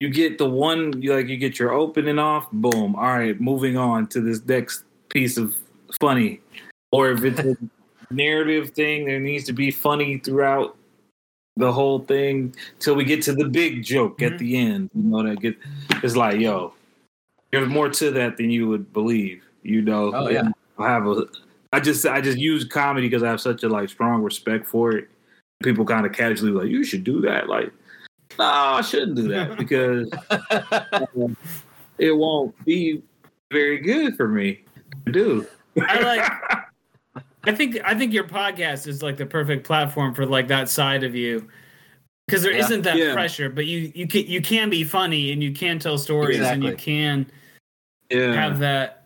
you 0.00 0.08
get 0.08 0.38
the 0.38 0.48
one, 0.48 1.00
you 1.02 1.14
like 1.14 1.28
you 1.28 1.36
get 1.36 1.58
your 1.58 1.72
opening 1.72 2.18
off, 2.18 2.50
boom. 2.52 2.96
All 2.96 3.02
right, 3.04 3.38
moving 3.40 3.76
on 3.76 4.06
to 4.08 4.20
this 4.20 4.44
next 4.46 4.84
piece 5.10 5.36
of 5.36 5.54
funny. 6.00 6.40
Or 6.92 7.10
if 7.12 7.22
it's 7.24 7.38
a 7.40 7.56
narrative 8.10 8.70
thing, 8.70 9.04
there 9.04 9.20
needs 9.20 9.44
to 9.44 9.52
be 9.52 9.70
funny 9.70 10.18
throughout 10.18 10.76
the 11.56 11.70
whole 11.70 11.98
thing 11.98 12.54
till 12.78 12.94
we 12.94 13.04
get 13.04 13.22
to 13.22 13.34
the 13.34 13.44
big 13.44 13.82
joke 13.84 14.18
Mhm. 14.18 14.32
at 14.32 14.38
the 14.38 14.56
end. 14.56 14.90
You 14.94 15.02
know 15.02 15.22
that 15.22 15.40
get 15.40 15.58
it's 16.02 16.16
like, 16.16 16.40
yo, 16.40 16.72
there's 17.52 17.68
more 17.68 17.88
to 17.88 18.10
that 18.12 18.36
than 18.36 18.50
you 18.50 18.68
would 18.68 18.92
believe. 18.92 19.42
You 19.62 19.82
know, 19.82 20.12
Oh, 20.14 20.28
yeah. 20.28 20.48
I 20.78 20.88
have 20.88 21.06
a. 21.06 21.26
I 21.72 21.80
just 21.80 22.04
I 22.06 22.20
just 22.20 22.38
use 22.38 22.64
comedy 22.64 23.08
because 23.08 23.22
I 23.22 23.28
have 23.28 23.40
such 23.40 23.62
a 23.62 23.68
like 23.68 23.88
strong 23.88 24.22
respect 24.22 24.66
for 24.66 24.92
it. 24.96 25.08
People 25.62 25.84
kind 25.84 26.06
of 26.06 26.12
casually 26.12 26.52
like, 26.52 26.68
you 26.68 26.82
should 26.82 27.04
do 27.04 27.20
that. 27.20 27.48
Like, 27.48 27.70
no, 28.38 28.44
I 28.44 28.80
shouldn't 28.80 29.14
do 29.16 29.28
that 29.28 29.56
because 29.58 30.10
um, 31.16 31.36
it 31.98 32.12
won't 32.16 32.54
be 32.64 33.02
very 33.52 33.78
good 33.78 34.16
for 34.16 34.26
me 34.26 34.60
to 35.06 35.12
do. 35.12 35.46
I 35.86 36.00
like. 36.00 36.32
I 37.44 37.54
think 37.54 37.78
I 37.84 37.94
think 37.94 38.12
your 38.12 38.24
podcast 38.24 38.86
is 38.86 39.02
like 39.02 39.16
the 39.16 39.26
perfect 39.26 39.66
platform 39.66 40.14
for 40.14 40.26
like 40.26 40.48
that 40.48 40.68
side 40.68 41.04
of 41.04 41.14
you, 41.14 41.48
because 42.26 42.42
there 42.42 42.52
Yeah. 42.52 42.66
not 42.68 42.82
that 42.82 42.96
Yeah. 42.96 43.12
pressure. 43.12 43.48
But 43.50 43.66
you 43.66 43.92
you 43.94 44.06
can 44.06 44.26
you 44.26 44.40
can 44.42 44.70
be 44.70 44.82
funny 44.84 45.32
and 45.32 45.42
you 45.42 45.52
can 45.52 45.78
tell 45.78 45.98
stories 45.98 46.40
and 46.40 46.62
you 46.64 46.74
can 46.74 47.26
yeah, 48.10 48.32
have 48.34 48.58
that 48.60 48.96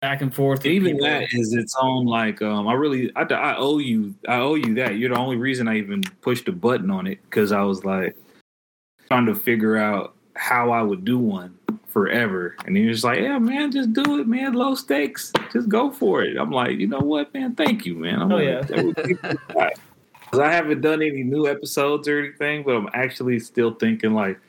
back 0.00 0.20
and 0.20 0.34
forth. 0.34 0.66
even 0.66 0.94
people. 0.94 1.06
that 1.06 1.32
is 1.32 1.52
its 1.54 1.76
own 1.80 2.06
like 2.06 2.42
um 2.42 2.66
i 2.66 2.72
really 2.72 3.10
I, 3.14 3.22
I 3.22 3.56
owe 3.56 3.78
you 3.78 4.14
i 4.28 4.36
owe 4.38 4.54
you 4.56 4.74
that 4.74 4.96
you're 4.96 5.10
the 5.10 5.16
only 5.18 5.36
reason 5.36 5.68
i 5.68 5.76
even 5.78 6.02
pushed 6.22 6.48
a 6.48 6.52
button 6.52 6.90
on 6.90 7.06
it 7.06 7.20
because 7.22 7.52
i 7.52 7.62
was 7.62 7.84
like 7.84 8.16
trying 9.08 9.26
to 9.26 9.34
figure 9.34 9.76
out 9.76 10.16
how 10.34 10.70
i 10.72 10.82
would 10.82 11.04
do 11.04 11.18
one 11.18 11.56
forever 11.86 12.56
and 12.66 12.76
he 12.76 12.86
was 12.86 13.04
like 13.04 13.20
yeah 13.20 13.38
man 13.38 13.70
just 13.70 13.92
do 13.92 14.18
it 14.18 14.26
man 14.26 14.54
low 14.54 14.74
stakes 14.74 15.30
just 15.52 15.68
go 15.68 15.90
for 15.92 16.22
it 16.24 16.36
i'm 16.36 16.50
like 16.50 16.78
you 16.78 16.88
know 16.88 16.98
what 16.98 17.32
man 17.32 17.54
thank 17.54 17.86
you 17.86 17.94
man 17.94 18.20
I'm 18.20 18.32
Oh, 18.32 18.36
like, 18.36 18.44
yeah. 18.46 18.60
that 18.62 18.84
would 18.84 18.96
be 18.96 19.14
nice. 19.54 19.76
'Cause 20.30 20.40
i 20.40 20.50
haven't 20.50 20.80
done 20.80 21.00
any 21.02 21.22
new 21.22 21.46
episodes 21.46 22.08
or 22.08 22.18
anything 22.18 22.64
but 22.64 22.74
i'm 22.74 22.88
actually 22.94 23.38
still 23.38 23.74
thinking 23.74 24.14
like 24.14 24.40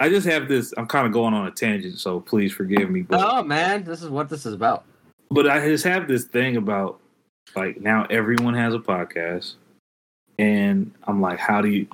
i 0.00 0.08
just 0.08 0.26
have 0.26 0.48
this 0.48 0.72
i'm 0.76 0.86
kind 0.86 1.06
of 1.06 1.12
going 1.12 1.34
on 1.34 1.46
a 1.46 1.50
tangent 1.50 1.98
so 1.98 2.20
please 2.20 2.52
forgive 2.52 2.90
me 2.90 3.02
but 3.02 3.20
Oh 3.20 3.42
man, 3.42 3.84
this 3.84 4.02
is 4.02 4.10
what 4.10 4.28
this 4.28 4.46
is 4.46 4.54
about. 4.54 4.84
but 5.30 5.48
I 5.48 5.60
just 5.66 5.84
have 5.84 6.08
this 6.08 6.24
thing 6.24 6.56
about 6.56 7.00
like 7.56 7.80
now 7.80 8.06
everyone 8.10 8.54
has 8.54 8.74
a 8.74 8.78
podcast, 8.78 9.54
and 10.38 10.92
I'm 11.04 11.20
like, 11.20 11.38
how 11.38 11.60
do 11.62 11.68
you? 11.68 11.86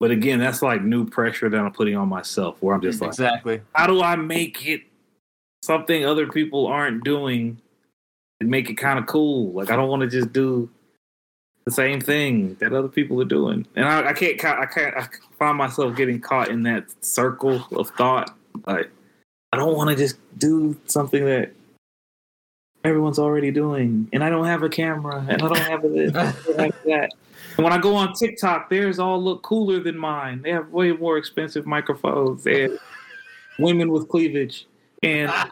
But 0.00 0.10
again, 0.10 0.38
that's 0.38 0.62
like 0.62 0.82
new 0.82 1.06
pressure 1.08 1.48
that 1.48 1.60
I'm 1.60 1.72
putting 1.72 1.96
on 1.96 2.08
myself, 2.08 2.56
where 2.60 2.74
I'm 2.74 2.80
just 2.80 3.00
like, 3.00 3.10
exactly. 3.10 3.60
how 3.74 3.86
do 3.86 4.02
I 4.02 4.16
make 4.16 4.66
it 4.66 4.82
something 5.62 6.04
other 6.04 6.26
people 6.26 6.66
aren't 6.66 7.04
doing 7.04 7.60
and 8.40 8.50
make 8.50 8.70
it 8.70 8.74
kind 8.74 8.98
of 8.98 9.06
cool? 9.06 9.52
Like 9.52 9.70
I 9.70 9.76
don't 9.76 9.88
want 9.88 10.02
to 10.02 10.08
just 10.08 10.32
do 10.32 10.70
the 11.64 11.70
same 11.70 12.00
thing 12.00 12.56
that 12.60 12.72
other 12.72 12.88
people 12.88 13.20
are 13.20 13.24
doing, 13.26 13.66
and 13.76 13.86
I, 13.86 14.10
I 14.10 14.12
can't, 14.12 14.42
I 14.44 14.66
can't, 14.66 14.96
I 14.96 15.06
find 15.38 15.56
myself 15.58 15.96
getting 15.96 16.20
caught 16.20 16.48
in 16.48 16.62
that 16.64 16.86
circle 17.04 17.64
of 17.76 17.90
thought. 17.90 18.34
Like 18.66 18.90
I 19.52 19.56
don't 19.56 19.76
want 19.76 19.90
to 19.90 19.96
just 19.96 20.16
do 20.38 20.76
something 20.86 21.24
that 21.24 21.52
everyone's 22.84 23.18
already 23.18 23.50
doing, 23.50 24.08
and 24.12 24.24
I 24.24 24.30
don't 24.30 24.46
have 24.46 24.62
a 24.62 24.68
camera, 24.68 25.24
and 25.28 25.42
I 25.42 25.48
don't 25.48 25.58
have 25.58 25.82
this, 25.82 26.12
have 26.14 26.44
that. 26.86 27.10
And 27.56 27.64
when 27.64 27.72
I 27.72 27.78
go 27.78 27.94
on 27.94 28.14
TikTok, 28.14 28.70
theirs 28.70 28.98
all 28.98 29.22
look 29.22 29.42
cooler 29.42 29.80
than 29.80 29.98
mine. 29.98 30.42
They 30.42 30.50
have 30.50 30.70
way 30.70 30.92
more 30.92 31.18
expensive 31.18 31.66
microphones. 31.66 32.46
and 32.46 32.78
women 33.58 33.90
with 33.92 34.08
cleavage, 34.08 34.66
and 35.02 35.30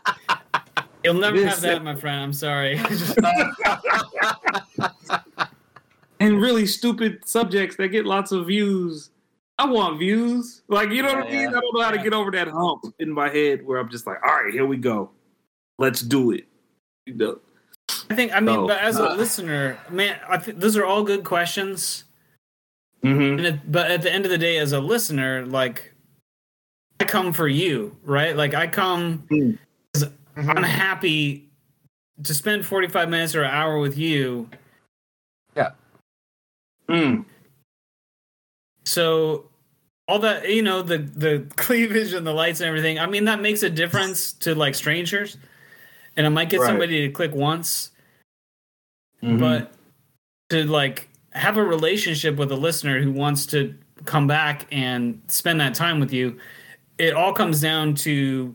You'll 1.05 1.15
never 1.15 1.37
This- 1.37 1.51
have 1.51 1.61
that, 1.61 1.85
my 1.85 1.95
friend. 1.95 2.21
I'm 2.21 2.33
sorry. 2.33 2.81
and 6.21 6.41
really 6.41 6.67
stupid 6.67 7.27
subjects 7.29 7.77
that 7.77 7.89
get 7.89 8.07
lots 8.07 8.33
of 8.33 8.47
views. 8.47 9.11
I 9.59 9.67
want 9.67 9.99
views. 9.99 10.63
Like, 10.69 10.91
you 10.91 11.03
know 11.03 11.15
what 11.15 11.27
I 11.27 11.31
mean? 11.31 11.41
yeah. 11.43 11.49
I 11.49 11.61
don't 11.61 11.75
know 11.75 11.83
how 11.83 11.91
to 11.91 11.97
Yeah. 11.97 12.03
get 12.05 12.13
over 12.13 12.31
that 12.33 12.49
hump 12.49 12.85
in 13.01 13.11
my 13.13 13.29
head 13.29 13.65
where 13.67 13.79
I'm 13.79 13.89
just 13.89 14.07
like, 14.07 14.19
all 14.25 14.43
right, 14.43 14.53
here 14.53 14.67
we 14.67 14.77
go. 14.77 15.11
Let's 15.79 16.01
do 16.01 16.31
it. 16.33 16.47
You 17.07 17.15
know? 17.15 17.39
I 18.11 18.15
think. 18.15 18.33
I 18.33 18.41
mean, 18.41 18.55
So, 18.55 18.67
but 18.69 18.79
as 18.81 18.99
a 18.99 19.11
uh, 19.11 19.15
listener, 19.17 19.79
man, 19.91 20.19
I 20.29 20.37
th- 20.37 20.57
those 20.57 20.77
are 20.77 20.85
all 20.85 21.03
good 21.03 21.25
questions. 21.25 22.05
Mm-hmm. 23.05 23.21
And 23.39 23.47
it, 23.47 23.73
but 23.73 23.91
at 23.91 24.03
the 24.03 24.13
end 24.13 24.25
of 24.25 24.31
the 24.31 24.39
day, 24.39 24.59
as 24.59 24.73
a 24.73 24.81
listener, 24.81 25.47
like 25.47 25.95
I 27.01 27.05
come 27.05 27.33
for 27.33 27.49
you, 27.49 27.97
right? 28.03 28.37
Like 28.37 28.55
I 28.55 28.67
come. 28.67 29.25
Mm. 29.31 29.59
'cause 29.95 30.05
I'm 30.37 30.63
happy 30.63 31.49
to 32.23 32.35
spend 32.35 32.67
45 32.67 33.09
minutes 33.09 33.35
or 33.35 33.43
an 33.43 33.51
hour 33.51 33.79
with 33.79 33.97
you. 33.97 34.49
Mm. 36.91 37.25
So 38.85 39.51
all 40.07 40.19
that 40.21 40.49
you 40.49 40.63
know, 40.63 40.83
the 40.83 40.99
the 40.99 41.47
cleavage 41.57 42.13
and 42.13 42.27
the 42.27 42.33
lights 42.33 42.61
and 42.61 42.69
everything. 42.69 42.99
I 42.99 43.07
mean, 43.07 43.25
that 43.27 43.41
makes 43.41 43.63
a 43.63 43.71
difference 43.71 44.33
to 44.35 44.55
like 44.55 44.75
strangers, 44.75 45.37
and 46.17 46.27
I 46.27 46.31
might 46.31 46.49
get 46.51 46.61
Right. 46.61 46.67
somebody 46.69 47.07
to 47.07 47.13
click 47.13 47.35
once, 47.35 47.91
Mhm. 49.23 49.39
but 49.39 49.73
to 50.51 50.65
like 50.65 51.09
have 51.33 51.57
a 51.57 51.63
relationship 51.65 52.37
with 52.37 52.51
a 52.53 52.57
listener 52.57 53.01
who 53.03 53.13
wants 53.13 53.47
to 53.47 53.75
come 54.05 54.27
back 54.27 54.67
and 54.73 55.21
spend 55.29 55.61
that 55.61 55.75
time 55.75 56.01
with 56.01 56.13
you 56.13 56.39
it 56.99 57.15
all 57.15 57.33
comes 57.33 57.61
down 57.61 57.95
to 57.95 58.55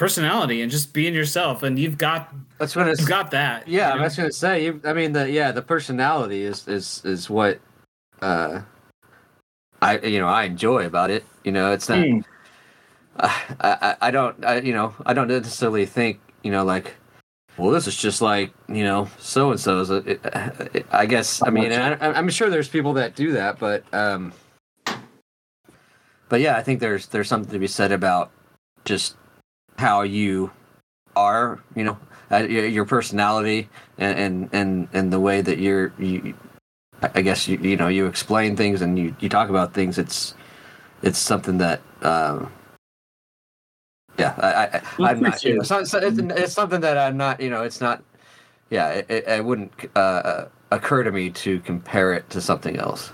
personality 0.00 0.62
and 0.62 0.70
just 0.72 0.94
being 0.94 1.12
yourself 1.14 1.62
and 1.62 1.78
you've 1.78 1.98
got 1.98 2.34
That's 2.58 2.74
what 2.74 2.88
it's. 2.88 3.00
you've 3.00 3.08
got 3.08 3.30
that 3.32 3.68
Yeah, 3.68 3.88
you 3.88 3.94
I 3.94 3.96
know? 3.98 4.04
was 4.04 4.16
gonna 4.16 4.32
say. 4.32 4.64
You, 4.64 4.80
I 4.84 4.94
mean, 4.94 5.12
the 5.12 5.30
yeah, 5.30 5.52
the 5.52 5.60
personality 5.60 6.42
is 6.42 6.66
is 6.66 7.02
is 7.04 7.28
what 7.28 7.60
uh, 8.22 8.62
I 9.82 9.98
you 9.98 10.18
know 10.18 10.26
I 10.26 10.44
enjoy 10.44 10.86
about 10.86 11.10
it. 11.10 11.22
You 11.44 11.52
know, 11.52 11.70
it's 11.72 11.88
not. 11.90 11.98
Mm. 11.98 12.24
I, 13.18 13.30
I 13.60 13.96
I 14.00 14.10
don't 14.10 14.42
I, 14.42 14.60
you 14.60 14.72
know 14.72 14.94
I 15.04 15.12
don't 15.12 15.28
necessarily 15.28 15.84
think 15.84 16.18
you 16.42 16.50
know 16.50 16.64
like 16.64 16.94
well 17.58 17.70
this 17.70 17.86
is 17.86 17.94
just 17.96 18.22
like 18.22 18.52
you 18.68 18.84
know 18.84 19.06
so 19.18 19.50
and 19.50 19.60
so's. 19.60 19.90
I 20.90 21.04
guess 21.04 21.42
I 21.44 21.50
mean 21.50 21.72
I, 21.72 21.92
I'm 22.00 22.30
sure 22.30 22.48
there's 22.48 22.70
people 22.70 22.94
that 22.94 23.14
do 23.14 23.32
that, 23.32 23.58
but 23.58 23.84
um, 23.92 24.32
but 26.30 26.40
yeah, 26.40 26.56
I 26.56 26.62
think 26.62 26.80
there's 26.80 27.06
there's 27.08 27.28
something 27.28 27.52
to 27.52 27.58
be 27.58 27.66
said 27.66 27.92
about 27.92 28.30
just 28.86 29.19
how 29.80 30.02
you 30.02 30.50
are, 31.16 31.58
you 31.74 31.84
know, 31.84 31.98
uh, 32.30 32.38
your 32.38 32.66
your 32.66 32.84
personality 32.84 33.68
and 33.98 34.18
and 34.18 34.50
and, 34.52 34.88
and 34.92 35.12
the 35.12 35.18
way 35.18 35.40
that 35.40 35.58
you're 35.58 35.92
you. 35.98 36.34
I 37.02 37.10
I 37.16 37.22
guess 37.22 37.48
you 37.48 37.56
you 37.58 37.76
know 37.76 37.88
you 37.88 38.06
explain 38.06 38.56
things 38.56 38.82
and 38.82 38.98
you, 38.98 39.16
you 39.18 39.28
talk 39.28 39.48
about 39.48 39.72
things. 39.74 39.98
It's 39.98 40.34
it's 41.02 41.18
something 41.18 41.58
that 41.58 41.80
um, 42.02 42.52
yeah 44.18 44.34
I, 44.38 44.78
I, 44.78 45.10
I'm 45.10 45.20
not 45.20 45.42
you 45.42 45.54
know, 45.54 45.60
appreciate 45.60 45.66
so, 45.66 45.84
so 45.84 45.98
it's, 45.98 46.18
it's 46.18 46.52
something 46.52 46.80
that 46.82 46.98
I'm 46.98 47.16
not 47.16 47.40
you 47.40 47.48
know 47.48 47.62
it's 47.62 47.80
not 47.80 48.04
yeah 48.68 48.90
it, 48.90 49.06
it, 49.08 49.24
it 49.26 49.44
wouldn't 49.44 49.72
uh, 49.96 49.98
uh, 49.98 50.48
occur 50.70 51.02
to 51.02 51.10
me 51.10 51.30
to 51.30 51.60
compare 51.60 52.12
it 52.12 52.28
to 52.30 52.40
something 52.40 52.76
else. 52.76 53.12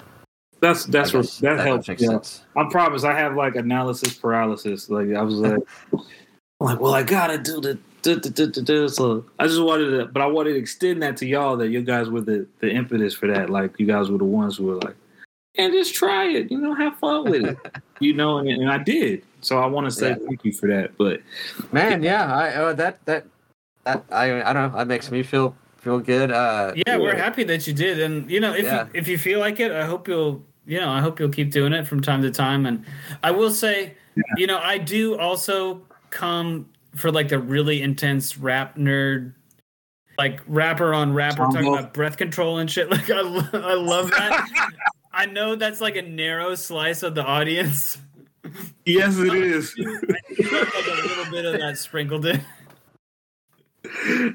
That's 0.60 0.84
that's 0.84 1.12
what 1.12 1.22
guess 1.22 1.38
that 1.38 1.60
helps. 1.60 1.88
makes 1.88 2.02
yeah. 2.02 2.08
sense. 2.08 2.44
I 2.56 2.64
promise. 2.70 3.04
I 3.04 3.12
have 3.12 3.36
like 3.36 3.56
analysis 3.56 4.14
paralysis. 4.14 4.88
Like 4.90 5.12
I 5.12 5.22
was 5.22 5.34
like, 5.34 5.60
I'm 6.60 6.66
like, 6.66 6.80
well, 6.80 6.94
I 6.94 7.02
gotta 7.02 7.38
do 7.38 7.60
the. 7.60 7.78
So 8.88 9.24
I 9.40 9.48
just 9.48 9.60
wanted 9.60 9.90
to, 9.90 10.06
but 10.06 10.22
I 10.22 10.26
wanted 10.26 10.52
to 10.52 10.58
extend 10.60 11.02
that 11.02 11.16
to 11.16 11.26
y'all 11.26 11.56
that 11.56 11.70
you 11.70 11.82
guys 11.82 12.08
were 12.08 12.20
the 12.20 12.46
the 12.60 12.70
impetus 12.70 13.14
for 13.14 13.26
that. 13.26 13.50
Like 13.50 13.80
you 13.80 13.86
guys 13.86 14.10
were 14.10 14.18
the 14.18 14.24
ones 14.24 14.56
who 14.58 14.66
were 14.66 14.76
like, 14.76 14.94
and 15.56 15.72
just 15.72 15.92
try 15.92 16.26
it. 16.28 16.48
You 16.52 16.58
know, 16.60 16.72
have 16.72 16.96
fun 16.98 17.28
with 17.28 17.44
it. 17.44 17.58
you 18.00 18.14
know, 18.14 18.38
and, 18.38 18.48
and 18.48 18.70
I 18.70 18.78
did. 18.78 19.24
So 19.40 19.58
I 19.58 19.66
want 19.66 19.86
to 19.88 19.90
say 19.90 20.10
Yeah. 20.10 20.18
thank 20.24 20.44
you 20.44 20.52
for 20.52 20.68
that. 20.68 20.96
But 20.96 21.20
Man, 21.72 22.00
yeah, 22.02 22.32
I 22.32 22.54
uh, 22.54 22.72
that 22.74 23.04
that 23.06 23.26
that 23.82 24.04
I 24.12 24.40
I 24.48 24.52
don't 24.52 24.70
know 24.70 24.78
that 24.78 24.86
makes 24.86 25.10
me 25.10 25.24
feel 25.24 25.56
feel 25.78 25.98
good. 25.98 26.30
Uh, 26.30 26.74
yeah 26.86 26.96
we're 26.96 27.16
happy 27.16 27.42
that 27.44 27.66
you 27.66 27.72
did 27.72 27.98
and 28.00 28.30
you 28.30 28.38
know 28.38 28.52
if 28.54 28.64
Yeah. 28.64 28.84
you, 28.84 28.90
if 28.94 29.08
you 29.08 29.18
feel 29.18 29.38
like 29.40 29.60
it 29.60 29.70
i 29.70 29.84
hope 29.86 30.08
you'll 30.08 30.42
you 30.66 30.80
know 30.80 30.90
i 30.90 31.00
hope 31.00 31.20
you'll 31.20 31.28
keep 31.30 31.52
doing 31.52 31.72
it 31.72 31.86
from 31.86 32.00
time 32.02 32.22
to 32.22 32.30
time 32.30 32.66
and 32.66 32.84
i 33.22 33.30
will 33.30 33.50
say 33.52 33.94
you 34.36 34.48
know 34.48 34.58
i 34.58 34.76
do 34.78 35.16
also 35.16 35.80
come 36.16 36.68
for 36.94 37.12
like 37.12 37.28
the 37.28 37.38
really 37.38 37.82
intense 37.82 38.38
rap 38.38 38.76
nerd 38.76 39.34
like 40.16 40.40
rapper 40.46 40.94
on 40.94 41.12
rapper 41.12 41.44
talking 41.52 41.68
about 41.74 41.92
breath 41.92 42.16
control 42.16 42.56
and 42.56 42.70
shit 42.70 42.90
like 42.96 43.10
i, 43.10 43.20
lo- 43.20 43.44
I 43.52 43.74
love 43.74 44.10
that 44.12 44.48
i 45.12 45.26
know 45.26 45.56
that's 45.56 45.80
like 45.82 45.96
a 45.96 46.02
narrow 46.02 46.54
slice 46.54 47.02
of 47.02 47.14
the 47.14 47.22
audience 47.24 47.98
yes, 48.86 49.18
it 49.18 49.34
is. 49.34 49.76
like 49.76 50.22
a 50.38 51.06
little 51.08 51.30
bit 51.32 51.44
of 51.44 51.60
that 51.60 51.76
sprinkled 51.76 52.24
in 52.26 52.40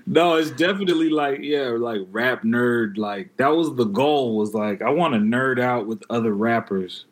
no, 0.06 0.36
it's 0.36 0.52
definitely 0.52 1.10
like 1.10 1.40
yeah, 1.42 1.70
like 1.78 2.02
rap 2.10 2.44
nerd. 2.44 2.98
Like 2.98 3.36
that 3.38 3.50
was 3.50 3.76
the 3.76 3.86
goal. 3.86 4.38
Was 4.38 4.54
like 4.54 4.82
I 4.82 4.90
want 4.90 5.14
to 5.14 5.20
nerd 5.20 5.60
out 5.60 5.88
with 5.88 6.04
other 6.10 6.34
rappers 6.34 7.06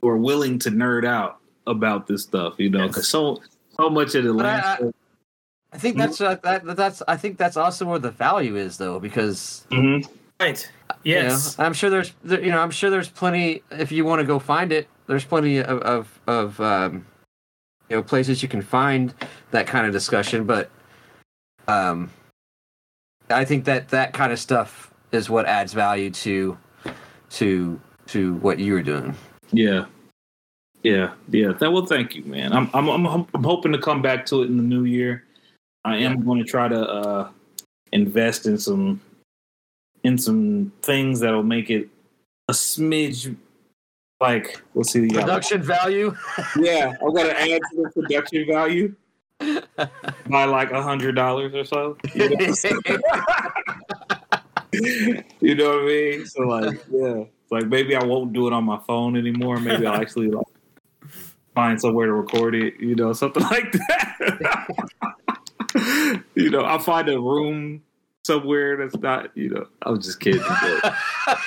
who 0.00 0.08
are 0.08 0.16
willing 0.16 0.58
to 0.60 0.70
nerd 0.70 1.04
out 1.04 1.40
about 1.66 2.06
this 2.06 2.22
stuff. 2.22 2.54
You 2.58 2.70
know, 2.70 2.80
Yes. 2.84 2.88
because 2.88 3.08
so 3.08 3.42
so 3.76 3.90
much 3.90 4.14
of 4.14 4.24
the 4.24 4.34
But 4.34 4.46
I- 4.46 4.78
I 5.72 5.78
think 5.78 5.96
that's 5.96 6.20
uh, 6.20 6.36
that 6.42 6.76
that's 6.76 7.02
I 7.08 7.16
think 7.16 7.36
that's 7.36 7.56
also 7.56 7.84
where 7.86 7.98
the 7.98 8.10
value 8.10 8.56
is 8.56 8.78
though 8.78 9.00
because 9.00 9.66
Mhm. 9.70 10.06
right 10.40 10.70
you 11.02 11.14
know, 11.16 11.20
yes 11.22 11.58
I'm 11.58 11.72
sure 11.72 11.90
there's 11.90 12.12
there, 12.22 12.40
you 12.40 12.50
know 12.52 12.60
I'm 12.60 12.70
sure 12.70 12.90
there's 12.90 13.08
plenty 13.08 13.62
if 13.72 13.90
you 13.90 14.04
want 14.04 14.20
to 14.20 14.26
go 14.26 14.38
find 14.38 14.70
it 14.70 14.88
there's 15.08 15.24
plenty 15.24 15.58
of 15.58 15.80
of, 15.82 16.20
of 16.28 16.60
um, 16.60 17.04
you 17.88 17.96
know 17.96 18.02
places 18.04 18.40
you 18.42 18.48
can 18.48 18.62
find 18.62 19.12
that 19.50 19.66
kind 19.66 19.84
of 19.86 19.92
discussion 19.92 20.44
but 20.44 20.70
um 21.66 22.08
I 23.30 23.44
think 23.44 23.64
that 23.64 23.88
that 23.88 24.12
kind 24.12 24.32
of 24.32 24.38
stuff 24.38 24.92
is 25.10 25.28
what 25.28 25.46
adds 25.46 25.72
value 25.72 26.10
to 26.10 26.56
to 27.30 27.80
to 28.06 28.34
what 28.34 28.58
you 28.60 28.74
were 28.74 28.82
doing. 28.82 29.16
Yeah, 29.50 29.86
yeah, 30.84 31.14
yeah. 31.30 31.52
Th- 31.52 31.72
well, 31.72 31.86
thank 31.86 32.14
you, 32.14 32.22
man. 32.24 32.52
I'm 32.52 32.70
I'm 32.72 32.88
I'm, 32.88 33.26
I'm 33.34 33.42
hoping 33.42 33.72
to 33.72 33.78
come 33.78 34.02
back 34.02 34.24
to 34.26 34.42
it 34.42 34.46
in 34.46 34.56
the 34.56 34.62
new 34.62 34.84
year. 34.84 35.24
I 35.84 35.96
am 35.96 36.24
going 36.24 36.38
to 36.38 36.48
try 36.48 36.68
to 36.68 36.80
uh, 36.80 37.28
invest 37.92 38.46
in 38.46 38.56
some 38.58 39.00
in 40.04 40.16
some 40.18 40.72
things 40.82 41.18
that'll 41.20 41.42
make 41.42 41.70
it 41.70 41.88
a 42.48 42.52
smidge 42.52 43.34
like 44.20 44.62
let's 44.74 44.92
see, 44.92 45.06
yeah, 45.06 45.22
Production 45.22 45.62
value. 45.62 46.14
yeah. 46.60 46.92
I've 47.04 47.14
got 47.14 47.24
to 47.24 47.40
add 47.40 47.60
to 47.72 47.82
the 47.82 47.90
production 47.90 48.46
value. 48.46 48.94
by 50.28 50.44
like 50.44 50.70
a 50.70 50.82
hundred 50.82 51.16
dollars 51.16 51.54
or 51.54 51.64
so. 51.64 51.96
You 52.14 52.30
know? 52.30 52.36
you 55.40 55.54
know 55.54 55.70
what 55.70 55.82
I 55.82 55.86
mean? 55.86 56.26
So 56.26 56.42
like, 56.42 56.84
yeah, 56.90 57.24
like 57.50 57.66
maybe 57.66 57.96
I 57.96 58.04
won't 58.04 58.32
do 58.32 58.46
it 58.46 58.52
on 58.52 58.64
my 58.64 58.78
phone 58.86 59.16
anymore. 59.16 59.58
Maybe 59.58 59.86
I'll 59.86 60.00
actually 60.00 60.28
like 60.28 60.46
find 61.54 61.80
somewhere 61.80 62.06
to 62.06 62.12
record 62.12 62.54
it. 62.54 62.74
You 62.80 62.94
know, 62.94 63.12
something 63.14 63.42
like 63.42 63.72
that. 63.72 64.66
you 66.34 66.50
know, 66.50 66.60
I'll 66.60 66.78
find 66.78 67.08
a 67.08 67.18
room 67.20 67.82
somewhere 68.24 68.76
that's 68.76 68.96
not. 68.96 69.36
You 69.36 69.50
know, 69.50 69.66
I 69.82 69.90
was 69.90 70.04
just 70.04 70.20
kidding. 70.20 70.42
but 70.42 70.94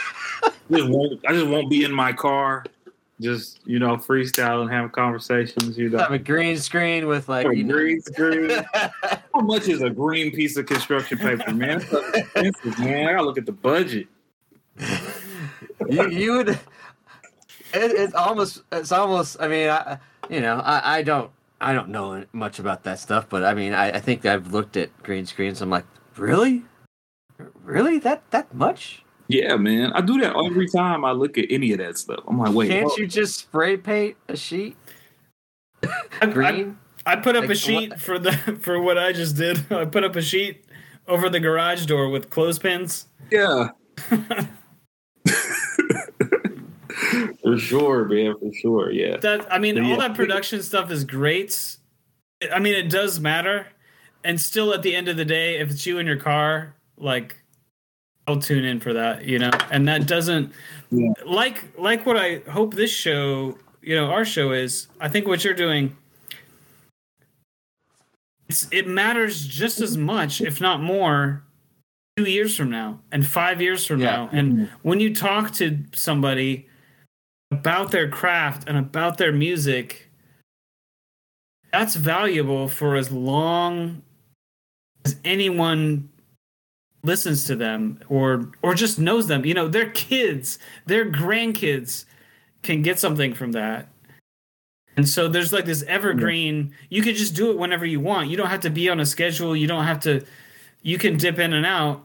just 0.72 0.90
won't, 0.90 1.20
I 1.28 1.34
just 1.34 1.48
won't 1.48 1.70
be 1.70 1.84
in 1.84 1.92
my 1.92 2.14
car. 2.14 2.66
Just 3.20 3.62
you 3.66 3.80
know, 3.80 3.98
freestyle 3.98 4.62
and 4.62 4.72
having 4.72 4.92
conversations. 4.92 5.76
You 5.76 5.90
know, 5.90 5.98
Have 5.98 6.12
a 6.12 6.20
green 6.20 6.58
screen 6.58 7.08
with 7.08 7.28
like 7.28 7.48
a 7.48 7.56
you 7.56 7.64
know, 7.64 7.74
green 7.74 8.00
screen. 8.02 8.52
How 8.74 9.42
much 9.42 9.68
is 9.68 9.82
a 9.82 9.90
green 9.90 10.32
piece 10.32 10.56
of 10.56 10.68
construction 10.68 11.18
paper, 11.18 11.52
man? 11.52 11.82
It's 11.82 11.90
so 11.90 12.06
expensive, 12.14 12.80
man. 12.80 13.08
I 13.08 13.14
gotta 13.14 13.26
look 13.26 13.40
at 13.40 13.48
the 13.48 13.52
budget. 13.54 14.08
you, 15.90 16.10
you 16.10 16.34
would. 16.34 16.60
It, 17.74 17.92
it's 17.92 18.14
almost. 18.14 18.64
It's 18.72 18.92
almost. 18.92 19.38
I 19.40 19.48
mean, 19.48 19.70
I, 19.70 19.98
you 20.30 20.40
know, 20.42 20.56
I, 20.64 20.98
I 20.98 21.02
don't. 21.04 21.32
I 21.60 21.74
don't 21.74 21.90
know 21.90 22.24
much 22.34 22.60
about 22.60 22.84
that 22.84 23.00
stuff, 23.00 23.28
but 23.30 23.44
I 23.44 23.54
mean, 23.56 23.74
I, 23.74 23.90
I 23.94 24.00
think 24.00 24.26
I've 24.26 24.54
looked 24.54 24.78
at 24.78 24.96
green 25.02 25.26
screens. 25.26 25.62
I'm 25.62 25.70
like, 25.72 25.86
really, 26.16 26.64
really 27.64 27.98
that 28.00 28.30
that 28.32 28.54
much? 28.54 29.04
Yeah, 29.28 29.56
man. 29.58 29.92
I 29.94 30.02
do 30.02 30.20
that 30.22 30.36
every 30.36 30.70
time 30.70 31.04
I 31.04 31.12
look 31.12 31.38
at 31.38 31.46
any 31.50 31.72
of 31.74 31.80
that 31.80 31.98
stuff. 31.98 32.20
I'm 32.28 32.38
like, 32.40 32.54
wait, 32.54 32.70
Can't 32.70 32.86
hold- 32.88 32.98
you 33.00 33.08
just 33.08 33.38
spray 33.38 33.76
paint 33.76 34.16
a 34.30 34.38
sheet 34.38 34.78
I, 35.84 35.90
I, 36.22 36.26
green? 36.28 36.78
I 37.06 37.16
put 37.18 37.36
up 37.36 37.42
Like, 37.42 37.50
a 37.52 37.56
sheet 37.56 38.00
for 38.00 38.20
the 38.20 38.32
for 38.62 38.80
what 38.80 38.98
I 38.98 39.12
just 39.12 39.36
did. 39.36 39.66
I 39.72 39.86
put 39.86 40.04
up 40.04 40.16
a 40.16 40.22
sheet 40.22 40.64
over 41.08 41.30
the 41.30 41.40
garage 41.40 41.86
door 41.88 42.10
with 42.10 42.30
clothespins. 42.30 43.08
yeah. 43.32 43.70
for 47.54 47.60
sure, 47.60 48.06
man. 48.06 48.36
For 48.40 48.54
sure, 48.54 48.92
yeah. 48.92 49.18
That 49.18 49.52
I 49.52 49.60
mean, 49.60 49.76
So, 49.76 49.84
all 49.84 49.98
that 49.98 50.16
production 50.16 50.62
stuff 50.62 50.92
is 50.92 51.04
great. 51.04 51.78
I 52.54 52.60
mean, 52.60 52.74
it 52.76 52.90
does 52.90 53.20
matter, 53.20 53.68
and 54.24 54.40
still, 54.40 54.74
at 54.74 54.82
the 54.84 54.96
end 54.96 55.08
of 55.08 55.18
the 55.18 55.26
day, 55.26 55.58
if 55.58 55.72
it's 55.72 55.86
you 55.86 55.98
in 56.00 56.06
your 56.06 56.18
car, 56.18 56.76
like, 56.98 57.36
I'll 58.28 58.40
tune 58.40 58.64
in 58.66 58.80
for 58.80 58.94
that, 58.94 59.26
you 59.26 59.40
know. 59.40 59.52
And 59.72 59.88
that 59.88 60.06
doesn't 60.08 60.52
Yeah. 60.92 61.14
like 61.26 61.64
like 61.78 62.06
what 62.06 62.18
I 62.18 62.40
hope 62.50 62.74
this 62.74 62.92
show, 62.92 63.58
you 63.82 63.96
know, 63.96 64.08
our 64.12 64.26
show 64.26 64.52
is. 64.52 64.88
I 65.00 65.08
think 65.10 65.28
what 65.28 65.44
you're 65.44 65.54
doing. 65.54 65.96
It's, 68.50 68.68
it 68.72 68.88
matters 68.88 69.46
just 69.46 69.82
as 69.82 69.98
much, 69.98 70.40
if 70.42 70.62
not 70.62 70.82
more, 70.82 71.44
two 72.16 72.24
years 72.26 72.56
from 72.56 72.70
now 72.70 73.00
and 73.12 73.28
five 73.28 73.62
years 73.62 73.86
from 73.86 74.00
Yeah. 74.00 74.12
now. 74.12 74.30
And 74.32 74.70
when 74.84 75.00
you 75.00 75.14
talk 75.14 75.52
to 75.56 75.80
somebody 75.94 76.68
about 77.52 77.92
their 77.92 78.10
craft 78.10 78.68
and 78.68 78.78
about 78.78 79.18
their 79.18 79.32
music, 79.32 80.10
that's 81.72 81.96
valuable 81.96 82.68
for 82.68 82.96
as 82.96 83.12
long 83.12 84.02
as 85.06 85.16
anyone 85.24 86.10
listens 87.04 87.46
to 87.46 87.56
them 87.56 88.00
or 88.10 88.52
or 88.62 88.74
just 88.74 89.00
knows 89.00 89.28
them. 89.28 89.46
You 89.46 89.54
know, 89.54 89.68
their 89.68 89.90
kids, 89.90 90.60
their 90.86 91.10
grandkids 91.10 92.06
can 92.64 92.82
get 92.82 93.00
something 93.00 93.34
from 93.34 93.52
that. 93.54 93.88
And 94.96 95.08
so 95.08 95.28
there's 95.28 95.54
like 95.54 95.66
this 95.66 95.84
evergreen, 95.84 96.74
you 96.90 97.04
could 97.04 97.16
just 97.16 97.36
do 97.36 97.52
it 97.52 97.58
whenever 97.58 97.86
you 97.86 98.00
want. 98.00 98.30
You 98.30 98.38
don't 98.38 98.50
have 98.50 98.62
to 98.62 98.72
be 98.72 98.90
on 98.90 99.00
a 99.00 99.06
schedule. 99.06 99.56
You 99.56 99.68
don't 99.68 99.86
have 99.86 100.00
to 100.02 100.26
you 100.82 100.98
can 100.98 101.18
dip 101.18 101.38
in 101.40 101.54
and 101.54 101.66
out 101.66 102.04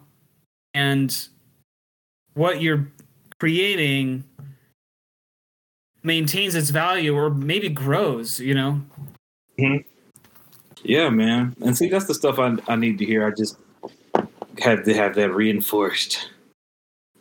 and 0.75 1.29
what 2.35 2.61
you're 2.61 2.89
creating 3.39 4.25
maintains 6.03 6.55
its 6.55 6.71
value 6.71 7.15
or 7.15 7.31
maybe 7.31 7.69
grows, 7.69 8.41
you 8.41 8.55
know? 8.55 8.81
Yeah, 10.83 11.11
man. 11.11 11.55
And 11.65 11.77
see, 11.77 11.89
that's 11.89 12.07
the 12.07 12.15
stuff 12.15 12.39
I, 12.39 12.57
I 12.69 12.77
need 12.77 12.99
to 12.99 13.05
hear. 13.05 13.27
I 13.27 13.31
just 13.31 13.57
have 14.63 14.85
to 14.85 14.95
have 14.95 15.15
that 15.15 15.31
reinforced. 15.31 16.31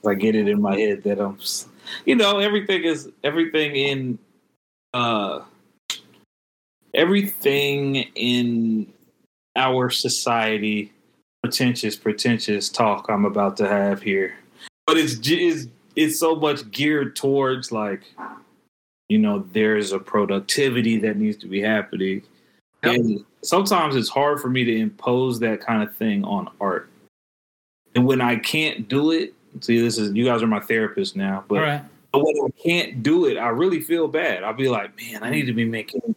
I 0.07 0.15
get 0.15 0.35
it 0.35 0.47
in 0.47 0.61
my 0.61 0.77
head 0.77 1.03
that 1.03 1.19
I'm, 1.19 1.37
you 2.05 2.15
know, 2.15 2.39
everything 2.39 2.83
is 2.83 3.09
everything 3.23 3.75
in, 3.75 4.19
uh, 4.93 5.41
everything 6.95 7.97
in 8.15 8.91
our 9.55 9.89
society, 9.91 10.91
pretentious, 11.43 11.95
pretentious 11.95 12.67
talk 12.69 13.09
I'm 13.09 13.25
about 13.25 13.57
to 13.57 13.67
have 13.67 14.01
here, 14.01 14.33
but 14.87 14.97
it's 14.97 15.19
it's 15.23 15.67
it's 15.95 16.19
so 16.19 16.35
much 16.35 16.71
geared 16.71 17.15
towards 17.15 17.71
like, 17.71 18.01
you 19.11 19.17
know, 19.17 19.45
there's 19.51 19.91
a 19.91 19.99
productivity 19.99 20.97
that 20.99 21.17
needs 21.17 21.35
to 21.35 21.45
be 21.45 21.59
happening. 21.59 22.23
Yep. 22.81 22.95
And 22.95 23.25
sometimes 23.43 23.97
it's 23.97 24.07
hard 24.07 24.39
for 24.39 24.49
me 24.49 24.63
to 24.63 24.73
impose 24.73 25.37
that 25.41 25.59
kind 25.59 25.83
of 25.83 25.93
thing 25.97 26.23
on 26.23 26.47
art. 26.61 26.89
And 27.93 28.05
when 28.05 28.21
I 28.21 28.37
can't 28.37 28.87
do 28.87 29.11
it, 29.11 29.33
see, 29.59 29.81
this 29.81 29.97
is 29.97 30.13
you 30.13 30.23
guys 30.23 30.41
are 30.41 30.47
my 30.47 30.61
therapist 30.61 31.17
now, 31.17 31.43
but 31.49 31.59
right. 31.59 31.83
but 32.13 32.23
when 32.23 32.37
I 32.37 32.61
can't 32.63 33.03
do 33.03 33.25
it, 33.25 33.37
I 33.37 33.49
really 33.49 33.81
feel 33.81 34.07
bad. 34.07 34.45
I'll 34.45 34.53
be 34.53 34.69
like, 34.69 34.95
man, 34.95 35.23
I 35.23 35.29
need 35.29 35.45
to 35.47 35.53
be 35.53 35.65
making 35.65 36.15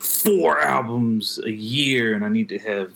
four 0.00 0.60
albums 0.60 1.38
a 1.44 1.52
year, 1.52 2.14
and 2.14 2.24
I 2.24 2.28
need 2.28 2.48
to 2.48 2.58
have 2.58 2.90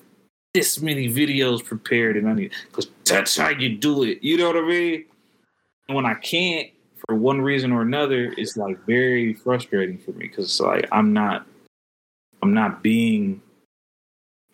this 0.55 0.81
many 0.81 1.09
videos 1.09 1.65
prepared, 1.65 2.17
and 2.17 2.29
I 2.29 2.33
need 2.33 2.53
because 2.67 2.89
that's 3.05 3.37
how 3.37 3.51
you 3.51 3.77
do 3.77 4.03
it. 4.03 4.25
You 4.25 4.39
know 4.39 4.49
what 4.49 4.57
I 4.57 4.63
mean? 4.63 5.05
And 5.87 5.95
when 5.95 6.05
I 6.05 6.15
can't, 6.15 6.71
for 7.07 7.15
one 7.15 7.41
reason 7.41 7.73
or 7.73 7.83
another, 7.83 8.35
it's 8.37 8.57
like 8.57 8.79
very 8.87 9.35
frustrating 9.35 9.99
for 9.99 10.13
me 10.13 10.27
because 10.27 10.61
like 10.61 10.89
I'm 10.91 11.13
not, 11.13 11.47
I'm 12.43 12.55
not 12.55 12.83
being 12.83 13.43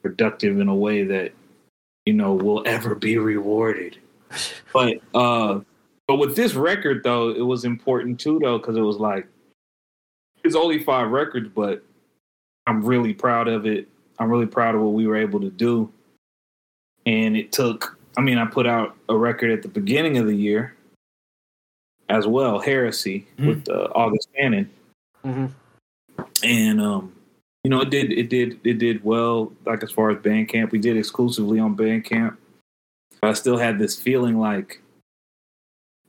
productive 0.02 0.58
in 0.58 0.68
a 0.68 0.74
way 0.74 1.04
that 1.04 1.32
you 2.06 2.14
know 2.14 2.34
will 2.34 2.62
ever 2.66 2.94
be 2.94 3.18
rewarded. 3.18 3.98
But 4.72 5.00
uh 5.14 5.60
but 6.06 6.16
with 6.16 6.34
this 6.34 6.54
record 6.54 7.02
though, 7.04 7.30
it 7.30 7.42
was 7.42 7.64
important 7.64 8.18
too 8.18 8.38
though 8.42 8.58
because 8.58 8.76
it 8.76 8.82
was 8.82 8.96
like 8.96 9.26
it's 10.42 10.56
only 10.56 10.82
five 10.82 11.10
records, 11.10 11.48
but 11.54 11.84
I'm 12.66 12.84
really 12.84 13.12
proud 13.12 13.48
of 13.48 13.66
it. 13.66 13.88
I'm 14.18 14.30
really 14.30 14.46
proud 14.46 14.74
of 14.74 14.80
what 14.80 14.92
we 14.92 15.06
were 15.06 15.16
able 15.16 15.40
to 15.40 15.50
do. 15.50 15.92
And 17.06 17.36
it 17.36 17.52
took 17.52 17.96
I 18.18 18.22
mean, 18.22 18.38
I 18.38 18.44
put 18.44 18.66
out 18.66 18.96
a 19.08 19.16
record 19.16 19.50
at 19.50 19.62
the 19.62 19.68
beginning 19.68 20.18
of 20.18 20.26
the 20.26 20.34
year 20.34 20.74
as 22.10 22.26
well, 22.26 22.58
Heresy 22.58 23.26
Mhm. 23.38 23.46
with 23.46 23.68
uh, 23.70 23.88
August 23.94 24.28
Fanon. 24.38 24.66
Mhm. 25.24 25.50
And 26.44 26.80
um 26.80 27.12
you 27.64 27.70
know, 27.70 27.80
it 27.82 27.90
did 27.90 28.10
it 28.12 28.28
did 28.30 28.58
it 28.64 28.78
did 28.78 29.04
well 29.04 29.52
like 29.66 29.82
as 29.82 29.90
far 29.92 30.10
as 30.10 30.18
Bandcamp. 30.18 30.70
We 30.70 30.78
did 30.78 30.96
exclusively 30.96 31.58
on 31.58 31.76
Bandcamp. 31.76 32.36
But 33.20 33.30
I 33.30 33.32
still 33.34 33.58
had 33.58 33.78
this 33.78 33.96
feeling 34.00 34.38
like 34.38 34.80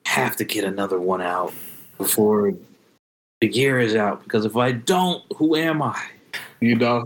have 0.06 0.36
to 0.38 0.44
get 0.46 0.64
another 0.64 1.00
one 1.00 1.22
out 1.22 1.54
before 1.98 2.54
the 3.42 3.48
year 3.48 3.80
is 3.80 3.96
out 3.96 4.24
because 4.24 4.46
if 4.46 4.56
I 4.56 4.72
don't, 4.72 5.24
who 5.36 5.56
am 5.56 5.82
I? 5.82 6.02
You 6.62 6.76
know, 6.76 7.06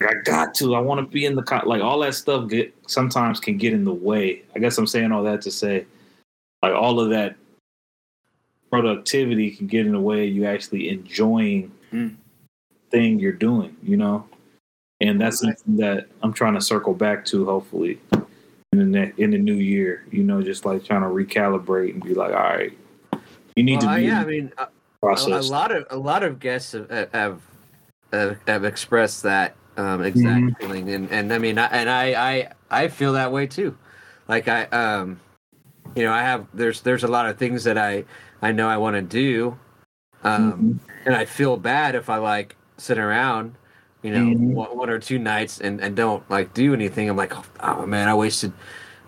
I 0.00 0.12
got 0.24 0.54
to. 0.56 0.74
I 0.74 0.80
want 0.80 1.00
to 1.00 1.06
be 1.06 1.24
in 1.24 1.34
the 1.34 1.42
co- 1.42 1.66
like 1.66 1.80
all 1.80 1.98
that 2.00 2.14
stuff. 2.14 2.48
Get 2.48 2.74
sometimes 2.86 3.40
can 3.40 3.56
get 3.56 3.72
in 3.72 3.84
the 3.84 3.94
way. 3.94 4.42
I 4.54 4.58
guess 4.58 4.76
I'm 4.78 4.86
saying 4.86 5.10
all 5.10 5.22
that 5.24 5.40
to 5.42 5.50
say, 5.50 5.86
like 6.62 6.74
all 6.74 7.00
of 7.00 7.08
that 7.10 7.36
productivity 8.70 9.50
can 9.50 9.66
get 9.66 9.86
in 9.86 9.92
the 9.92 10.00
way. 10.00 10.28
of 10.28 10.34
You 10.34 10.44
actually 10.46 10.88
enjoying 10.88 11.72
Mm. 11.92 12.16
thing 12.90 13.18
you're 13.18 13.32
doing. 13.32 13.76
You 13.82 13.96
know, 13.96 14.26
and 15.00 15.20
that's 15.20 15.40
something 15.40 15.76
that 15.78 16.06
I'm 16.22 16.32
trying 16.32 16.54
to 16.54 16.60
circle 16.60 16.94
back 16.94 17.24
to. 17.26 17.44
Hopefully, 17.44 18.00
in 18.72 18.78
the 18.78 18.84
ne- 18.84 19.12
in 19.16 19.30
the 19.30 19.38
new 19.38 19.54
year. 19.54 20.04
You 20.10 20.24
know, 20.24 20.42
just 20.42 20.64
like 20.64 20.84
trying 20.84 21.02
to 21.02 21.08
recalibrate 21.08 21.94
and 21.94 22.02
be 22.02 22.14
like, 22.14 22.32
all 22.32 22.40
right, 22.42 22.76
you 23.56 23.64
need 23.64 23.80
Well, 23.80 23.88
to 23.88 23.96
be 23.96 24.02
yeah, 24.04 24.20
I 24.20 24.24
mean, 24.24 24.52
uh, 24.58 24.66
a, 25.02 25.14
a 25.14 25.40
lot 25.42 25.72
of 25.74 25.86
a 25.90 25.96
lot 25.96 26.22
of 26.22 26.38
guests 26.40 26.72
have 26.72 26.90
have, 27.12 27.40
have, 28.12 28.38
have 28.46 28.64
expressed 28.64 29.22
that 29.22 29.56
um, 29.76 30.02
exact 30.02 30.44
Mhm. 30.44 30.58
feeling, 30.58 30.90
and 30.90 31.10
and 31.10 31.32
I 31.32 31.38
mean, 31.38 31.58
I, 31.58 31.66
and 31.66 31.88
I, 31.88 32.04
I 32.12 32.52
I 32.70 32.88
feel 32.88 33.12
that 33.14 33.32
way 33.32 33.46
too. 33.46 33.76
Like 34.26 34.48
I, 34.48 34.64
um, 34.64 35.20
you 35.94 36.04
know, 36.04 36.12
I 36.12 36.20
have 36.22 36.46
there's 36.52 36.82
there's 36.82 37.04
a 37.04 37.08
lot 37.08 37.26
of 37.26 37.38
things 37.38 37.64
that 37.64 37.78
I 37.78 38.04
I 38.42 38.52
know 38.52 38.68
I 38.68 38.76
want 38.76 38.94
to 38.96 39.02
do, 39.02 39.58
um, 40.24 40.52
Mhm. 40.52 41.06
and 41.06 41.14
I 41.16 41.24
feel 41.24 41.56
bad 41.56 41.94
if 41.94 42.08
I 42.08 42.16
like 42.18 42.56
sit 42.76 42.98
around, 42.98 43.54
you 44.02 44.12
know, 44.12 44.26
Mhm. 44.26 44.52
one, 44.54 44.76
one 44.76 44.90
or 44.90 44.98
two 44.98 45.18
nights 45.18 45.60
and 45.60 45.80
and 45.80 45.96
don't 45.96 46.28
like 46.30 46.54
do 46.54 46.72
anything. 46.74 47.08
I'm 47.08 47.16
like, 47.16 47.32
oh 47.60 47.86
man, 47.86 48.08
I 48.08 48.14
wasted, 48.14 48.52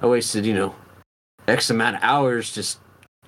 I 0.03 0.07
wasted, 0.07 0.45
you 0.45 0.55
know, 0.55 0.74
x 1.49 1.70
amount 1.70 1.97
of 1.97 2.03
hours 2.03 2.53
just 2.53 2.78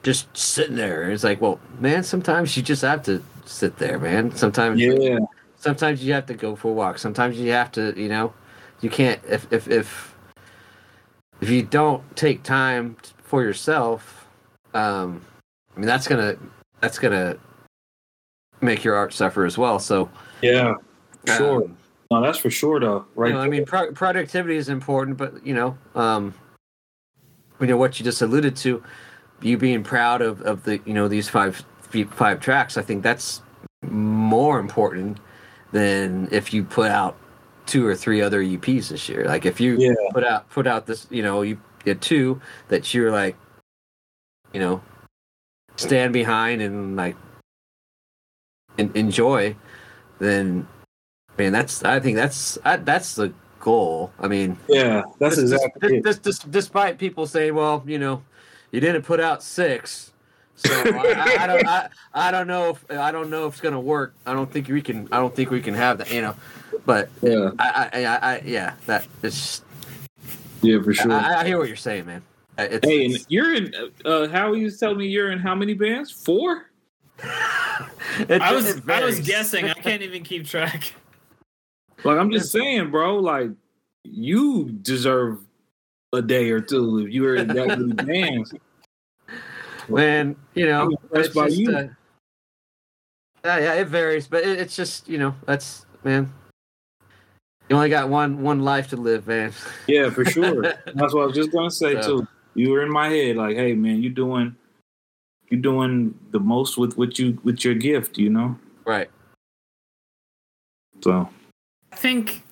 just 0.02 0.26
sitting 0.36 0.74
there. 0.76 1.10
It's 1.10 1.22
like, 1.24 1.40
well, 1.40 1.60
man, 1.78 2.02
sometimes 2.02 2.56
you 2.56 2.62
just 2.62 2.82
have 2.82 3.02
to 3.04 3.22
sit 3.44 3.78
there, 3.78 3.98
man. 4.00 4.34
Sometimes, 4.34 4.80
Yeah, 4.80 5.18
sometimes 5.56 6.04
you 6.04 6.12
have 6.12 6.26
to 6.26 6.34
go 6.34 6.56
for 6.56 6.68
a 6.68 6.74
walk. 6.74 6.98
Sometimes 6.98 7.38
you 7.38 7.52
have 7.52 7.70
to, 7.72 7.94
you 7.96 8.08
know, 8.08 8.32
you 8.80 8.90
can't 8.90 9.20
if 9.28 9.46
if 9.52 9.68
if 9.68 10.14
if 11.40 11.48
you 11.50 11.62
don't 11.62 12.02
take 12.16 12.42
time 12.42 12.96
for 13.22 13.42
yourself. 13.42 14.26
Um, 14.74 15.22
I 15.76 15.80
mean, 15.80 15.86
that's 15.86 16.06
gonna 16.06 16.36
that's 16.80 16.98
gonna 16.98 17.36
make 18.60 18.84
your 18.84 18.94
art 18.94 19.12
suffer 19.12 19.44
as 19.44 19.56
well. 19.58 19.78
So 19.78 20.10
Yeah, 20.42 20.74
sure. 21.26 21.64
um, 21.64 21.76
no, 22.10 22.22
that's 22.22 22.38
for 22.38 22.50
sure 22.50 22.78
though. 22.78 23.06
Right. 23.14 23.28
you 23.28 23.34
know, 23.34 23.40
I 23.40 23.48
mean, 23.48 23.64
pro- 23.64 23.92
productivity 23.92 24.56
is 24.56 24.68
important, 24.68 25.16
but 25.16 25.44
you 25.46 25.54
know, 25.54 25.78
um, 25.94 26.34
you 27.60 27.66
know 27.66 27.76
what 27.76 27.98
you 27.98 28.04
just 28.04 28.22
alluded 28.22 28.56
to, 28.56 28.82
you 29.40 29.56
being 29.56 29.82
proud 29.82 30.20
of, 30.22 30.42
of 30.42 30.64
the 30.64 30.80
you 30.84 30.92
know 30.94 31.08
these 31.08 31.28
five 31.28 31.64
five 32.10 32.40
tracks. 32.40 32.76
I 32.76 32.82
think 32.82 33.02
that's 33.02 33.42
more 33.88 34.58
important 34.60 35.18
than 35.72 36.28
if 36.30 36.52
you 36.54 36.64
put 36.64 36.90
out 36.90 37.16
two 37.66 37.86
or 37.86 37.94
three 37.94 38.20
other 38.20 38.42
EPs 38.42 38.88
this 38.88 39.08
year. 39.08 39.24
Like 39.24 39.46
if 39.46 39.60
you 39.60 39.76
Yeah. 39.78 39.94
put 40.10 40.24
out 40.24 40.48
put 40.50 40.66
out 40.66 40.86
this, 40.86 41.06
you 41.10 41.22
know, 41.22 41.42
you 41.42 41.58
get 41.84 42.00
two 42.00 42.40
that 42.68 42.92
you're 42.92 43.10
like, 43.10 43.36
you 44.52 44.60
know, 44.60 44.82
stand 45.76 46.12
behind 46.12 46.62
and 46.62 46.96
like 46.96 47.16
en- 48.78 48.92
enjoy, 48.94 49.56
then 50.18 50.66
man, 51.38 51.52
that's 51.52 51.84
I 51.84 52.00
think 52.00 52.16
that's 52.16 52.58
I, 52.64 52.76
that's 52.76 53.14
the 53.14 53.32
goal. 53.60 54.12
I 54.18 54.28
mean, 54.28 54.56
yeah, 54.68 55.02
that's 55.18 55.36
dis- 55.36 55.52
exactly 55.52 55.96
it. 55.98 56.04
dis- 56.04 56.18
dis- 56.18 56.38
despite 56.40 56.98
people 56.98 57.26
saying, 57.26 57.54
well, 57.54 57.82
you 57.86 57.98
know, 57.98 58.22
you 58.70 58.80
didn't 58.80 59.02
put 59.02 59.20
out 59.20 59.42
six. 59.42 60.10
So 60.54 60.70
I, 60.74 61.14
I, 61.16 61.44
I 61.44 61.46
don't, 61.46 61.66
I, 61.66 61.88
I 62.12 62.30
don't 62.30 62.46
know 62.46 62.70
if 62.70 62.90
I 62.90 63.10
don't 63.10 63.30
know 63.30 63.46
if 63.46 63.54
it's 63.54 63.60
gonna 63.60 63.80
work. 63.80 64.14
I 64.26 64.32
don't 64.32 64.50
think 64.50 64.68
we 64.68 64.82
can. 64.82 65.08
I 65.10 65.18
don't 65.18 65.34
think 65.34 65.50
we 65.50 65.60
can 65.60 65.74
have 65.74 65.98
that. 65.98 66.12
You 66.12 66.22
know, 66.22 66.36
but 66.84 67.08
Yeah, 67.22 67.50
I, 67.58 67.90
I, 67.92 68.04
I, 68.04 68.16
I 68.34 68.42
yeah, 68.44 68.74
that 68.86 69.06
it's. 69.22 69.62
yeah, 70.60 70.80
for 70.82 70.92
sure. 70.92 71.10
I, 71.10 71.40
I 71.40 71.46
hear 71.46 71.58
what 71.58 71.68
you're 71.68 71.76
saying, 71.76 72.06
man. 72.06 72.22
Uh, 72.58 72.68
It's, 72.70 72.86
hey, 72.86 73.04
and 73.06 73.14
it's- 73.14 73.26
you're 73.28 73.54
in. 73.54 73.72
Uh, 74.04 74.28
how 74.28 74.50
are 74.50 74.56
you 74.56 74.70
tell 74.70 74.94
me 74.94 75.06
you're 75.06 75.30
in 75.32 75.38
how 75.38 75.54
many 75.54 75.74
bands? 75.74 76.10
Four. 76.10 76.66
it- 78.28 78.42
I 78.42 78.52
was 78.52 78.80
I 78.88 79.04
was 79.04 79.20
guessing. 79.20 79.66
I 79.66 79.72
can't 79.86 80.02
even 80.02 80.22
keep 80.22 80.46
track. 80.46 80.92
Like 82.04 82.18
I'm 82.18 82.30
just 82.30 82.50
saying, 82.52 82.90
bro. 82.90 83.18
Like 83.18 83.50
you 84.04 84.70
deserve 84.82 85.38
a 86.12 86.20
day 86.20 86.50
or 86.50 86.60
two 86.60 86.98
if 87.06 87.12
you 87.12 87.22
were 87.22 87.36
in 87.36 87.48
that 87.48 87.78
many 87.78 87.92
bands. 87.94 88.52
Man, 89.88 90.36
you 90.54 90.66
know, 90.66 90.82
I'm 90.82 91.20
it's 91.20 91.34
by 91.34 91.46
just, 91.46 91.58
you. 91.58 91.74
uh, 91.74 91.88
yeah, 93.44 93.58
yeah, 93.58 93.72
it 93.74 93.88
varies, 93.88 94.28
but 94.28 94.44
it, 94.44 94.58
it's 94.60 94.76
just 94.76 95.08
you 95.08 95.18
know, 95.18 95.34
that's 95.46 95.86
man. 96.04 96.32
You 97.68 97.76
only 97.76 97.88
got 97.88 98.08
one 98.08 98.42
one 98.42 98.60
life 98.60 98.88
to 98.90 98.96
live, 98.96 99.26
man. 99.26 99.52
Yeah, 99.86 100.10
for 100.10 100.24
sure. 100.24 100.62
That's 100.62 101.14
what 101.14 101.22
I 101.22 101.26
was 101.26 101.34
just 101.34 101.50
gonna 101.52 101.70
say 101.70 102.00
So- 102.02 102.20
too. 102.20 102.28
You 102.54 102.70
were 102.70 102.82
in 102.82 102.90
my 102.90 103.08
head, 103.08 103.36
like, 103.36 103.56
hey 103.56 103.74
man, 103.74 104.02
you're 104.02 104.12
doing 104.12 104.54
you're 105.50 105.60
doing 105.60 106.18
the 106.30 106.40
most 106.40 106.78
with 106.78 106.96
what 106.96 107.18
you 107.18 107.38
with 107.44 107.64
your 107.64 107.74
gift, 107.74 108.18
you 108.18 108.30
know? 108.30 108.58
Right. 108.84 109.10
So 111.02 111.28
I 111.92 111.96
think 111.96 112.42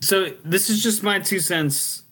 so. 0.00 0.32
This 0.44 0.68
is 0.70 0.82
just 0.82 1.02
my 1.02 1.18
two 1.20 1.40
cents. 1.40 2.02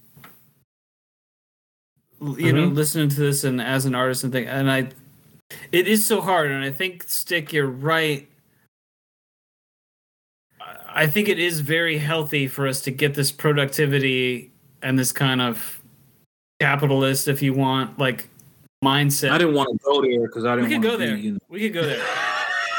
You 2.20 2.52
know, 2.52 2.70
Mhm. 2.70 2.74
listening 2.74 3.08
to 3.10 3.16
this 3.20 3.44
and 3.44 3.60
as 3.60 3.84
an 3.84 3.94
artist 3.94 4.24
and 4.24 4.32
thing, 4.32 4.46
and 4.46 4.70
I, 4.70 4.88
it 5.72 5.86
is 5.86 6.06
so 6.06 6.22
hard. 6.22 6.50
And 6.50 6.64
I 6.64 6.70
think 6.72 7.02
Stik, 7.06 7.52
you're 7.52 7.66
right. 7.66 8.26
I- 10.60 11.02
I 11.02 11.06
think 11.06 11.28
it 11.28 11.38
is 11.38 11.60
very 11.60 11.98
healthy 11.98 12.46
for 12.46 12.66
us 12.66 12.80
to 12.82 12.90
get 12.90 13.14
this 13.14 13.30
productivity 13.30 14.52
and 14.80 14.98
this 14.98 15.12
kind 15.12 15.42
of 15.42 15.82
capitalist, 16.60 17.28
if 17.28 17.42
you 17.42 17.54
want, 17.54 17.98
like 17.98 18.28
mindset. 18.84 19.30
I 19.30 19.38
didn't 19.38 19.54
want 19.54 19.70
to 19.70 19.78
go 19.84 20.02
there 20.02 20.26
because 20.26 20.44
I 20.44 20.56
we 20.56 20.62
didn't 20.68 20.82
could 20.82 20.88
want 20.88 20.98
go 20.98 21.04
to 21.04 21.06
there. 21.06 21.16
be, 21.16 21.22
you 21.22 21.32
know, 21.32 21.38
We 21.48 21.60
could 21.60 21.74
go 21.74 21.82
there. 21.84 22.04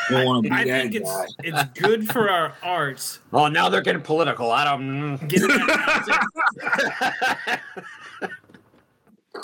don't 0.10 0.26
want 0.26 0.44
to 0.44 0.50
be 0.52 0.56
I 0.56 0.64
that 0.66 0.82
think 0.84 0.96
it's 0.96 1.10
guy. 1.10 1.26
it's 1.44 1.80
good 1.80 2.08
for 2.12 2.30
our 2.30 2.54
arts. 2.62 3.20
Oh, 3.34 3.48
now 3.48 3.70
they're 3.70 3.82
getting 3.82 4.04
political. 4.04 4.52
I 4.52 4.64
don't. 4.64 5.18
Getting 5.28 5.48
that 5.58 7.62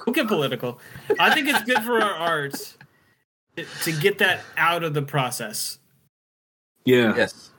We'll 0.06 0.14
get 0.14 0.28
political. 0.28 0.80
I 1.20 1.34
think 1.34 1.48
it's 1.48 1.64
good 1.64 1.84
for 1.84 2.02
our 2.02 2.14
arts 2.14 2.78
to- 3.58 3.66
to 3.84 3.92
get 3.92 4.18
that 4.20 4.42
out 4.58 4.84
of 4.84 4.94
the 4.94 5.02
process. 5.02 5.80
Yeah. 6.86 7.16
yes. 7.16 7.50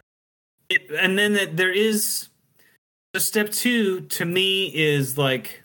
It, 0.69 0.91
and 0.99 1.19
then 1.19 1.35
that 1.35 1.57
there 1.57 1.73
is 1.73 2.29
the 3.13 3.21
step 3.21 3.51
two 3.51 4.01
to 4.03 4.25
me 4.25 4.73
is 4.75 5.19
like 5.19 5.62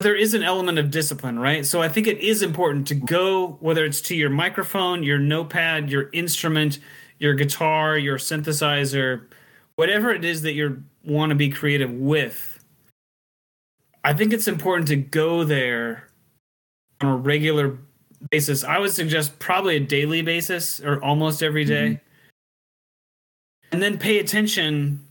there 0.00 0.16
is 0.16 0.32
an 0.32 0.42
element 0.42 0.78
of 0.78 0.90
discipline, 0.90 1.38
right? 1.38 1.64
So 1.64 1.82
I 1.82 1.88
think 1.88 2.06
it 2.06 2.18
is 2.18 2.42
important 2.42 2.88
to 2.88 2.94
go, 2.94 3.58
whether 3.60 3.84
it's 3.84 4.00
to 4.02 4.16
your 4.16 4.30
microphone, 4.30 5.02
your 5.02 5.18
notepad, 5.18 5.90
your 5.90 6.08
instrument, 6.12 6.78
your 7.18 7.34
guitar, 7.34 7.98
your 7.98 8.16
synthesizer, 8.16 9.26
whatever 9.76 10.10
it 10.10 10.24
is 10.24 10.40
that 10.42 10.54
you 10.54 10.82
want 11.04 11.30
to 11.30 11.36
be 11.36 11.50
creative 11.50 11.92
with. 11.92 12.64
I 14.02 14.14
think 14.14 14.32
it's 14.32 14.48
important 14.48 14.88
to 14.88 14.96
go 14.96 15.44
there 15.44 16.08
on 17.02 17.08
a 17.08 17.16
regular 17.16 17.76
basis. 18.30 18.64
I 18.64 18.78
would 18.78 18.92
suggest 18.92 19.38
probably 19.38 19.76
a 19.76 19.80
daily 19.80 20.22
basis 20.22 20.80
or 20.80 21.02
almost 21.04 21.42
every 21.42 21.66
day. 21.66 21.88
Mm-hmm. 21.88 22.04
And 23.72 23.82
then 23.82 23.98
pay 23.98 24.18
attention, 24.18 25.06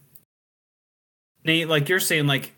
Nate, 1.46 1.70
like 1.70 1.88
you're 1.88 2.00
saying, 2.00 2.26
like, 2.26 2.54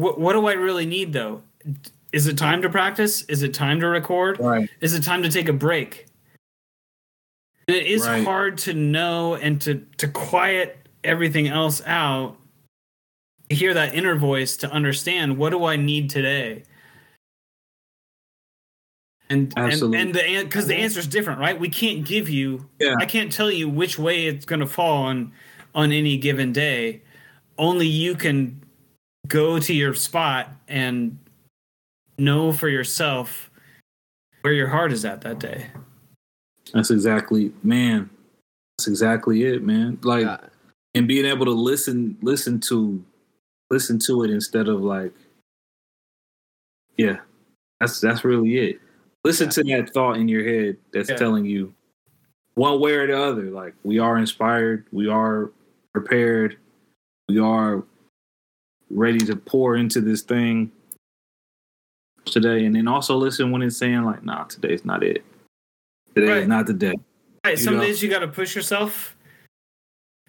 what, 0.00 0.18
what 0.18 0.32
do 0.32 0.46
I 0.46 0.54
really 0.54 0.86
need 0.86 1.12
though? 1.12 1.42
Is 2.12 2.26
it 2.26 2.36
time 2.38 2.62
to 2.62 2.68
practice? 2.70 3.22
Is 3.22 3.42
it 3.42 3.54
time 3.54 3.80
to 3.80 3.86
record? 3.86 4.40
Right. 4.40 4.68
Is 4.80 4.94
it 4.94 5.02
time 5.02 5.22
to 5.22 5.30
take 5.30 5.48
a 5.48 5.52
break? 5.52 6.06
And 7.68 7.76
it 7.76 7.86
is 7.86 8.06
Right. 8.06 8.24
hard 8.24 8.58
to 8.58 8.74
know 8.74 9.34
and 9.34 9.60
to 9.62 9.86
to 9.98 10.08
quiet 10.08 10.88
everything 11.04 11.46
else 11.46 11.82
out. 11.86 12.36
To 13.48 13.56
hear 13.56 13.74
that 13.74 13.94
inner 13.94 14.16
voice 14.16 14.56
to 14.58 14.70
understand 14.70 15.36
what 15.36 15.50
do 15.50 15.64
I 15.64 15.76
need 15.76 16.08
today? 16.10 16.64
And 19.28 19.52
Absolutely. 19.56 19.98
and 19.98 20.16
and 20.16 20.40
the 20.40 20.44
because 20.44 20.66
the 20.66 20.74
answer 20.74 20.98
is 20.98 21.06
different, 21.06 21.38
right? 21.38 21.58
We 21.58 21.68
can't 21.68 22.04
give 22.04 22.28
you. 22.28 22.68
Yeah. 22.80 22.94
I 22.98 23.06
can't 23.06 23.30
tell 23.30 23.50
you 23.50 23.68
which 23.68 23.98
way 23.98 24.26
it's 24.26 24.44
going 24.44 24.60
to 24.60 24.66
fall 24.66 25.04
on 25.04 25.32
on 25.74 25.92
any 25.92 26.16
given 26.16 26.52
day. 26.52 27.02
Only 27.56 27.86
you 27.86 28.16
can 28.16 28.60
go 29.28 29.58
to 29.58 29.72
your 29.74 29.94
spot 29.94 30.48
and 30.68 31.18
know 32.18 32.52
for 32.52 32.68
yourself 32.68 33.50
where 34.42 34.52
your 34.52 34.68
heart 34.68 34.92
is 34.92 35.04
at 35.04 35.20
that 35.22 35.38
day. 35.38 35.66
That's 36.72 36.90
exactly 36.90 37.52
man. 37.62 38.10
That's 38.78 38.88
exactly 38.88 39.44
it, 39.44 39.62
man. 39.62 39.98
Like 40.02 40.24
Yeah. 40.24 40.38
and 40.94 41.06
being 41.08 41.26
able 41.26 41.44
to 41.46 41.52
listen 41.52 42.16
listen 42.22 42.60
to 42.60 43.02
listen 43.70 43.98
to 44.00 44.24
it 44.24 44.30
instead 44.30 44.68
of 44.68 44.80
like 44.82 45.12
yeah 46.96 47.18
that's 47.78 48.00
that's 48.00 48.24
really 48.24 48.56
it 48.58 48.80
listen 49.24 49.48
to 49.50 49.62
that 49.62 49.90
thought 49.94 50.16
in 50.16 50.28
your 50.28 50.42
head 50.44 50.76
that's 50.92 51.08
Yeah. 51.10 51.16
telling 51.16 51.44
you 51.44 51.72
one 52.54 52.80
way 52.80 52.94
or 52.94 53.06
the 53.06 53.16
other 53.18 53.44
like 53.44 53.74
we 53.84 53.98
are 53.98 54.18
inspired 54.18 54.84
we 54.92 55.08
are 55.08 55.50
prepared 55.94 56.56
we 57.28 57.38
are 57.38 57.84
ready 58.90 59.18
to 59.18 59.36
pour 59.36 59.76
into 59.76 60.00
this 60.00 60.22
thing 60.22 60.70
today 62.24 62.64
and 62.66 62.74
then 62.76 62.86
also 62.88 63.16
listen 63.16 63.50
when 63.50 63.62
it's 63.62 63.76
saying 63.76 64.04
like 64.04 64.22
nah 64.24 64.44
today's 64.44 64.84
not 64.84 65.02
it 65.02 65.24
today 66.14 66.28
Right. 66.28 66.42
is 66.42 66.48
not 66.48 66.66
the 66.66 66.74
day 66.74 66.94
Right. 67.44 67.56
You 67.56 67.64
Some 67.64 67.74
know. 67.76 67.80
days 67.80 68.02
you 68.02 68.10
got 68.10 68.18
to 68.18 68.28
push 68.28 68.54
yourself, 68.54 69.16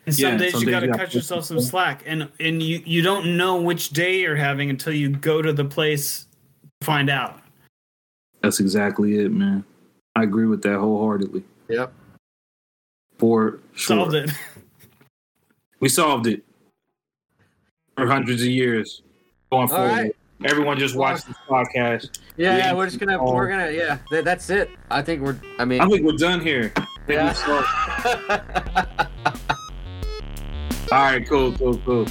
and 0.06 0.16
some 0.16 0.32
Yeah, 0.32 0.38
days 0.38 0.54
some 0.54 0.62
you 0.62 0.68
days 0.68 0.72
got 0.76 0.80
to 0.80 0.86
you 0.86 0.92
gotta 0.94 1.04
cut 1.08 1.14
yourself 1.14 1.44
some 1.44 1.60
slack. 1.60 2.04
And 2.06 2.30
and 2.40 2.64
you 2.64 2.82
you 2.86 3.02
don't 3.02 3.36
know 3.36 3.62
which 3.62 3.90
day 3.90 4.22
you're 4.22 4.38
having 4.38 4.70
until 4.70 4.94
you 4.94 5.10
go 5.10 5.42
to 5.42 5.52
the 5.52 5.66
place 5.66 6.26
to 6.80 6.86
find 6.86 7.10
out. 7.10 7.42
that's 8.42 8.62
exactly 8.62 9.18
it 9.20 9.30
man 9.34 9.66
i 10.16 10.24
agree 10.24 10.46
with 10.46 10.62
that 10.62 10.80
wholeheartedly 10.80 11.44
Yep. 11.68 11.92
for 13.18 13.60
sure. 13.74 13.98
Solved 13.98 14.16
it. 14.16 14.32
We 15.82 15.90
solved 15.90 16.28
it 16.28 16.44
for 18.02 18.08
hundreds 18.08 18.42
of 18.42 18.48
years 18.48 19.04
going 19.52 19.68
forward. 19.68 19.90
Right. 19.90 20.16
Everyone 20.44 20.80
just 20.80 20.96
watch 20.96 21.24
this 21.24 21.36
podcast. 21.48 22.20
Yeah, 22.36 22.58
yeah, 22.58 22.74
we're 22.74 22.88
just 22.88 22.98
gonna 22.98 23.20
oh. 23.22 23.36
we're 23.36 23.48
gonna 23.48 23.70
yeah. 23.70 24.00
That's 24.10 24.50
it. 24.50 24.72
I 24.90 25.04
think 25.04 25.22
we're. 25.22 25.40
I 25.60 25.66
mean, 25.66 25.82
I 25.82 25.88
think 25.88 26.04
we're 26.04 26.14
done 26.14 26.40
here. 26.42 26.74
Yeah. 27.08 27.36
All 30.92 30.98
right, 30.98 31.28
cool, 31.28 31.54
cool, 31.54 31.78
cool. 31.86 32.08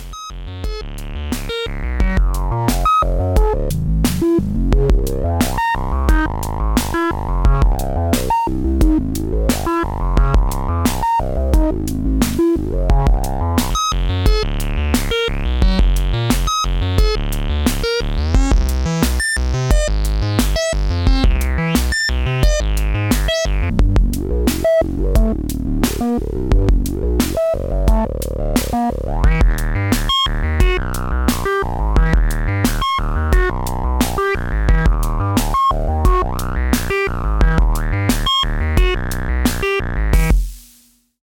Bye. 29.05 29.30